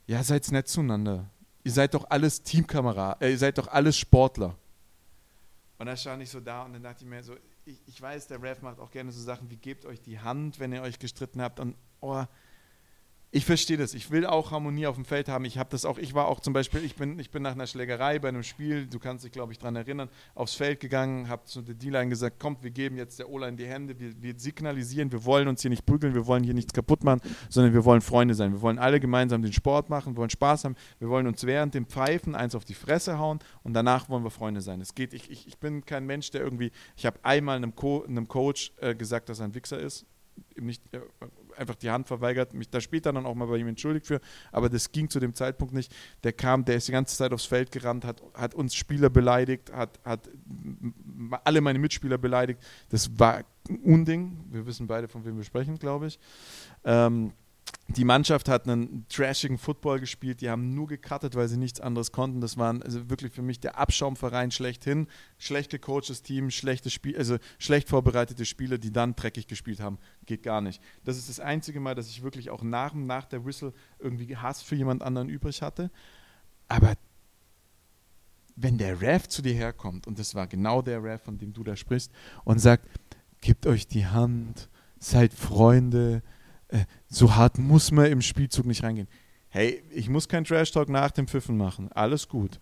Ja, 0.05 0.21
seid's 0.21 0.51
nett 0.51 0.67
zueinander. 0.67 1.29
ihr 1.63 1.71
seid 1.71 1.93
doch 1.93 2.09
alles 2.09 2.43
Teamkameraden, 2.43 3.25
äh, 3.25 3.31
ihr 3.31 3.37
seid 3.37 3.57
doch 3.57 3.69
alles 3.69 3.97
Sportler. 3.97 4.57
Und 5.77 5.85
da 5.85 5.95
stand 5.95 6.21
ich 6.21 6.29
so 6.29 6.41
da 6.41 6.63
und 6.63 6.73
dann 6.73 6.83
dachte 6.83 7.05
ich 7.05 7.09
mir 7.09 7.23
so, 7.23 7.35
ich, 7.63 7.81
ich 7.85 8.01
weiß, 8.01 8.27
der 8.27 8.43
Ref 8.43 8.61
macht 8.61 8.79
auch 8.79 8.91
gerne 8.91 9.13
so 9.13 9.21
Sachen 9.21 9.49
wie 9.49 9.55
gebt 9.55 9.85
euch 9.85 10.01
die 10.01 10.19
Hand, 10.19 10.59
wenn 10.59 10.73
ihr 10.73 10.81
euch 10.81 10.99
gestritten 10.99 11.41
habt 11.41 11.61
und 11.61 11.73
oh, 12.01 12.25
ich 13.33 13.45
verstehe 13.45 13.77
das. 13.77 13.93
Ich 13.93 14.11
will 14.11 14.25
auch 14.25 14.51
Harmonie 14.51 14.87
auf 14.87 14.95
dem 14.95 15.05
Feld 15.05 15.29
haben. 15.29 15.45
Ich 15.45 15.57
habe 15.57 15.69
das 15.69 15.85
auch. 15.85 15.97
Ich 15.97 16.13
war 16.13 16.27
auch 16.27 16.41
zum 16.41 16.51
Beispiel, 16.51 16.83
ich 16.83 16.95
bin, 16.95 17.17
ich 17.17 17.31
bin 17.31 17.41
nach 17.41 17.53
einer 17.53 17.65
Schlägerei 17.65 18.19
bei 18.19 18.27
einem 18.27 18.43
Spiel, 18.43 18.87
du 18.87 18.99
kannst 18.99 19.23
dich, 19.23 19.31
glaube 19.31 19.53
ich, 19.53 19.57
daran 19.57 19.77
erinnern, 19.77 20.09
aufs 20.35 20.55
Feld 20.55 20.81
gegangen, 20.81 21.29
habe 21.29 21.45
zu 21.45 21.61
der 21.61 21.75
D-Line 21.75 22.09
gesagt, 22.09 22.39
kommt, 22.39 22.61
wir 22.61 22.71
geben 22.71 22.97
jetzt 22.97 23.19
der 23.19 23.29
O-Line 23.29 23.55
die 23.55 23.65
Hände, 23.65 23.97
wir, 23.97 24.21
wir, 24.21 24.37
signalisieren, 24.37 25.13
wir 25.13 25.23
wollen 25.23 25.47
uns 25.47 25.61
hier 25.61 25.69
nicht 25.69 25.85
prügeln, 25.85 26.13
wir 26.13 26.27
wollen 26.27 26.43
hier 26.43 26.53
nichts 26.53 26.73
kaputt 26.73 27.05
machen, 27.05 27.21
sondern 27.47 27.73
wir 27.73 27.85
wollen 27.85 28.01
Freunde 28.01 28.33
sein. 28.33 28.51
Wir 28.51 28.61
wollen 28.61 28.79
alle 28.79 28.99
gemeinsam 28.99 29.41
den 29.41 29.53
Sport 29.53 29.89
machen, 29.89 30.17
wollen 30.17 30.29
Spaß 30.29 30.65
haben, 30.65 30.75
wir 30.99 31.07
wollen 31.07 31.25
uns 31.25 31.45
während 31.45 31.73
dem 31.73 31.85
Pfeifen 31.85 32.35
eins 32.35 32.53
auf 32.53 32.65
die 32.65 32.73
Fresse 32.73 33.17
hauen 33.17 33.39
und 33.63 33.73
danach 33.73 34.09
wollen 34.09 34.25
wir 34.25 34.31
Freunde 34.31 34.59
sein. 34.59 34.81
Es 34.81 34.93
geht, 34.93 35.13
ich, 35.13 35.31
ich, 35.31 35.47
ich 35.47 35.57
bin 35.57 35.85
kein 35.85 36.05
Mensch, 36.05 36.31
der 36.31 36.41
irgendwie, 36.41 36.71
ich 36.97 37.05
habe 37.05 37.17
einmal 37.23 37.55
einem, 37.55 37.75
Co 37.75 38.03
einem 38.03 38.27
Coach 38.27 38.73
äh, 38.81 38.93
gesagt, 38.93 39.29
dass 39.29 39.39
er 39.39 39.45
ein 39.45 39.55
Wichser 39.55 39.79
ist. 39.79 40.05
Nicht, 40.57 40.81
äh, 40.93 40.99
einfach 41.57 41.75
die 41.75 41.89
Hand 41.89 42.07
verweigert, 42.07 42.53
mich 42.53 42.69
da 42.69 42.81
später 42.81 43.13
dann 43.13 43.25
auch 43.25 43.35
mal 43.35 43.47
bei 43.47 43.57
ihm 43.57 43.67
entschuldigt 43.67 44.07
für, 44.07 44.21
aber 44.51 44.69
das 44.69 44.91
ging 44.91 45.09
zu 45.09 45.19
dem 45.19 45.33
Zeitpunkt 45.33 45.73
nicht. 45.73 45.93
Der 46.23 46.33
kam, 46.33 46.65
der 46.65 46.75
ist 46.75 46.87
die 46.87 46.91
ganze 46.91 47.17
Zeit 47.17 47.33
aufs 47.33 47.45
Feld 47.45 47.71
gerannt, 47.71 48.05
hat, 48.05 48.21
hat 48.33 48.55
uns 48.55 48.75
Spieler 48.75 49.09
beleidigt, 49.09 49.71
hat, 49.73 49.99
hat 50.03 50.29
alle 51.43 51.61
meine 51.61 51.79
Mitspieler 51.79 52.17
beleidigt. 52.17 52.61
Das 52.89 53.19
war 53.19 53.43
ein 53.69 53.77
Unding. 53.83 54.45
Wir 54.49 54.65
wissen 54.65 54.87
beide, 54.87 55.07
von 55.07 55.25
wem 55.25 55.37
wir 55.37 55.43
sprechen, 55.43 55.77
glaube 55.77 56.07
ich. 56.07 56.19
Ähm, 56.83 57.33
die 57.97 58.03
Mannschaft 58.03 58.49
hat 58.49 58.67
einen 58.67 59.05
trashigen 59.07 59.57
Football 59.57 59.99
gespielt, 59.99 60.41
die 60.41 60.49
haben 60.49 60.73
nur 60.73 60.87
gecuttet, 60.87 61.35
weil 61.35 61.47
sie 61.47 61.57
nichts 61.57 61.79
anderes 61.79 62.11
konnten. 62.11 62.41
Das 62.41 62.57
waren 62.57 62.81
also 62.83 63.09
wirklich 63.09 63.33
für 63.33 63.41
mich 63.41 63.59
der 63.59 63.77
Abschaumverein 63.77 64.51
schlechthin. 64.51 65.07
Schlecht 65.37 65.71
gecoachtes 65.71 66.21
Team, 66.21 66.51
schlechte 66.51 66.89
Spiel, 66.89 67.17
also 67.17 67.37
schlecht 67.59 67.89
vorbereitete 67.89 68.45
Spieler, 68.45 68.77
die 68.77 68.91
dann 68.91 69.15
dreckig 69.15 69.47
gespielt 69.47 69.79
haben. 69.79 69.97
Geht 70.25 70.43
gar 70.43 70.61
nicht. 70.61 70.81
Das 71.03 71.17
ist 71.17 71.29
das 71.29 71.39
einzige 71.39 71.79
Mal, 71.79 71.95
dass 71.95 72.09
ich 72.09 72.23
wirklich 72.23 72.49
auch 72.49 72.61
nach, 72.61 72.93
nach 72.93 73.25
der 73.25 73.45
Whistle 73.45 73.73
irgendwie 73.99 74.35
Hass 74.37 74.61
für 74.61 74.75
jemand 74.75 75.01
anderen 75.01 75.29
übrig 75.29 75.61
hatte. 75.61 75.91
Aber 76.67 76.93
wenn 78.55 78.77
der 78.77 79.01
Ref 79.01 79.27
zu 79.27 79.41
dir 79.41 79.53
herkommt, 79.53 80.07
und 80.07 80.19
das 80.19 80.35
war 80.35 80.47
genau 80.47 80.81
der 80.81 81.03
Ref, 81.03 81.21
von 81.23 81.37
dem 81.37 81.53
du 81.53 81.63
da 81.63 81.75
sprichst, 81.75 82.11
und 82.43 82.59
sagt, 82.59 82.87
gebt 83.41 83.65
euch 83.65 83.87
die 83.87 84.05
Hand, 84.05 84.69
seid 84.99 85.33
Freunde, 85.33 86.21
äh, 86.71 86.85
so 87.07 87.35
hart 87.35 87.57
muss 87.57 87.91
man 87.91 88.07
im 88.07 88.21
Spielzug 88.21 88.65
nicht 88.65 88.83
reingehen. 88.83 89.07
Hey, 89.49 89.83
ich 89.91 90.09
muss 90.09 90.27
kein 90.27 90.45
Trash-Talk 90.45 90.89
nach 90.89 91.11
dem 91.11 91.27
Pfiffen 91.27 91.57
machen. 91.57 91.91
Alles 91.91 92.27
gut. 92.27 92.59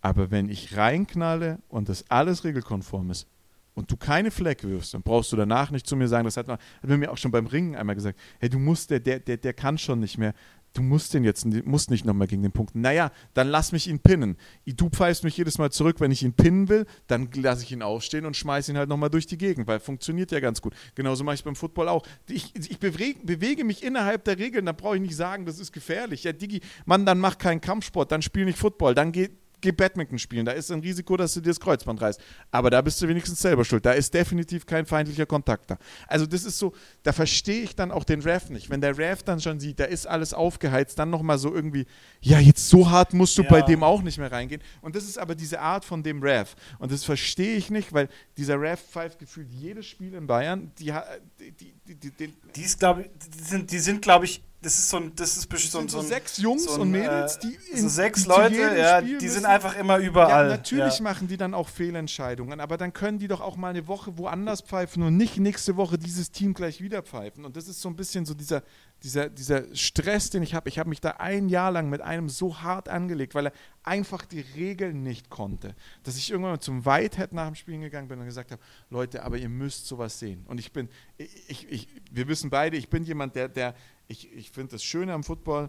Aber 0.00 0.30
wenn 0.30 0.50
ich 0.50 0.76
reinknalle 0.76 1.60
und 1.68 1.88
das 1.88 2.10
alles 2.10 2.44
regelkonform 2.44 3.10
ist 3.10 3.26
und 3.72 3.90
du 3.90 3.96
keine 3.96 4.30
Fleck 4.30 4.62
wirfst, 4.62 4.92
dann 4.92 5.02
brauchst 5.02 5.32
du 5.32 5.36
danach 5.36 5.70
nicht 5.70 5.86
zu 5.86 5.96
mir 5.96 6.08
sagen, 6.08 6.24
das 6.26 6.36
hat 6.36 6.46
man, 6.46 6.58
hat 6.58 6.90
man 6.90 7.00
mir 7.00 7.10
auch 7.10 7.16
schon 7.16 7.30
beim 7.30 7.46
Ringen 7.46 7.74
einmal 7.74 7.96
gesagt, 7.96 8.18
hey, 8.38 8.50
du 8.50 8.58
musst, 8.58 8.90
der, 8.90 9.00
der, 9.00 9.18
der, 9.18 9.38
der 9.38 9.54
kann 9.54 9.78
schon 9.78 10.00
nicht 10.00 10.18
mehr 10.18 10.34
du 10.74 10.82
musst 10.82 11.14
den 11.14 11.24
jetzt 11.24 11.46
musst 11.64 11.90
nicht 11.90 12.04
nochmal 12.04 12.26
gegen 12.26 12.42
den 12.42 12.52
Punkt. 12.52 12.74
Naja, 12.74 13.10
dann 13.32 13.48
lass 13.48 13.72
mich 13.72 13.88
ihn 13.88 14.00
pinnen. 14.00 14.36
Du 14.66 14.90
pfeifst 14.90 15.24
mich 15.24 15.36
jedes 15.36 15.56
Mal 15.56 15.70
zurück, 15.70 16.00
wenn 16.00 16.10
ich 16.10 16.22
ihn 16.22 16.34
pinnen 16.34 16.68
will, 16.68 16.84
dann 17.06 17.30
lasse 17.34 17.62
ich 17.62 17.72
ihn 17.72 17.82
aufstehen 17.82 18.26
und 18.26 18.36
schmeiße 18.36 18.72
ihn 18.72 18.78
halt 18.78 18.88
nochmal 18.88 19.10
durch 19.10 19.26
die 19.26 19.38
Gegend, 19.38 19.66
weil 19.66 19.80
funktioniert 19.80 20.32
ja 20.32 20.40
ganz 20.40 20.60
gut. 20.60 20.74
Genauso 20.94 21.24
mache 21.24 21.36
ich 21.36 21.44
beim 21.44 21.56
Football 21.56 21.88
auch. 21.88 22.04
Ich, 22.28 22.54
ich 22.54 22.78
bewege, 22.78 23.20
bewege, 23.22 23.64
mich 23.64 23.82
innerhalb 23.82 24.24
der 24.24 24.38
Regeln, 24.38 24.66
da 24.66 24.72
brauche 24.72 24.96
ich 24.96 25.02
nicht 25.02 25.16
sagen, 25.16 25.46
das 25.46 25.58
ist 25.58 25.72
gefährlich. 25.72 26.24
Ja, 26.24 26.32
Digi, 26.32 26.60
Mann, 26.84 27.06
dann 27.06 27.18
mach 27.18 27.38
keinen 27.38 27.60
Kampfsport, 27.60 28.10
dann 28.10 28.22
spiel 28.22 28.44
nicht 28.44 28.58
Football, 28.58 28.94
dann 28.94 29.12
geht 29.12 29.32
geh 29.64 29.72
Badminton 29.72 30.18
spielen. 30.18 30.44
Da 30.44 30.52
ist 30.52 30.70
ein 30.70 30.80
Risiko, 30.80 31.16
dass 31.16 31.32
du 31.34 31.40
dir 31.40 31.48
das 31.48 31.58
Kreuzband 31.58 32.00
reißt. 32.00 32.20
Aber 32.50 32.68
da 32.70 32.82
bist 32.82 33.00
du 33.00 33.08
wenigstens 33.08 33.40
selber 33.40 33.64
schuld. 33.64 33.84
Da 33.84 33.92
ist 33.92 34.12
definitiv 34.12 34.66
kein 34.66 34.84
feindlicher 34.84 35.24
Kontakt 35.24 35.70
da. 35.70 35.78
Also 36.06 36.26
das 36.26 36.44
ist 36.44 36.58
so, 36.58 36.74
da 37.02 37.12
verstehe 37.12 37.62
ich 37.62 37.74
dann 37.74 37.90
auch 37.90 38.04
den 38.04 38.20
Ref 38.20 38.50
nicht. 38.50 38.68
Wenn 38.68 38.82
der 38.82 38.96
Ref 38.96 39.22
dann 39.22 39.40
schon 39.40 39.58
sieht, 39.58 39.80
da 39.80 39.84
ist 39.84 40.06
alles 40.06 40.34
aufgeheizt, 40.34 40.98
dann 40.98 41.08
nochmal 41.08 41.38
so 41.38 41.52
irgendwie, 41.52 41.86
ja, 42.20 42.38
jetzt 42.38 42.68
so 42.68 42.90
hart 42.90 43.14
musst 43.14 43.38
du 43.38 43.42
ja. 43.42 43.48
bei 43.48 43.62
dem 43.62 43.82
auch 43.82 44.02
nicht 44.02 44.18
mehr 44.18 44.30
reingehen. 44.30 44.60
Und 44.82 44.94
das 44.94 45.04
ist 45.04 45.18
aber 45.18 45.34
diese 45.34 45.60
Art 45.60 45.84
von 45.84 46.02
dem 46.02 46.22
Ref. 46.22 46.54
Und 46.78 46.92
das 46.92 47.04
verstehe 47.04 47.56
ich 47.56 47.70
nicht, 47.70 47.92
weil 47.94 48.08
dieser 48.36 48.60
Ref 48.60 48.80
pfeift 48.80 49.18
gefühlt 49.18 49.50
jedes 49.50 49.86
Spiel 49.86 50.12
in 50.12 50.26
Bayern. 50.26 50.72
Die, 50.78 50.92
die, 51.40 51.72
die, 51.86 51.94
die, 51.94 52.10
die, 52.10 52.34
die 52.54 52.62
ist, 52.62 52.78
glaube 52.78 53.08
die 53.34 53.42
sind, 53.42 53.72
die 53.72 53.78
sind 53.78 54.02
glaube 54.02 54.26
ich, 54.26 54.42
das 54.64 54.78
ist 54.78 54.88
so 54.88 54.96
ein, 54.96 55.12
das 55.14 55.36
ist 55.36 55.46
bestimmt 55.46 55.90
so, 55.90 56.00
so, 56.00 56.08
sechs 56.08 56.38
Jungs 56.38 56.64
so 56.64 56.74
ein, 56.74 56.80
und 56.80 56.90
Mädels, 56.90 57.38
die 57.38 57.58
in, 57.72 57.82
so 57.82 57.88
sechs 57.88 58.24
Leute, 58.24 58.54
ja, 58.54 59.00
Spiel 59.00 59.18
die 59.18 59.28
sind 59.28 59.44
einfach 59.44 59.76
immer 59.76 59.98
überall. 59.98 60.46
Ja, 60.46 60.56
natürlich 60.56 60.98
ja. 60.98 61.02
machen 61.02 61.28
die 61.28 61.36
dann 61.36 61.52
auch 61.52 61.68
Fehlentscheidungen, 61.68 62.60
aber 62.60 62.78
dann 62.78 62.94
können 62.94 63.18
die 63.18 63.28
doch 63.28 63.42
auch 63.42 63.56
mal 63.56 63.68
eine 63.68 63.86
Woche 63.86 64.16
woanders 64.16 64.62
pfeifen 64.62 65.02
und 65.02 65.18
nicht 65.18 65.36
nächste 65.36 65.76
Woche 65.76 65.98
dieses 65.98 66.30
Team 66.30 66.54
gleich 66.54 66.80
wieder 66.80 67.02
pfeifen. 67.02 67.44
Und 67.44 67.56
das 67.56 67.68
ist 67.68 67.82
so 67.82 67.90
ein 67.90 67.96
bisschen 67.96 68.24
so 68.24 68.32
dieser, 68.32 68.62
dieser, 69.02 69.28
dieser 69.28 69.76
Stress, 69.76 70.30
den 70.30 70.42
ich 70.42 70.54
habe. 70.54 70.70
Ich 70.70 70.78
habe 70.78 70.88
mich 70.88 71.02
da 71.02 71.10
ein 71.18 71.50
Jahr 71.50 71.70
lang 71.70 71.90
mit 71.90 72.00
einem 72.00 72.30
so 72.30 72.62
hart 72.62 72.88
angelegt, 72.88 73.34
weil 73.34 73.48
er 73.48 73.52
einfach 73.82 74.24
die 74.24 74.40
Regeln 74.40 75.02
nicht 75.02 75.28
konnte, 75.28 75.74
dass 76.04 76.16
ich 76.16 76.30
irgendwann 76.30 76.58
zum 76.60 76.86
Whitehead 76.86 77.32
nach 77.32 77.46
dem 77.46 77.54
Spielen 77.54 77.82
gegangen 77.82 78.08
bin 78.08 78.18
und 78.18 78.24
gesagt 78.24 78.50
habe, 78.50 78.62
Leute, 78.88 79.22
aber 79.24 79.36
ihr 79.36 79.50
müsst 79.50 79.86
sowas 79.86 80.18
sehen. 80.18 80.44
Und 80.48 80.58
ich 80.58 80.72
bin, 80.72 80.88
ich, 81.18 81.70
ich, 81.70 81.88
wir 82.10 82.28
wissen 82.28 82.48
beide, 82.48 82.78
ich 82.78 82.88
bin 82.88 83.04
jemand, 83.04 83.36
der, 83.36 83.48
der 83.48 83.74
ich, 84.08 84.32
ich 84.32 84.50
finde 84.50 84.72
das 84.72 84.84
Schöne 84.84 85.12
am 85.12 85.24
Football 85.24 85.68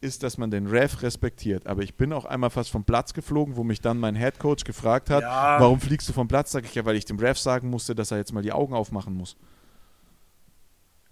ist, 0.00 0.22
dass 0.22 0.36
man 0.36 0.50
den 0.50 0.66
Ref 0.66 1.02
respektiert. 1.02 1.66
Aber 1.66 1.82
ich 1.82 1.96
bin 1.96 2.12
auch 2.12 2.26
einmal 2.26 2.50
fast 2.50 2.70
vom 2.70 2.84
Platz 2.84 3.14
geflogen, 3.14 3.56
wo 3.56 3.64
mich 3.64 3.80
dann 3.80 3.98
mein 3.98 4.14
Headcoach 4.14 4.64
gefragt 4.64 5.08
hat, 5.08 5.22
ja. 5.22 5.58
warum 5.58 5.80
fliegst 5.80 6.08
du 6.08 6.12
vom 6.12 6.28
Platz? 6.28 6.52
Sag 6.52 6.64
ich 6.64 6.74
ja, 6.74 6.84
weil 6.84 6.96
ich 6.96 7.06
dem 7.06 7.18
Ref 7.18 7.38
sagen 7.38 7.70
musste, 7.70 7.94
dass 7.94 8.10
er 8.10 8.18
jetzt 8.18 8.32
mal 8.32 8.42
die 8.42 8.52
Augen 8.52 8.74
aufmachen 8.74 9.14
muss. 9.14 9.36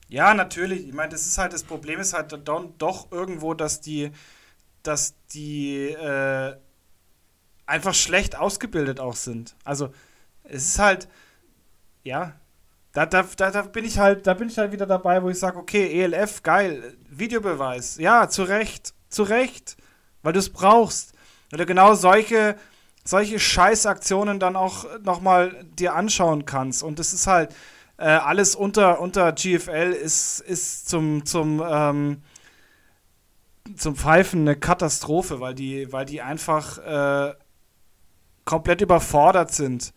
Ja, 0.08 0.34
natürlich. 0.34 0.86
Ich 0.86 0.92
meine, 0.92 1.08
das 1.08 1.26
ist 1.26 1.38
halt 1.38 1.54
das 1.54 1.64
Problem 1.64 1.98
ist 1.98 2.12
halt 2.12 2.38
doch 2.78 3.10
irgendwo, 3.10 3.54
dass 3.54 3.80
die, 3.80 4.10
dass 4.82 5.14
die 5.28 5.86
äh, 5.86 6.54
einfach 7.64 7.94
schlecht 7.94 8.36
ausgebildet 8.36 9.00
auch 9.00 9.16
sind. 9.16 9.56
Also 9.64 9.90
es 10.44 10.66
ist 10.66 10.78
halt, 10.78 11.08
ja, 12.02 12.34
da, 12.92 13.06
da, 13.06 13.24
da, 13.36 13.50
da, 13.50 13.62
bin 13.62 13.84
ich 13.84 13.98
halt, 13.98 14.26
da 14.26 14.34
bin 14.34 14.48
ich 14.48 14.58
halt 14.58 14.72
wieder 14.72 14.86
dabei, 14.86 15.22
wo 15.22 15.30
ich 15.30 15.38
sage, 15.38 15.58
okay, 15.58 16.02
ELF, 16.02 16.42
geil, 16.42 16.96
Videobeweis, 17.08 17.96
ja, 17.96 18.28
zu 18.28 18.42
Recht, 18.42 18.92
zu 19.08 19.22
Recht, 19.22 19.76
weil 20.22 20.32
du 20.32 20.38
es 20.38 20.50
brauchst. 20.50 21.14
Weil 21.50 21.58
du 21.58 21.66
genau 21.66 21.94
solche, 21.94 22.56
solche 23.04 23.38
Scheißaktionen 23.38 24.40
dann 24.40 24.56
auch 24.56 24.86
nochmal 25.00 25.64
dir 25.78 25.94
anschauen 25.94 26.44
kannst. 26.44 26.82
Und 26.82 26.98
das 26.98 27.12
ist 27.12 27.26
halt 27.26 27.54
äh, 27.98 28.04
alles 28.04 28.54
unter, 28.56 29.00
unter 29.00 29.32
GFL 29.32 29.92
ist, 29.92 30.40
ist 30.40 30.88
zum, 30.88 31.24
zum, 31.24 31.62
ähm, 31.66 32.22
zum 33.76 33.96
Pfeifen 33.96 34.40
eine 34.40 34.56
Katastrophe, 34.56 35.40
weil 35.40 35.54
die, 35.54 35.92
weil 35.92 36.04
die 36.04 36.20
einfach 36.20 36.78
äh, 36.78 37.34
komplett 38.44 38.80
überfordert 38.80 39.52
sind. 39.52 39.92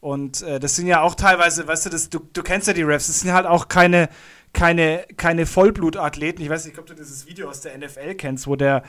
Und 0.00 0.42
äh, 0.42 0.58
das 0.58 0.76
sind 0.76 0.86
ja 0.86 1.02
auch 1.02 1.14
teilweise, 1.14 1.66
weißt 1.66 1.86
du, 1.86 1.90
das, 1.90 2.08
du, 2.08 2.20
du 2.32 2.42
kennst 2.42 2.66
ja 2.66 2.72
die 2.72 2.82
Refs, 2.82 3.08
das 3.08 3.20
sind 3.20 3.32
halt 3.32 3.46
auch 3.46 3.68
keine, 3.68 4.08
keine, 4.52 5.04
keine 5.16 5.46
Vollblutathleten. 5.46 6.42
Ich 6.42 6.50
weiß 6.50 6.64
nicht, 6.64 6.78
ob 6.78 6.86
du 6.86 6.94
dieses 6.94 7.26
Video 7.26 7.48
aus 7.48 7.60
der 7.60 7.76
NFL 7.76 8.14
kennst, 8.14 8.46
wo 8.46 8.56
der, 8.56 8.82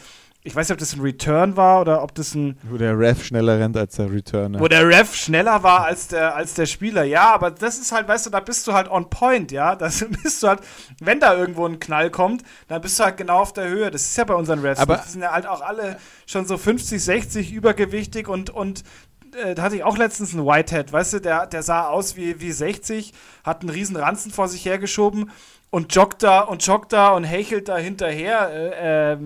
ich 0.43 0.55
weiß 0.55 0.69
nicht, 0.69 0.73
ob 0.73 0.79
das 0.79 0.93
ein 0.93 1.01
Return 1.01 1.55
war 1.55 1.81
oder 1.81 2.01
ob 2.01 2.15
das 2.15 2.33
ein. 2.33 2.57
Wo 2.63 2.77
der 2.77 2.97
Ref 2.97 3.23
schneller 3.25 3.59
rennt 3.59 3.77
als 3.77 3.97
der 3.97 4.11
Returner. 4.11 4.59
Wo 4.59 4.67
der 4.67 4.87
Ref 4.87 5.13
schneller 5.13 5.61
war 5.61 5.83
als 5.83 6.07
der, 6.07 6.35
als 6.35 6.55
der 6.55 6.65
Spieler. 6.65 7.03
Ja, 7.03 7.31
aber 7.33 7.51
das 7.51 7.77
ist 7.77 7.91
halt, 7.91 8.07
weißt 8.07 8.25
du, 8.25 8.29
da 8.31 8.39
bist 8.39 8.65
du 8.65 8.73
halt 8.73 8.89
on 8.89 9.09
point, 9.09 9.51
ja. 9.51 9.75
Da 9.75 9.89
bist 10.23 10.41
du 10.41 10.47
halt, 10.47 10.61
wenn 10.99 11.19
da 11.19 11.35
irgendwo 11.35 11.67
ein 11.67 11.79
Knall 11.79 12.09
kommt, 12.09 12.43
dann 12.69 12.81
bist 12.81 12.97
du 12.99 13.03
halt 13.03 13.17
genau 13.17 13.39
auf 13.41 13.53
der 13.53 13.67
Höhe. 13.67 13.91
Das 13.91 14.01
ist 14.03 14.17
ja 14.17 14.23
bei 14.23 14.33
unseren 14.33 14.59
Refs. 14.59 14.79
Aber 14.79 14.97
die 14.97 15.11
sind 15.11 15.21
ja 15.21 15.31
halt 15.31 15.45
auch 15.45 15.61
alle 15.61 15.97
schon 16.25 16.47
so 16.47 16.57
50, 16.57 17.03
60 17.03 17.51
übergewichtig 17.51 18.27
und, 18.27 18.49
und 18.49 18.83
äh, 19.35 19.55
da 19.55 19.63
hatte 19.63 19.75
ich 19.75 19.83
auch 19.83 19.97
letztens 19.97 20.33
einen 20.33 20.45
Whitehead, 20.45 20.91
weißt 20.91 21.13
du, 21.13 21.19
der, 21.21 21.47
der 21.47 21.63
sah 21.63 21.87
aus 21.87 22.15
wie, 22.15 22.39
wie 22.39 22.51
60, 22.51 23.13
hat 23.43 23.61
einen 23.61 23.69
riesen 23.69 23.95
Ranzen 23.95 24.31
vor 24.31 24.47
sich 24.47 24.65
hergeschoben 24.65 25.31
und 25.71 25.95
joggt 25.95 26.21
da 26.21 26.41
und 26.41 26.65
joggt 26.65 26.93
da 26.93 27.11
und 27.11 27.23
hechelt 27.23 27.69
da 27.69 27.77
hinterher, 27.77 28.49
äh, 28.51 29.13
äh, 29.13 29.17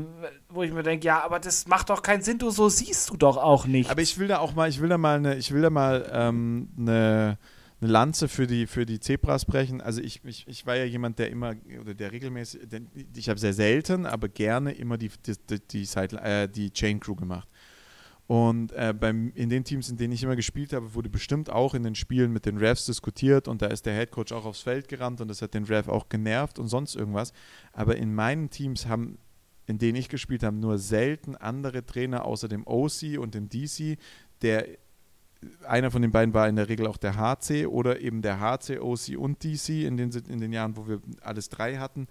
wo 0.50 0.64
ich 0.64 0.72
mir 0.72 0.84
denke, 0.84 1.06
ja, 1.06 1.24
aber 1.24 1.40
das 1.40 1.68
macht 1.68 1.90
doch 1.90 2.02
keinen 2.02 2.22
Sinn, 2.22 2.38
du 2.38 2.52
so 2.52 2.70
siehst 2.70 3.10
du 3.10 3.18
doch 3.18 3.38
auch 3.38 3.66
nicht. 3.66 3.90
Aber 3.90 4.02
ich 4.02 4.18
will 4.18 4.28
da 4.28 4.38
auch 4.38 4.54
mal, 4.54 4.70
ich 4.70 4.80
will 4.80 4.90
da 4.90 4.98
mal 4.98 5.18
eine, 5.18 5.36
ich 5.36 5.52
will 5.52 5.64
da 5.64 5.70
mal 5.70 6.10
ähm, 6.14 6.70
eine, 6.78 7.38
eine 7.82 7.92
Lanze 7.92 8.28
für 8.28 8.46
die, 8.46 8.68
für 8.68 8.86
die 8.86 9.00
Zebras 9.00 9.46
brechen. 9.46 9.82
Also 9.82 10.02
ich, 10.02 10.24
ich, 10.24 10.48
ich 10.48 10.66
war 10.68 10.76
ja 10.76 10.86
jemand, 10.86 11.18
der 11.18 11.32
immer, 11.32 11.56
oder 11.82 11.96
der 11.96 12.12
regelmäßig, 12.12 12.62
ich 13.16 13.28
habe 13.28 13.40
sehr 13.40 13.54
selten, 13.54 14.06
aber 14.06 14.30
gerne 14.30 14.72
immer 14.72 14.98
die, 14.98 15.10
die, 15.26 15.60
die, 15.60 15.86
Side, 15.86 16.16
äh, 16.22 16.48
die 16.48 16.72
Chain 16.72 17.00
Crew 17.00 17.16
gemacht. 17.16 17.50
Und 18.28 18.72
äh, 18.72 18.94
beim, 19.00 19.32
in 19.36 19.50
den 19.50 19.64
Teams, 19.64 19.90
in 19.90 19.98
denen 19.98 20.14
ich 20.14 20.24
immer 20.24 20.36
gespielt 20.36 20.74
habe, 20.74 20.96
wurde 20.96 21.10
bestimmt 21.10 21.50
auch 21.52 21.76
in 21.76 21.84
den 21.84 21.94
Spielen 21.94 22.34
mit 22.34 22.48
den 22.48 22.58
Refs 22.58 22.86
diskutiert 22.86 23.48
und 23.48 23.62
da 23.62 23.68
ist 23.68 23.86
der 23.86 23.94
Headcoach 23.94 24.34
auch 24.34 24.46
aufs 24.46 24.62
Feld 24.62 24.88
gerannt 24.88 25.22
und 25.22 25.28
das 25.28 25.44
hat 25.44 25.54
den 25.54 25.66
Ref 25.66 25.88
auch 25.88 26.10
genervt 26.10 26.58
und 26.58 26.68
sonst 26.68 26.96
irgendwas. 26.96 27.34
Aber 27.72 27.98
in 27.98 28.16
meinen 28.16 28.50
Teams 28.50 28.88
haben 28.88 29.20
in 29.68 29.78
denen 29.78 29.96
ich 29.96 30.10
gespielt 30.10 30.44
habe, 30.44 30.56
nur 30.56 30.78
selten 30.78 31.36
andere 31.36 31.86
Trainer 31.86 32.26
außer 32.26 32.48
dem 32.48 32.68
OC 32.68 33.18
und 33.20 33.34
dem 33.34 33.50
DC, 33.50 33.98
der 34.42 34.68
einer 35.68 35.92
von 35.92 36.02
den 36.02 36.12
beiden 36.12 36.34
war 36.34 36.48
in 36.48 36.56
der 36.56 36.70
Regel 36.70 36.88
auch 36.88 36.98
der 36.98 37.18
HC 37.18 37.68
oder 37.68 38.00
eben 38.00 38.22
der 38.22 38.40
HC, 38.40 38.80
OC 38.80 39.18
und 39.18 39.44
DC 39.44 39.70
in 39.70 39.98
den, 39.98 40.12
in 40.12 40.40
den 40.40 40.54
Jahren, 40.54 40.78
wo 40.78 40.88
wir 40.88 41.02
alles 41.22 41.50
drei 41.50 41.78
hatten, 41.78 42.08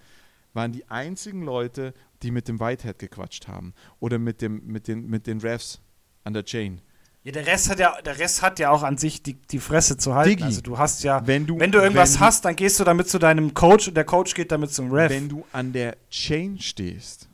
waren 0.53 0.71
die 0.71 0.89
einzigen 0.89 1.41
Leute, 1.41 1.93
die 2.23 2.31
mit 2.31 2.47
dem 2.47 2.59
Whitehead 2.59 2.99
gequatscht 2.99 3.47
haben 3.47 3.73
oder 3.99 4.19
mit, 4.19 4.41
dem, 4.41 4.65
mit, 4.65 4.87
den, 4.87 5.07
mit 5.07 5.27
den 5.27 5.39
Refs 5.41 5.81
an 6.25 6.33
der 6.33 6.43
Chain. 6.43 6.81
Ja, 7.23 7.31
der 7.31 7.47
Rest 7.47 7.69
hat 7.69 7.79
ja, 7.79 7.99
der 8.01 8.19
Rest 8.19 8.41
hat 8.41 8.59
ja 8.59 8.69
auch 8.69 8.83
an 8.83 8.97
sich 8.97 9.23
die, 9.23 9.33
die 9.33 9.59
Fresse 9.59 9.97
zu 9.97 10.13
halten. 10.13 10.29
Digi, 10.29 10.43
also 10.43 10.61
du 10.61 10.77
hast 10.77 11.03
ja, 11.03 11.25
wenn 11.25 11.47
du, 11.47 11.59
wenn 11.59 11.71
du 11.71 11.79
irgendwas 11.79 12.13
wenn 12.13 12.19
du, 12.19 12.25
hast, 12.25 12.45
dann 12.45 12.55
gehst 12.55 12.79
du 12.79 12.83
damit 12.83 13.09
zu 13.09 13.17
deinem 13.17 13.53
Coach 13.53 13.87
und 13.87 13.95
der 13.95 14.03
Coach 14.03 14.35
geht 14.35 14.51
damit 14.51 14.71
zum 14.71 14.91
Ref. 14.91 15.09
Wenn 15.09 15.29
du 15.29 15.43
an 15.51 15.73
der 15.73 15.97
Chain 16.11 16.59
stehst, 16.59 17.27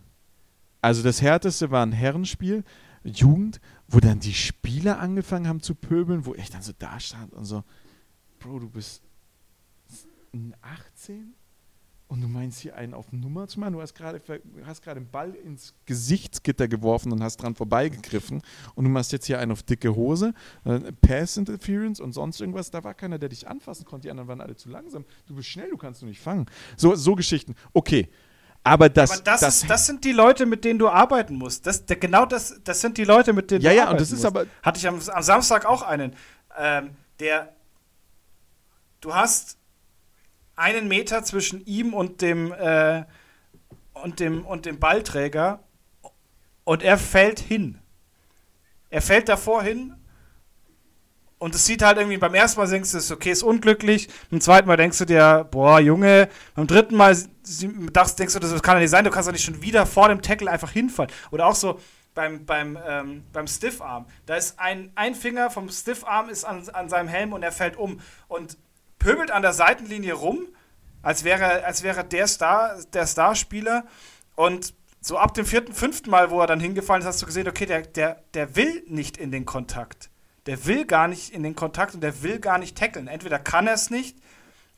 also 0.81 1.03
das 1.03 1.21
härteste 1.21 1.71
war 1.71 1.85
ein 1.85 1.91
Herrenspiel, 1.91 2.63
Jugend, 3.03 3.59
wo 3.87 3.99
dann 3.99 4.19
die 4.19 4.33
Spieler 4.33 4.99
angefangen 4.99 5.47
haben 5.47 5.61
zu 5.61 5.75
pöbeln, 5.75 6.25
wo 6.25 6.35
ich 6.35 6.49
dann 6.49 6.61
so 6.61 6.71
da 6.77 6.99
stand 6.99 7.33
und 7.33 7.45
so, 7.45 7.63
Bro, 8.39 8.59
du 8.59 8.69
bist 8.69 9.01
18 10.61 11.33
und 12.11 12.19
du 12.19 12.27
meinst 12.27 12.59
hier 12.59 12.75
einen 12.75 12.93
auf 12.93 13.13
Nummer 13.13 13.47
zu 13.47 13.57
machen? 13.61 13.71
Du 13.71 13.81
hast 13.81 13.95
gerade 13.95 14.21
hast 14.65 14.83
gerade 14.83 14.97
einen 14.97 15.09
Ball 15.09 15.33
ins 15.33 15.73
Gesichtsgitter 15.85 16.67
geworfen 16.67 17.09
und 17.13 17.23
hast 17.23 17.37
dran 17.37 17.55
vorbeigegriffen 17.55 18.41
und 18.75 18.83
du 18.83 18.89
machst 18.89 19.13
jetzt 19.13 19.27
hier 19.27 19.39
einen 19.39 19.53
auf 19.53 19.63
dicke 19.63 19.95
Hose, 19.95 20.33
äh, 20.65 20.91
Pass 21.01 21.37
Interference 21.37 22.01
und 22.01 22.11
sonst 22.11 22.41
irgendwas. 22.41 22.69
Da 22.69 22.83
war 22.83 22.93
keiner, 22.95 23.17
der 23.17 23.29
dich 23.29 23.47
anfassen 23.47 23.85
konnte. 23.85 24.07
Die 24.07 24.11
anderen 24.11 24.27
waren 24.27 24.41
alle 24.41 24.57
zu 24.57 24.67
langsam. 24.67 25.05
Du 25.25 25.35
bist 25.35 25.47
schnell, 25.47 25.69
du 25.69 25.77
kannst 25.77 26.01
du 26.01 26.05
nicht 26.05 26.19
fangen. 26.19 26.47
So, 26.75 26.95
so 26.95 27.15
Geschichten. 27.15 27.55
Okay. 27.71 28.09
Aber 28.63 28.89
das, 28.89 29.11
aber 29.11 29.21
das, 29.21 29.39
das, 29.39 29.65
das, 29.65 29.85
sind 29.85 30.03
die 30.03 30.11
Leute, 30.11 30.45
mit 30.45 30.65
denen 30.65 30.79
du 30.79 30.89
arbeiten 30.89 31.35
musst. 31.35 31.65
Das, 31.65 31.85
der, 31.85 31.95
genau 31.95 32.25
das, 32.25 32.59
das 32.63 32.81
sind 32.81 32.97
die 32.97 33.05
Leute, 33.05 33.31
mit 33.31 33.49
denen 33.49 33.61
ja, 33.61 33.71
du 33.71 33.75
ja, 33.75 33.83
arbeiten 33.83 33.95
und 33.95 34.01
das 34.01 34.11
ist 34.11 34.23
musst. 34.23 34.25
aber 34.25 34.45
Hatte 34.61 34.79
ich 34.79 34.87
am, 34.87 34.99
am 34.99 35.23
Samstag 35.23 35.65
auch 35.65 35.81
einen, 35.81 36.13
ähm, 36.59 36.91
der. 37.21 37.55
Du 38.99 39.15
hast 39.15 39.57
einen 40.55 40.87
Meter 40.87 41.23
zwischen 41.23 41.65
ihm 41.65 41.93
und 41.93 42.21
dem, 42.21 42.51
äh, 42.51 43.03
und 43.93 44.19
dem, 44.19 44.45
und 44.45 44.65
dem 44.65 44.79
Ballträger 44.79 45.63
und 46.63 46.83
er 46.83 46.97
fällt 46.97 47.39
hin. 47.39 47.79
Er 48.89 49.01
fällt 49.01 49.29
davor 49.29 49.63
hin 49.63 49.95
und 51.41 51.55
es 51.55 51.65
sieht 51.65 51.81
halt 51.81 51.97
irgendwie, 51.97 52.17
beim 52.17 52.35
ersten 52.35 52.59
Mal 52.59 52.67
denkst 52.67 52.91
du, 52.91 52.99
ist 52.99 53.11
okay, 53.11 53.31
ist 53.31 53.41
unglücklich. 53.41 54.09
Beim 54.29 54.41
zweiten 54.41 54.67
Mal 54.67 54.77
denkst 54.77 54.99
du 54.99 55.05
dir, 55.05 55.47
boah, 55.49 55.79
Junge. 55.79 56.29
Beim 56.53 56.67
dritten 56.67 56.95
Mal 56.95 57.15
denkst 57.15 58.33
du, 58.33 58.39
das 58.39 58.61
kann 58.61 58.75
ja 58.75 58.81
nicht 58.81 58.91
sein, 58.91 59.03
du 59.03 59.09
kannst 59.09 59.27
doch 59.27 59.33
nicht 59.33 59.43
schon 59.43 59.61
wieder 59.61 59.87
vor 59.87 60.09
dem 60.09 60.21
Tackle 60.21 60.51
einfach 60.51 60.71
hinfallen. 60.71 61.11
Oder 61.31 61.47
auch 61.47 61.55
so 61.55 61.79
beim, 62.13 62.45
beim, 62.45 62.77
ähm, 62.87 63.23
beim 63.33 63.47
Stiffarm. 63.47 64.05
Da 64.27 64.35
ist 64.35 64.59
ein, 64.59 64.91
ein 64.93 65.15
Finger 65.15 65.49
vom 65.49 65.67
Stiffarm 65.69 66.29
ist 66.29 66.43
an, 66.43 66.67
an 66.69 66.89
seinem 66.89 67.07
Helm 67.07 67.33
und 67.33 67.41
er 67.41 67.51
fällt 67.51 67.75
um 67.75 68.01
und 68.27 68.57
pöbelt 69.03 69.31
an 69.31 69.41
der 69.41 69.53
Seitenlinie 69.53 70.13
rum, 70.13 70.47
als 71.01 71.23
wäre, 71.23 71.65
als 71.65 71.83
wäre 71.83 72.03
der 72.03 72.27
Star, 72.27 72.77
der 72.93 73.07
Starspieler. 73.07 73.85
Und 74.35 74.73
so 75.01 75.17
ab 75.17 75.33
dem 75.33 75.45
vierten, 75.45 75.73
fünften 75.73 76.09
Mal, 76.09 76.31
wo 76.31 76.39
er 76.39 76.47
dann 76.47 76.59
hingefallen 76.59 77.01
ist, 77.01 77.07
hast 77.07 77.21
du 77.21 77.25
gesehen, 77.25 77.47
okay, 77.47 77.65
der, 77.65 77.81
der, 77.81 78.23
der 78.33 78.55
will 78.55 78.83
nicht 78.87 79.17
in 79.17 79.31
den 79.31 79.45
Kontakt 79.45 80.11
der 80.45 80.65
will 80.65 80.85
gar 80.85 81.07
nicht 81.07 81.33
in 81.33 81.43
den 81.43 81.55
Kontakt 81.55 81.93
und 81.93 82.01
der 82.01 82.23
will 82.23 82.39
gar 82.39 82.57
nicht 82.57 82.77
tackeln. 82.77 83.07
Entweder 83.07 83.39
kann 83.39 83.67
er 83.67 83.73
es 83.73 83.89
nicht 83.89 84.17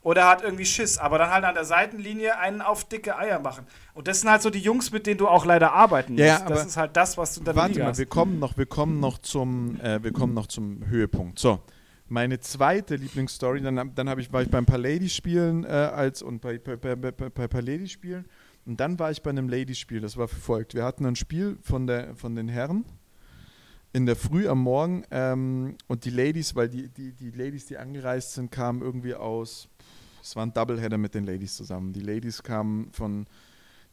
oder 0.01 0.27
hat 0.27 0.43
irgendwie 0.43 0.65
Schiss, 0.65 0.97
aber 0.97 1.17
dann 1.17 1.29
halt 1.29 1.45
an 1.45 1.53
der 1.53 1.63
Seitenlinie 1.63 2.37
einen 2.37 2.61
auf 2.61 2.83
dicke 2.83 3.17
Eier 3.17 3.39
machen. 3.39 3.65
Und 3.93 4.09
das 4.09 4.21
sind 4.21 4.29
halt 4.29 4.41
so 4.41 4.49
die 4.49 4.59
Jungs, 4.59 4.91
mit 4.91 5.07
denen 5.07 5.17
du 5.17 5.27
auch 5.29 5.45
leider 5.45 5.71
arbeiten 5.71 6.13
musst. 6.13 6.25
Ja, 6.25 6.39
das 6.39 6.65
ist 6.65 6.75
halt 6.75 6.97
das, 6.97 7.17
was 7.17 7.35
du 7.35 7.43
dann 7.43 7.55
Warte 7.55 7.79
mal, 7.79 7.87
hast. 7.87 7.97
wir 7.97 8.05
kommen 8.05 8.39
noch, 8.39 8.57
wir 8.57 8.65
kommen 8.65 8.99
noch 8.99 9.19
zum, 9.19 9.79
äh, 9.79 10.03
wir 10.03 10.11
kommen 10.11 10.33
noch 10.33 10.47
zum 10.47 10.85
Höhepunkt. 10.87 11.39
So, 11.39 11.59
meine 12.07 12.39
zweite 12.39 12.95
Lieblingsstory, 12.95 13.61
dann, 13.61 13.93
dann 13.95 14.19
ich, 14.19 14.31
war 14.31 14.41
ich 14.41 14.49
beim 14.49 14.65
paar 14.65 14.77
Ladies-Spielen 14.77 15.63
äh, 15.63 15.67
als 15.67 16.21
und 16.21 16.41
bei, 16.41 16.57
bei, 16.57 16.75
bei, 16.75 16.95
bei, 16.95 17.47
paar 17.47 17.61
Ladies-Spielen 17.61 18.25
und 18.65 18.79
dann 18.79 18.99
war 18.99 19.11
ich 19.11 19.21
bei 19.21 19.29
einem 19.29 19.49
Ladies-Spiel, 19.49 20.01
das 20.01 20.17
war 20.17 20.27
verfolgt. 20.27 20.73
Wir 20.73 20.83
hatten 20.83 21.05
ein 21.05 21.15
Spiel 21.15 21.57
von, 21.61 21.87
der, 21.87 22.15
von 22.15 22.35
den 22.35 22.47
Herren 22.47 22.85
in 23.93 24.05
der 24.05 24.15
Früh 24.15 24.47
am 24.47 24.59
Morgen 24.59 25.03
ähm, 25.11 25.75
und 25.87 26.05
die 26.05 26.09
Ladies, 26.09 26.55
weil 26.55 26.69
die, 26.69 26.89
die, 26.89 27.13
die 27.13 27.31
Ladies, 27.31 27.67
die 27.67 27.77
angereist 27.77 28.33
sind, 28.33 28.51
kamen 28.51 28.81
irgendwie 28.81 29.13
aus, 29.13 29.69
es 30.21 30.35
war 30.35 30.45
ein 30.45 30.53
Doubleheader 30.53 30.97
mit 30.97 31.13
den 31.13 31.25
Ladies 31.25 31.55
zusammen. 31.55 31.93
Die 31.93 31.99
Ladies 31.99 32.41
kamen 32.41 32.91
von, 32.91 33.27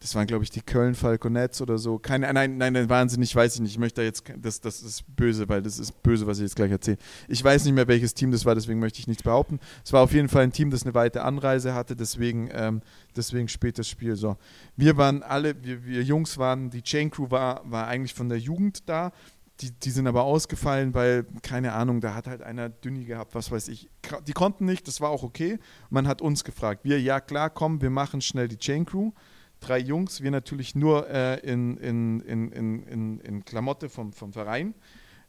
das 0.01 0.15
waren 0.15 0.27
glaube 0.27 0.45
ich 0.45 0.51
die 0.51 0.63
Köln 0.63 0.95
Falconets 0.95 1.61
oder 1.61 1.79
so. 1.79 1.99
Keine, 1.99 2.33
nein, 2.33 2.57
nein, 2.57 2.73
nein, 2.73 2.89
wahnsinnig, 2.89 3.37
weiß 3.37 3.55
ich 3.55 3.61
nicht. 3.61 3.73
Ich 3.73 3.79
möchte 3.79 4.01
da 4.01 4.05
jetzt, 4.05 4.25
das, 4.37 4.61
das 4.61 4.83
ist 4.83 5.05
böse, 5.15 5.49
weil 5.49 5.63
das 5.63 5.79
ist 5.79 6.03
böse, 6.03 6.27
was 6.27 6.39
ich 6.39 6.45
jetzt 6.45 6.57
gleich 6.57 6.71
erzähle. 6.71 6.97
Ich 7.29 7.45
weiß 7.45 7.65
nicht 7.65 7.75
mehr, 7.75 7.87
welches 7.87 8.15
Team 8.15 8.31
das 8.31 8.45
war, 8.45 8.55
deswegen 8.55 8.81
möchte 8.81 8.99
ich 8.99 9.07
nichts 9.07 9.23
behaupten. 9.23 9.61
Es 9.85 9.93
war 9.93 10.03
auf 10.03 10.13
jeden 10.13 10.29
Fall 10.29 10.45
ein 10.45 10.53
Team, 10.53 10.71
das 10.71 10.85
eine 10.85 10.95
weite 10.95 11.23
Anreise 11.23 11.75
hatte, 11.75 11.97
deswegen, 11.97 12.49
ähm, 12.53 12.81
deswegen 13.15 13.49
spät 13.49 13.79
das 13.79 13.89
Spiel. 13.89 14.17
So, 14.17 14.37
wir 14.77 14.97
waren 14.97 15.23
alle, 15.23 15.63
wir, 15.63 15.85
wir 15.85 16.03
Jungs 16.03 16.39
waren, 16.39 16.71
die 16.71 16.83
Chain 16.83 17.11
Crew 17.11 17.31
war, 17.31 17.63
war 17.71 17.87
eigentlich 17.87 18.15
von 18.15 18.29
der 18.29 18.39
Jugend 18.39 18.89
da 18.89 19.13
die, 19.61 19.73
die 19.73 19.91
sind 19.91 20.07
aber 20.07 20.25
ausgefallen, 20.25 20.95
weil, 20.95 21.27
keine 21.43 21.73
Ahnung, 21.73 22.01
da 22.01 22.15
hat 22.15 22.27
halt 22.27 22.43
einer 22.43 22.69
Dünni 22.69 23.05
gehabt, 23.05 23.35
was 23.35 23.51
weiß 23.51 23.69
ich. 23.69 23.91
Die 24.27 24.33
konnten 24.33 24.65
nicht, 24.65 24.89
das 24.89 25.01
war 25.01 25.11
auch 25.11 25.23
okay. 25.23 25.59
Man 25.91 26.09
hat 26.09 26.23
uns 26.23 26.45
gefragt. 26.45 26.85
Wir, 26.85 27.01
ja 27.01 27.21
klar, 27.21 27.51
komm, 27.51 27.83
wir 27.83 27.91
machen 27.91 28.21
schnell 28.21 28.49
die 28.49 28.59
Chain 28.59 28.87
Crew. 28.87 29.13
Drei 29.61 29.79
Jungs, 29.79 30.23
wir 30.23 30.31
natürlich 30.31 30.75
nur 30.75 31.09
äh, 31.09 31.39
in, 31.41 31.77
in, 31.77 32.21
in, 32.21 32.53
in, 32.53 33.21
in, 33.21 33.45
Klamotte 33.45 33.89
vom, 33.89 34.13
vom 34.13 34.33
Verein 34.33 34.75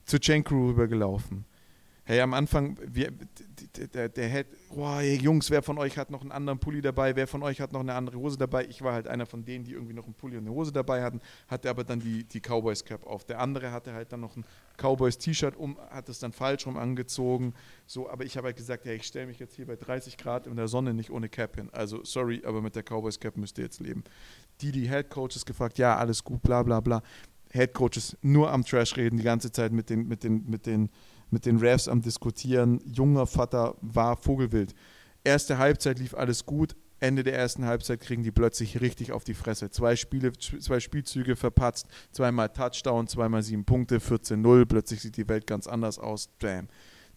zur 0.05 0.19
Chain 0.19 0.43
Crew 0.43 0.69
rübergelaufen. 0.69 1.45
Hey, 2.11 2.19
am 2.19 2.33
Anfang, 2.33 2.77
wir, 2.85 3.09
der, 3.93 4.09
der 4.09 4.27
hätte, 4.27 4.57
boah, 4.75 4.97
hey, 4.97 5.15
Jungs, 5.15 5.49
wer 5.49 5.61
von 5.61 5.77
euch 5.77 5.97
hat 5.97 6.11
noch 6.11 6.19
einen 6.19 6.33
anderen 6.33 6.59
Pulli 6.59 6.81
dabei? 6.81 7.15
Wer 7.15 7.25
von 7.25 7.41
euch 7.41 7.61
hat 7.61 7.71
noch 7.71 7.79
eine 7.79 7.93
andere 7.93 8.17
Hose 8.17 8.37
dabei? 8.37 8.65
Ich 8.65 8.81
war 8.81 8.91
halt 8.91 9.07
einer 9.07 9.25
von 9.25 9.45
denen, 9.45 9.63
die 9.63 9.71
irgendwie 9.71 9.93
noch 9.93 10.03
einen 10.03 10.13
Pulli 10.13 10.35
und 10.35 10.45
eine 10.45 10.53
Hose 10.53 10.73
dabei 10.73 11.03
hatten, 11.03 11.21
hatte 11.47 11.69
aber 11.69 11.85
dann 11.85 12.01
die, 12.01 12.25
die 12.25 12.41
Cowboys 12.41 12.83
Cap 12.83 13.07
auf. 13.07 13.23
Der 13.23 13.39
andere 13.39 13.71
hatte 13.71 13.93
halt 13.93 14.11
dann 14.11 14.19
noch 14.19 14.35
ein 14.35 14.43
Cowboys 14.75 15.19
T-Shirt 15.19 15.55
um, 15.55 15.77
hat 15.89 16.09
es 16.09 16.19
dann 16.19 16.33
falsch 16.33 16.67
rum 16.67 16.75
angezogen. 16.75 17.53
So, 17.87 18.09
aber 18.09 18.25
ich 18.25 18.35
habe 18.35 18.47
halt 18.47 18.57
gesagt, 18.57 18.83
hey, 18.83 18.97
ich 18.97 19.07
stelle 19.07 19.27
mich 19.27 19.39
jetzt 19.39 19.55
hier 19.55 19.65
bei 19.65 19.77
30 19.77 20.17
Grad 20.17 20.47
in 20.47 20.57
der 20.57 20.67
Sonne 20.67 20.93
nicht 20.93 21.11
ohne 21.11 21.29
Cap 21.29 21.55
hin. 21.55 21.69
Also, 21.71 22.03
sorry, 22.03 22.41
aber 22.43 22.61
mit 22.61 22.75
der 22.75 22.83
Cowboys 22.83 23.21
Cap 23.21 23.37
müsst 23.37 23.57
ihr 23.57 23.63
jetzt 23.63 23.79
leben. 23.79 24.03
Die, 24.59 24.73
die 24.73 24.89
Head 24.89 25.09
Coaches 25.09 25.45
gefragt, 25.45 25.77
ja, 25.77 25.95
alles 25.95 26.25
gut, 26.25 26.41
bla 26.41 26.61
bla 26.61 26.81
bla. 26.81 27.01
Head 27.53 27.73
Coaches 27.73 28.17
nur 28.21 28.51
am 28.51 28.65
Trash 28.65 28.97
reden 28.97 29.15
die 29.15 29.23
ganze 29.23 29.49
Zeit 29.49 29.71
mit 29.71 29.89
den, 29.89 30.09
mit 30.09 30.25
den, 30.25 30.49
mit 30.49 30.65
den 30.65 30.89
mit 31.31 31.45
den 31.45 31.57
Refs 31.57 31.87
am 31.87 32.01
Diskutieren. 32.01 32.79
Junger 32.85 33.25
Vater 33.25 33.75
war 33.81 34.17
Vogelwild. 34.17 34.73
Erste 35.23 35.57
Halbzeit 35.57 35.99
lief 35.99 36.13
alles 36.13 36.45
gut. 36.45 36.75
Ende 36.99 37.23
der 37.23 37.35
ersten 37.35 37.65
Halbzeit 37.65 37.99
kriegen 37.99 38.21
die 38.21 38.31
plötzlich 38.31 38.79
richtig 38.79 39.11
auf 39.11 39.23
die 39.23 39.33
Fresse. 39.33 39.71
Zwei, 39.71 39.95
Spiele, 39.95 40.33
zwei 40.33 40.79
Spielzüge 40.79 41.35
verpatzt, 41.35 41.87
zweimal 42.11 42.49
Touchdown, 42.49 43.07
zweimal 43.07 43.41
sieben 43.41 43.65
Punkte, 43.65 43.97
14-0. 43.97 44.65
Plötzlich 44.65 45.01
sieht 45.01 45.17
die 45.17 45.27
Welt 45.27 45.47
ganz 45.47 45.65
anders 45.65 45.97
aus. 45.97 46.29
Bam 46.39 46.67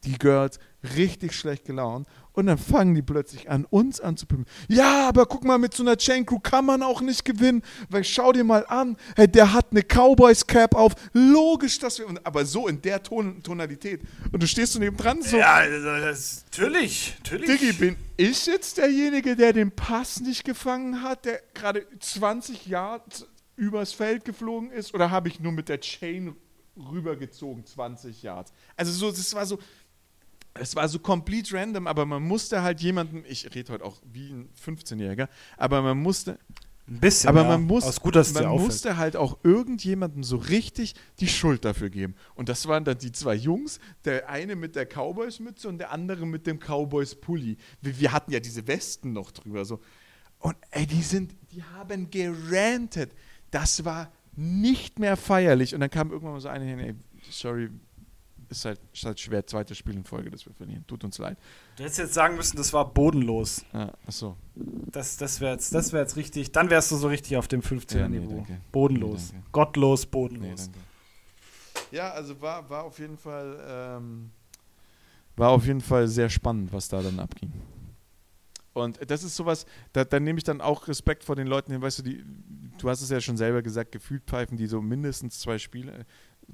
die 0.04 0.18
Girls 0.18 0.58
richtig 0.96 1.32
schlecht 1.32 1.64
gelaunt 1.64 2.06
und 2.34 2.46
dann 2.46 2.58
fangen 2.58 2.94
die 2.94 3.02
plötzlich 3.02 3.48
an, 3.48 3.64
uns 3.64 4.00
anzupimpen. 4.00 4.46
Ja, 4.68 5.08
aber 5.08 5.26
guck 5.26 5.44
mal, 5.44 5.58
mit 5.58 5.72
so 5.72 5.82
einer 5.82 5.96
Chain 5.96 6.26
Crew 6.26 6.40
kann 6.40 6.66
man 6.66 6.82
auch 6.82 7.00
nicht 7.00 7.24
gewinnen, 7.24 7.62
weil 7.88 8.04
schau 8.04 8.32
dir 8.32 8.44
mal 8.44 8.66
an, 8.66 8.96
hey, 9.16 9.28
der 9.28 9.52
hat 9.52 9.68
eine 9.70 9.82
Cowboys 9.82 10.46
Cap 10.46 10.74
auf. 10.74 10.94
Logisch, 11.12 11.78
dass 11.78 11.98
wir, 11.98 12.06
aber 12.24 12.44
so 12.44 12.68
in 12.68 12.82
der 12.82 13.02
Ton 13.02 13.42
Tonalität. 13.42 14.02
Und 14.32 14.42
du 14.42 14.46
stehst 14.46 14.72
so 14.72 14.78
neben 14.78 14.96
dran 14.96 15.22
so. 15.22 15.36
Ja, 15.36 15.66
das, 15.66 16.44
natürlich, 16.50 17.14
natürlich. 17.22 17.60
Diggi, 17.60 17.72
bin 17.72 17.96
ich 18.16 18.46
jetzt 18.46 18.78
derjenige, 18.78 19.36
der 19.36 19.52
den 19.52 19.70
Pass 19.70 20.20
nicht 20.20 20.44
gefangen 20.44 21.02
hat, 21.02 21.24
der 21.24 21.40
gerade 21.54 21.86
20 22.00 22.66
Jahre 22.66 23.02
übers 23.56 23.92
Feld 23.92 24.24
geflogen 24.24 24.72
ist, 24.72 24.92
oder 24.94 25.10
habe 25.10 25.28
ich 25.28 25.38
nur 25.38 25.52
mit 25.52 25.68
der 25.68 25.80
Chain 25.80 26.34
rübergezogen, 26.76 27.64
20 27.64 28.22
Yards? 28.24 28.52
Also 28.76 28.90
so, 28.90 29.10
das 29.10 29.32
war 29.34 29.46
so, 29.46 29.60
es 30.54 30.76
war 30.76 30.88
so 30.88 30.98
komplett 30.98 31.52
random, 31.52 31.86
aber 31.86 32.06
man 32.06 32.22
musste 32.22 32.62
halt 32.62 32.80
jemanden, 32.80 33.24
ich 33.26 33.54
rede 33.54 33.72
heute 33.72 33.84
auch 33.84 34.00
wie 34.04 34.30
ein 34.30 34.48
15-Jähriger, 34.64 35.28
aber 35.56 35.82
man 35.82 35.98
musste. 35.98 36.38
Ein 36.86 37.00
bisschen. 37.00 37.30
Aber 37.30 37.42
ja. 37.42 37.48
man, 37.48 37.62
muss, 37.62 37.84
Aus 37.84 38.00
gut, 38.00 38.14
dass 38.14 38.34
man 38.34 38.46
musste 38.46 38.98
halt 38.98 39.16
auch 39.16 39.38
irgendjemandem 39.42 40.22
so 40.22 40.36
richtig 40.36 40.94
die 41.18 41.28
Schuld 41.28 41.64
dafür 41.64 41.88
geben. 41.88 42.14
Und 42.34 42.50
das 42.50 42.68
waren 42.68 42.84
dann 42.84 42.98
die 42.98 43.10
zwei 43.10 43.34
Jungs, 43.34 43.80
der 44.04 44.28
eine 44.28 44.54
mit 44.54 44.76
der 44.76 44.84
Cowboys-Mütze 44.84 45.66
und 45.66 45.78
der 45.78 45.92
andere 45.92 46.26
mit 46.26 46.46
dem 46.46 46.58
Cowboys-Pulli. 46.58 47.56
Wir, 47.80 48.00
wir, 48.00 48.12
hatten 48.12 48.32
ja 48.32 48.40
diese 48.40 48.66
Westen 48.66 49.14
noch 49.14 49.30
drüber. 49.30 49.64
So. 49.64 49.80
Und 50.40 50.56
ey, 50.72 50.86
die 50.86 51.02
sind, 51.02 51.34
die 51.52 51.62
haben 51.62 52.10
gerantet. 52.10 53.12
Das 53.50 53.86
war 53.86 54.12
nicht 54.36 54.98
mehr 54.98 55.16
feierlich. 55.16 55.74
Und 55.74 55.80
dann 55.80 55.90
kam 55.90 56.10
irgendwann 56.10 56.34
mal 56.34 56.40
so 56.40 56.48
eine 56.48 56.66
hin, 56.66 56.78
ey, 56.80 56.94
sorry, 57.30 57.70
ist 58.48 58.64
halt, 58.64 58.80
ist 58.92 59.04
halt 59.04 59.18
schwer, 59.20 59.46
zweites 59.46 59.76
Spiel 59.78 59.94
in 59.94 60.04
Folge, 60.04 60.30
das 60.30 60.46
wir 60.46 60.52
verlieren. 60.54 60.84
Tut 60.86 61.04
uns 61.04 61.18
leid. 61.18 61.38
Du 61.76 61.82
hättest 61.82 61.98
jetzt 61.98 62.14
sagen 62.14 62.36
müssen, 62.36 62.56
das 62.56 62.72
war 62.72 62.92
bodenlos. 62.92 63.64
Ja, 63.72 63.92
achso. 64.06 64.36
Das, 64.54 65.16
das 65.16 65.40
wäre 65.40 65.52
jetzt, 65.54 65.74
das 65.74 65.92
wär 65.92 66.00
jetzt 66.00 66.16
richtig, 66.16 66.52
dann 66.52 66.70
wärst 66.70 66.90
du 66.90 66.96
so 66.96 67.08
richtig 67.08 67.36
auf 67.36 67.48
dem 67.48 67.60
15er-Niveau. 67.60 68.38
Ja, 68.38 68.44
nee, 68.48 68.60
bodenlos. 68.72 69.26
Nee, 69.32 69.38
danke. 69.38 69.50
Gottlos, 69.52 70.04
Nee, 70.04 70.10
bodenlos. 70.10 70.64
danke. 70.70 70.80
Ja, 71.90 72.10
also 72.12 72.40
war, 72.40 72.68
war 72.70 72.84
auf 72.84 72.98
jeden 72.98 73.16
Fall 73.18 73.58
ähm, 73.98 74.30
war 75.36 75.50
auf 75.50 75.66
jeden 75.66 75.80
Fall 75.80 76.06
sehr 76.08 76.30
spannend, 76.30 76.72
was 76.72 76.88
da 76.88 77.02
dann 77.02 77.18
abging. 77.18 77.52
Und 78.72 78.98
das 79.08 79.22
ist 79.22 79.36
sowas, 79.36 79.66
da, 79.92 80.04
da 80.04 80.18
nehme 80.18 80.38
ich 80.38 80.44
dann 80.44 80.60
auch 80.60 80.88
Respekt 80.88 81.22
vor 81.22 81.36
den 81.36 81.46
Leuten 81.46 81.70
hin, 81.70 81.80
weißt 81.80 82.00
du, 82.00 82.02
die, 82.02 82.24
du 82.78 82.88
hast 82.88 83.02
es 83.02 83.08
ja 83.10 83.20
schon 83.20 83.36
selber 83.36 83.62
gesagt, 83.62 83.92
gefühlt 83.92 84.24
pfeifen 84.24 84.56
die 84.56 84.66
so 84.66 84.82
mindestens 84.82 85.38
zwei 85.38 85.58
Spiele, 85.58 86.06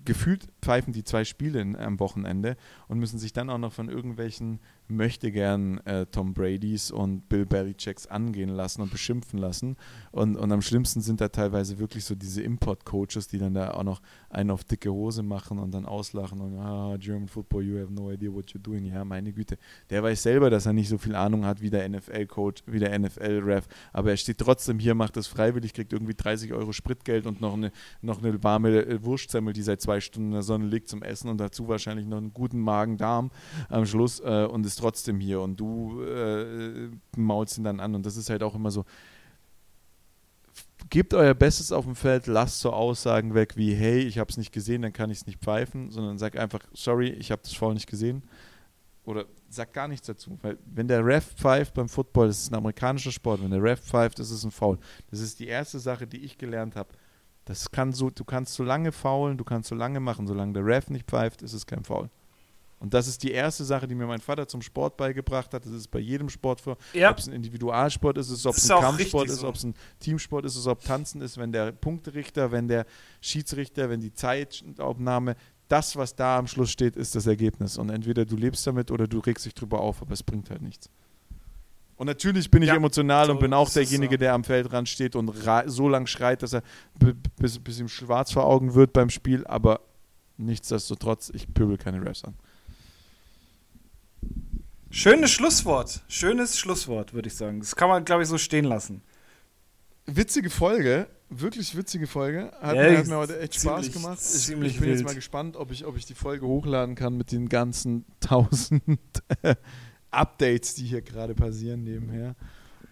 gefühlt 0.05 0.49
pfeifen 0.63 0.93
die 0.93 1.05
zwei 1.05 1.25
Spiele 1.25 1.61
am 1.79 2.01
Wochenende 2.01 2.57
und 2.89 2.99
müssen 2.99 3.19
sich 3.19 3.33
dann 3.33 3.51
auch 3.51 3.59
noch 3.59 3.73
von 3.73 3.89
irgendwelchen 3.89 4.61
möchtegern 4.91 5.79
äh, 5.85 6.07
Tom 6.07 6.35
Bradys 6.35 6.91
und 6.91 7.29
Bill 7.29 7.47
Belichicks 7.47 8.07
angehen 8.07 8.51
lassen 8.51 8.83
und 8.83 8.91
beschimpfen 8.91 9.39
lassen. 9.39 9.77
Und, 10.13 10.37
und 10.37 10.53
am 10.53 10.63
schlimmsten 10.63 11.01
sind 11.01 11.21
da 11.21 11.29
teilweise 11.29 11.79
wirklich 11.79 12.05
so 12.05 12.15
diese 12.15 12.43
Import-Coaches, 12.43 13.29
die 13.29 13.39
dann 13.39 13.55
da 13.55 13.73
auch 13.73 13.85
noch 13.85 14.01
einen 14.29 14.51
auf 14.51 14.65
dicke 14.65 14.91
Hose 14.91 15.23
machen 15.23 15.59
und 15.59 15.73
dann 15.73 15.87
auslachen 15.87 16.41
und 16.41 16.59
ah, 16.59 16.97
German 16.99 17.29
Football, 17.29 17.65
you 17.65 17.79
have 17.79 17.93
no 17.93 18.11
idea 18.11 18.33
what 18.33 18.51
you're 18.51 18.63
doing. 18.63 18.85
Ja, 18.85 19.05
meine 19.05 19.33
Güte. 19.33 19.59
Der 19.91 20.03
weiß 20.03 20.23
selber, 20.23 20.51
dass 20.51 20.67
er 20.67 20.73
nicht 20.73 20.89
so 20.89 20.99
viel 20.99 21.15
Ahnung 21.15 21.45
hat 21.45 21.61
wie 21.61 21.71
der 21.71 21.89
NFL-Coach, 21.89 22.63
wie 22.67 22.79
der 22.79 22.99
NFL-Ref, 22.99 23.67
aber 23.93 24.11
er 24.11 24.17
steht 24.17 24.39
trotzdem 24.39 24.79
hier, 24.79 24.95
macht 24.95 25.17
das 25.17 25.27
freiwillig, 25.27 25.75
kriegt 25.75 25.93
irgendwie 25.93 26.15
30 26.15 26.53
Euro 26.53 26.73
Spritgeld 26.73 27.27
und 27.27 27.41
noch 27.41 27.55
eine, 27.55 27.73
noch 28.03 28.23
eine 28.23 28.43
warme 28.43 28.85
äh, 28.85 29.03
Wurstsemmel, 29.05 29.53
die 29.53 29.63
seit 29.63 29.81
zwei 29.81 30.01
Stunden 30.01 30.29
in 30.29 30.35
der 30.35 30.43
Sonne 30.43 30.67
liegt 30.67 30.89
zum 30.89 31.03
Essen 31.03 31.29
und 31.29 31.39
dazu 31.39 31.69
wahrscheinlich 31.69 32.07
noch 32.07 32.19
einen 32.19 32.33
guten 32.33 32.61
Magen-Darm 32.61 33.31
am 33.69 33.87
Schluss 33.87 34.21
äh, 34.21 34.47
und 34.51 34.67
ist 34.67 34.80
trotzdem 34.81 35.21
hier 35.21 35.41
und 35.41 35.59
du 35.59 36.03
äh, 36.03 36.91
maulst 37.17 37.59
ihn 37.59 37.65
dann 37.65 37.81
an 37.81 37.95
und 37.95 38.05
das 38.05 38.17
ist 38.17 38.31
halt 38.31 38.43
auch 38.43 38.55
immer 38.55 38.71
so, 38.71 38.85
gebt 40.89 41.15
euer 41.15 41.35
Bestes 41.35 41.73
auf 41.73 41.85
dem 41.85 41.95
Feld, 41.95 42.27
lasst 42.27 42.61
so 42.61 42.73
Aussagen 42.73 43.35
weg 43.35 43.57
wie, 43.57 43.75
hey, 43.75 44.01
ich 44.01 44.19
habe 44.19 44.31
es 44.31 44.37
nicht 44.37 44.53
gesehen, 44.53 44.83
dann 44.83 44.93
kann 44.93 45.11
ich 45.11 45.19
es 45.19 45.27
nicht 45.27 45.41
pfeifen, 45.41 45.91
sondern 45.91 46.19
sag 46.19 46.37
einfach, 46.37 46.61
sorry, 46.73 47.09
ich 47.11 47.31
habe 47.31 47.43
das 47.43 47.55
Foul 47.55 47.75
nicht 47.75 47.89
gesehen. 47.89 48.23
Oder 49.05 49.25
sag 49.49 49.73
gar 49.73 49.89
nichts 49.89 50.07
dazu. 50.07 50.39
Weil 50.43 50.59
wenn 50.67 50.87
der 50.87 51.05
Ref 51.05 51.35
pfeift 51.35 51.75
beim 51.75 51.89
Football, 51.89 52.29
das 52.29 52.43
ist 52.43 52.53
ein 52.53 52.57
amerikanischer 52.57 53.13
Sport, 53.13 53.43
wenn 53.43 53.51
der 53.51 53.63
Ref 53.63 53.81
pfeift, 53.81 54.19
ist 54.19 54.45
ein 54.45 54.51
Foul. 54.51 54.79
Das 55.11 55.21
ist 55.21 55.41
die 55.41 55.47
erste 55.47 55.79
Sache, 55.79 56.07
die 56.07 56.19
ich 56.19 56.39
gelernt 56.39 56.77
habe. 56.77 56.91
Das 57.45 57.71
kann 57.71 57.93
so, 57.93 58.11
du 58.11 58.25
kannst 58.25 58.55
so 58.55 58.63
lange 58.63 58.93
faulen, 58.93 59.39
du 59.39 59.45
kannst 59.45 59.69
so 59.69 59.75
lange 59.75 60.01
machen, 60.01 60.27
solange 60.27 60.53
der 60.53 60.65
Ref 60.65 60.91
nicht 60.91 61.07
pfeift, 61.07 61.43
ist 61.43 61.55
es 61.55 61.67
kein 61.67 61.85
Foul. 61.85 62.11
Und 62.81 62.95
das 62.95 63.07
ist 63.07 63.23
die 63.23 63.31
erste 63.31 63.63
Sache, 63.63 63.87
die 63.87 63.95
mir 63.95 64.07
mein 64.07 64.21
Vater 64.21 64.49
zum 64.49 64.63
Sport 64.63 64.97
beigebracht 64.97 65.53
hat. 65.53 65.67
Das 65.67 65.73
ist 65.73 65.89
bei 65.91 65.99
jedem 65.99 66.31
Sport 66.31 66.63
vor. 66.63 66.79
Ja. 66.95 67.11
Ob 67.11 67.19
es 67.19 67.29
ein 67.29 67.35
Individualsport 67.35 68.17
ist, 68.17 68.31
ob 68.47 68.55
Das 68.55 68.57
es 68.57 68.65
ist 68.65 68.71
ein 68.71 68.81
Kampfsport 68.81 69.29
ist, 69.29 69.41
so. 69.41 69.49
ob 69.49 69.55
es 69.55 69.65
ein 69.65 69.75
Teamsport 70.01 70.47
ist, 70.47 70.67
ob 70.67 70.83
Tanzen 70.83 71.21
ist, 71.21 71.37
wenn 71.37 71.53
der 71.53 71.73
Punkterichter, 71.73 72.51
wenn 72.53 72.69
der 72.69 72.87
Schiedsrichter, 73.21 73.91
wenn 73.91 74.01
die 74.01 74.15
Zeitaufnahme, 74.15 75.37
das, 75.69 75.95
was 75.95 76.17
da 76.17 76.39
am 76.39 76.47
Schluss 76.47 76.71
steht, 76.71 76.97
ist 76.97 77.15
das 77.15 77.27
Ergebnis. 77.27 77.77
Und 77.77 77.91
entweder 77.91 78.25
du 78.25 78.35
lebst 78.35 78.67
damit 78.67 78.91
oder 78.91 79.07
du 79.07 79.19
regst 79.19 79.45
dich 79.45 79.55
drüber 79.55 79.81
auf, 79.81 80.01
aber 80.01 80.13
es 80.13 80.23
bringt 80.23 80.49
halt 80.49 80.63
nichts. 80.63 80.89
Und 81.97 82.07
natürlich 82.07 82.51
bin 82.51 82.63
ich 82.63 82.69
Ja, 82.69 82.77
emotional 82.77 83.27
so 83.27 83.33
und 83.33 83.41
bin 83.41 83.53
auch 83.53 83.67
ist 83.67 83.77
derjenige, 83.77 84.15
ja. 84.15 84.19
der 84.19 84.33
am 84.33 84.43
Feldrand 84.43 84.89
steht 84.89 85.15
und 85.17 85.35
so 85.67 85.87
lang 85.87 86.07
schreit, 86.07 86.43
dass 86.43 86.55
er 86.55 86.63
bis, 87.37 87.59
bis 87.59 87.79
ihm 87.79 87.89
schwarz 87.89 88.33
vor 88.33 88.47
Augen 88.47 88.73
wird 88.73 88.95
beim 88.95 89.11
Spiel, 89.11 89.47
aber 89.47 89.81
nichtsdestotrotz, 90.39 91.31
ich 91.35 91.53
pöbel 91.53 91.77
keine 91.77 92.03
Refs 92.03 92.25
an. 92.25 92.35
Schönes 94.91 95.31
Schlusswort. 95.31 96.03
Schönes 96.09 96.59
Schlusswort, 96.59 97.13
würde 97.15 97.29
ich 97.29 97.37
sagen. 97.37 97.61
Das 97.61 97.77
kann 97.77 97.89
man, 97.89 98.05
glaube 98.05 98.23
ich, 98.23 98.29
so 98.29 98.39
stehen 98.39 98.65
lassen. 98.65 99.03
Witzige 100.07 100.51
Folge, 100.51 101.07
wirklich 101.29 101.77
witzige 101.77 102.07
Folge. 102.09 102.51
Hat, 102.61 102.75
Ja, 102.75 102.83
mir, 102.91 102.99
hat 102.99 103.07
mir 103.07 103.17
heute 103.17 103.39
echt 103.39 103.55
Spaß 103.55 103.83
ziemlich- 103.85 103.93
gemacht. 103.93 104.19
Ich, 104.21 104.49
ich 104.49 104.55
bin 104.57 104.65
jetzt 104.65 104.81
wild. 104.81 105.05
mal 105.05 105.15
gespannt, 105.15 105.57
ob 105.57 105.71
ich, 105.71 105.85
ob 105.87 105.97
ich 105.97 106.07
die 106.07 106.15
Folge 106.15 106.45
hochladen 106.47 106.97
kann 106.97 107.17
mit 107.17 107.31
den 107.31 107.49
ganzen 107.49 108.05
tausend 108.21 108.83
Updates, 110.11 110.75
die 110.75 110.85
hier 110.87 111.03
gerade 111.03 111.35
passieren 111.37 111.85
nebenher. 111.85 112.35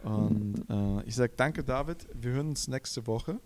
Und 0.05 0.65
äh, 0.71 1.03
ich 1.05 1.17
sage 1.17 1.33
danke, 1.37 1.65
David. 1.65 2.07
Wir 2.15 2.31
hören 2.33 2.51
uns 2.51 2.69
nächste 2.69 3.07
Woche. 3.09 3.41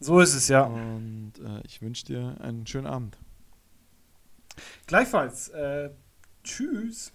So 0.00 0.18
ist 0.18 0.34
es, 0.34 0.48
ja. 0.48 0.62
Und 0.64 1.34
äh, 1.44 1.60
ich 1.64 1.80
wünsche 1.80 2.04
dir 2.06 2.36
einen 2.40 2.66
schönen 2.66 2.88
Abend. 2.88 3.16
Gleichfalls. 4.88 5.48
Äh, 5.50 5.90
tschüss. 6.42 7.12